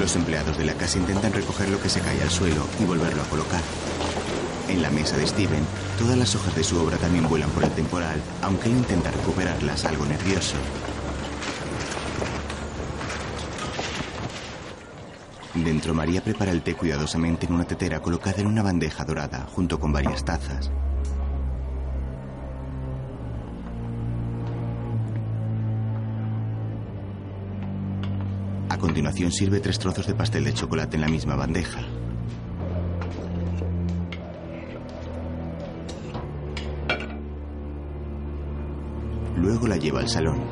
Los 0.00 0.14
empleados 0.16 0.56
de 0.58 0.64
la 0.64 0.74
casa 0.74 0.98
intentan 0.98 1.32
recoger 1.32 1.68
lo 1.68 1.80
que 1.80 1.88
se 1.88 2.00
cae 2.00 2.20
al 2.22 2.30
suelo 2.30 2.66
y 2.80 2.84
volverlo 2.84 3.22
a 3.22 3.26
colocar. 3.26 3.62
En 4.68 4.82
la 4.82 4.90
mesa 4.90 5.16
de 5.16 5.26
Steven, 5.26 5.64
todas 5.96 6.18
las 6.18 6.34
hojas 6.34 6.54
de 6.56 6.64
su 6.64 6.78
obra 6.80 6.96
también 6.96 7.28
vuelan 7.28 7.50
por 7.50 7.62
el 7.62 7.70
temporal, 7.70 8.20
aunque 8.42 8.68
él 8.68 8.76
intenta 8.76 9.12
recuperarlas, 9.12 9.84
algo 9.84 10.04
nervioso. 10.04 10.56
Dentro, 15.54 15.94
María 15.94 16.20
prepara 16.20 16.50
el 16.50 16.62
té 16.62 16.74
cuidadosamente 16.74 17.46
en 17.46 17.54
una 17.54 17.64
tetera 17.64 18.00
colocada 18.00 18.40
en 18.40 18.48
una 18.48 18.62
bandeja 18.62 19.04
dorada, 19.04 19.46
junto 19.54 19.78
con 19.78 19.92
varias 19.92 20.24
tazas. 20.24 20.70
A 28.68 28.78
continuación 28.78 29.32
sirve 29.32 29.60
tres 29.60 29.78
trozos 29.78 30.06
de 30.06 30.14
pastel 30.14 30.44
de 30.44 30.52
chocolate 30.52 30.96
en 30.96 31.02
la 31.02 31.08
misma 31.08 31.36
bandeja. 31.36 31.80
Luego 39.46 39.68
la 39.68 39.76
lleva 39.76 40.00
al 40.00 40.08
salón. 40.08 40.42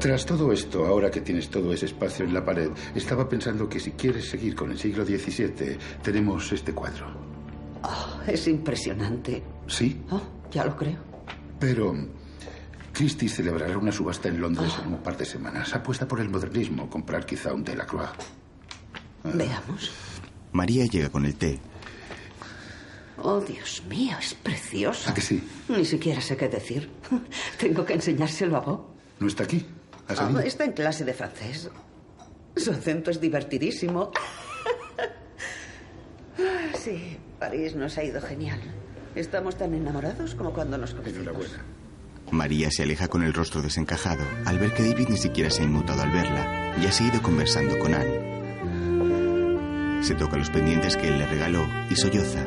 Tras 0.00 0.26
todo 0.26 0.50
esto, 0.50 0.84
ahora 0.84 1.12
que 1.12 1.20
tienes 1.20 1.48
todo 1.48 1.72
ese 1.72 1.86
espacio 1.86 2.24
en 2.24 2.34
la 2.34 2.44
pared, 2.44 2.70
estaba 2.96 3.28
pensando 3.28 3.68
que 3.68 3.78
si 3.78 3.92
quieres 3.92 4.28
seguir 4.28 4.56
con 4.56 4.72
el 4.72 4.78
siglo 4.78 5.04
XVII, 5.04 5.78
tenemos 6.02 6.50
este 6.50 6.74
cuadro. 6.74 7.06
Oh, 7.84 8.20
es 8.26 8.48
impresionante. 8.48 9.44
¿Sí? 9.68 10.02
Oh, 10.10 10.20
ya 10.50 10.64
lo 10.64 10.76
creo. 10.76 10.98
Pero 11.60 11.94
Christie 12.92 13.28
celebrará 13.28 13.78
una 13.78 13.92
subasta 13.92 14.28
en 14.28 14.40
Londres 14.40 14.74
en 14.84 14.94
un 14.94 15.00
par 15.00 15.16
de 15.16 15.24
semanas. 15.24 15.72
Apuesta 15.72 16.08
por 16.08 16.18
el 16.18 16.30
modernismo, 16.30 16.90
comprar 16.90 17.24
quizá 17.24 17.54
un 17.54 17.62
Delacroix. 17.62 18.10
Veamos. 19.22 19.92
María 20.50 20.84
llega 20.86 21.10
con 21.10 21.26
el 21.26 21.36
té. 21.36 21.60
Oh, 23.22 23.40
Dios 23.40 23.82
mío, 23.88 24.16
es 24.20 24.34
precioso. 24.34 25.10
¿A 25.10 25.14
que 25.14 25.20
sí? 25.20 25.42
Ni 25.68 25.84
siquiera 25.84 26.20
sé 26.20 26.36
qué 26.36 26.48
decir. 26.48 26.88
Tengo 27.58 27.84
que 27.84 27.94
enseñárselo 27.94 28.56
a 28.56 28.60
Bob. 28.60 28.86
¿No 29.18 29.26
está 29.26 29.42
aquí? 29.44 29.66
¿Ha 30.08 30.12
Ah, 30.12 30.16
salido? 30.16 30.40
está 30.40 30.64
en 30.64 30.72
clase 30.72 31.04
de 31.04 31.12
francés. 31.14 31.68
Su 32.56 32.70
acento 32.72 33.10
es 33.10 33.20
divertidísimo. 33.20 34.10
Ah, 36.40 36.68
Sí, 36.78 37.16
París 37.40 37.74
nos 37.74 37.98
ha 37.98 38.04
ido 38.04 38.20
genial. 38.22 38.60
Estamos 39.16 39.56
tan 39.58 39.74
enamorados 39.74 40.34
como 40.36 40.52
cuando 40.52 40.78
nos 40.78 40.92
conocimos. 40.94 41.20
Enhorabuena. 41.22 41.64
María 42.30 42.70
se 42.70 42.84
aleja 42.84 43.08
con 43.08 43.22
el 43.24 43.34
rostro 43.34 43.60
desencajado 43.62 44.22
al 44.44 44.58
ver 44.60 44.72
que 44.74 44.84
David 44.88 45.08
ni 45.08 45.16
siquiera 45.16 45.50
se 45.50 45.62
ha 45.62 45.64
inmutado 45.64 46.02
al 46.02 46.12
verla 46.12 46.76
y 46.80 46.86
ha 46.86 46.92
seguido 46.92 47.20
conversando 47.22 47.76
con 47.80 47.94
Anne. 47.94 48.28
Se 50.04 50.14
toca 50.14 50.36
los 50.36 50.50
pendientes 50.50 50.96
que 50.96 51.08
él 51.08 51.18
le 51.18 51.26
regaló 51.26 51.66
y 51.90 51.96
solloza. 51.96 52.46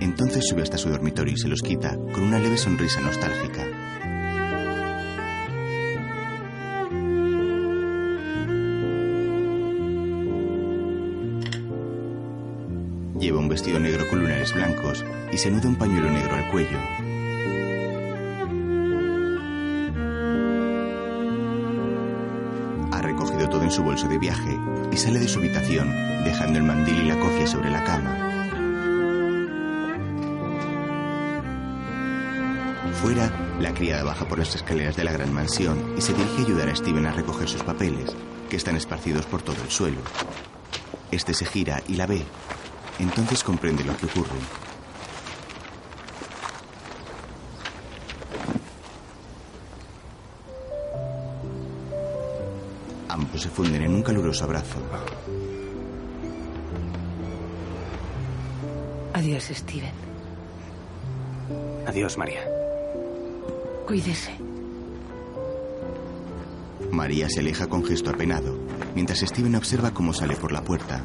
Entonces 0.00 0.44
sube 0.48 0.62
hasta 0.62 0.78
su 0.78 0.88
dormitorio 0.88 1.34
y 1.34 1.38
se 1.38 1.48
los 1.48 1.62
quita 1.62 1.96
con 2.12 2.24
una 2.24 2.38
leve 2.38 2.56
sonrisa 2.56 3.00
nostálgica. 3.00 3.64
Lleva 13.18 13.38
un 13.38 13.48
vestido 13.48 13.78
negro 13.78 14.06
con 14.10 14.20
lunares 14.20 14.52
blancos 14.52 15.04
y 15.32 15.38
se 15.38 15.50
nuda 15.50 15.68
un 15.68 15.76
pañuelo 15.76 16.10
negro 16.10 16.34
al 16.34 16.50
cuello. 16.50 16.78
Ha 22.92 23.00
recogido 23.00 23.48
todo 23.48 23.62
en 23.62 23.70
su 23.70 23.82
bolso 23.82 24.08
de 24.08 24.18
viaje 24.18 24.58
y 24.92 24.96
sale 24.96 25.20
de 25.20 25.28
su 25.28 25.38
habitación, 25.38 25.88
dejando 26.24 26.58
el 26.58 26.64
mandil 26.64 27.02
y 27.02 27.08
la 27.08 27.18
cofia 27.18 27.46
sobre 27.46 27.70
la 27.70 27.82
cama. 27.84 28.33
Fuera, 33.04 33.30
la 33.60 33.74
criada 33.74 34.02
baja 34.02 34.26
por 34.26 34.38
las 34.38 34.54
escaleras 34.54 34.96
de 34.96 35.04
la 35.04 35.12
gran 35.12 35.30
mansión 35.30 35.92
y 35.94 36.00
se 36.00 36.14
dirige 36.14 36.38
a 36.38 36.46
ayudar 36.46 36.68
a 36.70 36.74
Steven 36.74 37.04
a 37.04 37.12
recoger 37.12 37.46
sus 37.46 37.62
papeles, 37.62 38.16
que 38.48 38.56
están 38.56 38.76
esparcidos 38.76 39.26
por 39.26 39.42
todo 39.42 39.62
el 39.62 39.70
suelo. 39.70 40.00
Este 41.10 41.34
se 41.34 41.44
gira 41.44 41.82
y 41.86 41.96
la 41.96 42.06
ve. 42.06 42.22
Entonces 42.98 43.44
comprende 43.44 43.84
lo 43.84 43.94
que 43.94 44.06
ocurre. 44.06 44.30
Ambos 53.10 53.42
se 53.42 53.50
funden 53.50 53.82
en 53.82 53.94
un 53.96 54.02
caluroso 54.02 54.44
abrazo. 54.44 54.78
Adiós, 59.12 59.44
Steven. 59.52 59.92
Adiós, 61.86 62.16
María. 62.16 62.53
Cuídese. 63.86 64.32
María 66.90 67.28
se 67.28 67.40
aleja 67.40 67.66
con 67.66 67.84
gesto 67.84 68.10
apenado, 68.10 68.58
mientras 68.94 69.20
Steven 69.20 69.56
observa 69.56 69.92
cómo 69.92 70.14
sale 70.14 70.36
por 70.36 70.52
la 70.52 70.62
puerta. 70.62 71.04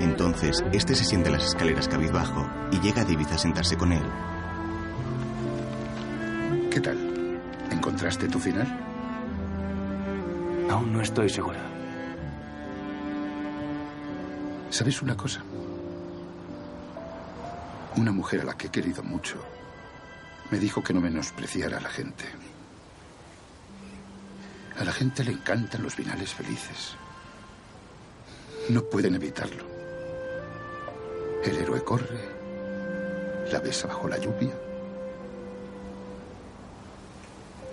Entonces, 0.00 0.64
este 0.72 0.94
se 0.94 1.04
siente 1.04 1.28
en 1.28 1.34
las 1.34 1.44
escaleras 1.46 1.86
cabizbajo 1.86 2.46
y 2.72 2.80
llega 2.80 3.02
a 3.02 3.04
David 3.04 3.28
a 3.32 3.38
sentarse 3.38 3.76
con 3.76 3.92
él. 3.92 4.02
¿Qué 6.70 6.80
tal? 6.80 6.98
¿Encontraste 7.70 8.28
tu 8.28 8.40
final? 8.40 8.66
Aún 10.70 10.92
no 10.92 11.00
estoy 11.00 11.28
seguro. 11.28 11.58
¿Sabes 14.74 15.02
una 15.02 15.16
cosa? 15.16 15.40
Una 17.96 18.10
mujer 18.10 18.40
a 18.40 18.44
la 18.44 18.58
que 18.58 18.66
he 18.66 18.70
querido 18.70 19.04
mucho 19.04 19.36
me 20.50 20.58
dijo 20.58 20.82
que 20.82 20.92
no 20.92 21.00
menospreciara 21.00 21.78
a 21.78 21.80
la 21.80 21.90
gente. 21.90 22.24
A 24.76 24.82
la 24.82 24.90
gente 24.90 25.22
le 25.22 25.30
encantan 25.30 25.84
los 25.84 25.94
finales 25.94 26.34
felices. 26.34 26.96
No 28.68 28.82
pueden 28.82 29.14
evitarlo. 29.14 29.64
El 31.44 31.56
héroe 31.56 31.84
corre, 31.84 32.18
la 33.52 33.60
besa 33.60 33.86
bajo 33.86 34.08
la 34.08 34.18
lluvia. 34.18 34.54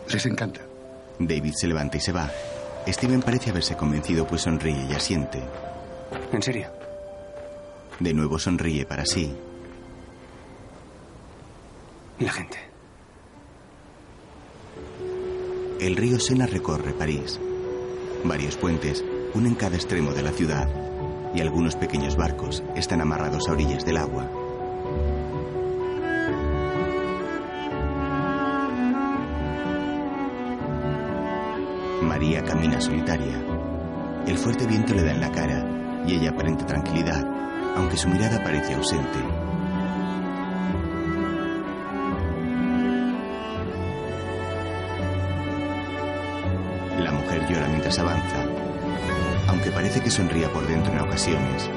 Les 0.07 0.25
encanta. 0.27 0.61
David 1.17 1.53
se 1.55 1.67
levanta 1.67 1.97
y 1.97 1.99
se 1.99 2.11
va. 2.11 2.29
Steven 2.87 3.23
parece 3.23 3.49
haberse 3.49 3.75
convencido, 3.75 4.27
pues 4.27 4.43
sonríe 4.43 4.85
y 4.87 4.93
asiente. 4.93 5.41
¿En 6.31 6.43
serio? 6.43 6.80
De 8.01 8.15
nuevo 8.15 8.39
sonríe 8.39 8.83
para 8.83 9.05
sí. 9.05 9.31
La 12.17 12.31
gente. 12.31 12.57
El 15.79 15.95
río 15.95 16.19
Sena 16.19 16.47
recorre 16.47 16.93
París. 16.93 17.39
Varios 18.23 18.57
puentes 18.57 19.05
unen 19.35 19.53
cada 19.53 19.75
extremo 19.75 20.13
de 20.13 20.23
la 20.23 20.31
ciudad 20.31 20.67
y 21.35 21.41
algunos 21.41 21.75
pequeños 21.75 22.15
barcos 22.15 22.63
están 22.75 23.01
amarrados 23.01 23.47
a 23.47 23.51
orillas 23.51 23.85
del 23.85 23.97
agua. 23.97 24.27
María 32.01 32.43
camina 32.43 32.81
solitaria. 32.81 33.39
El 34.25 34.39
fuerte 34.39 34.65
viento 34.65 34.95
le 34.95 35.03
da 35.03 35.11
en 35.11 35.21
la 35.21 35.31
cara 35.31 36.03
y 36.07 36.15
ella 36.15 36.31
aparenta 36.31 36.65
tranquilidad, 36.65 37.30
aunque 37.75 37.97
su 37.97 38.07
mirada 38.07 38.43
parece 38.43 38.73
ausente. 38.73 39.19
La 46.99 47.11
mujer 47.11 47.47
llora 47.47 47.67
mientras 47.67 47.97
avanza, 47.99 48.45
aunque 49.47 49.71
parece 49.71 50.01
que 50.01 50.11
sonría 50.11 50.51
por 50.51 50.67
dentro 50.67 50.91
en 50.93 50.99
ocasiones. 50.99 51.69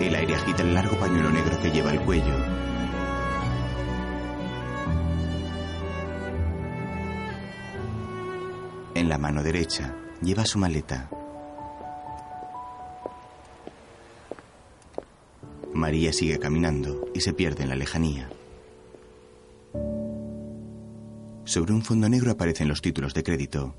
El 0.00 0.14
aire 0.14 0.34
agita 0.34 0.62
el 0.62 0.74
largo 0.74 0.98
pañuelo 0.98 1.30
negro 1.30 1.58
que 1.60 1.70
lleva 1.70 1.90
al 1.90 2.00
cuello. 2.00 2.34
En 8.94 9.08
la 9.08 9.18
mano 9.18 9.42
derecha 9.42 9.94
lleva 10.20 10.44
su 10.44 10.58
maleta. 10.58 11.08
María 15.84 16.14
sigue 16.14 16.38
caminando 16.38 17.10
y 17.12 17.20
se 17.20 17.34
pierde 17.34 17.64
en 17.64 17.68
la 17.68 17.76
lejanía. 17.76 18.30
Sobre 21.44 21.74
un 21.74 21.82
fondo 21.82 22.08
negro 22.08 22.30
aparecen 22.30 22.68
los 22.68 22.80
títulos 22.80 23.12
de 23.12 23.22
crédito. 23.22 23.74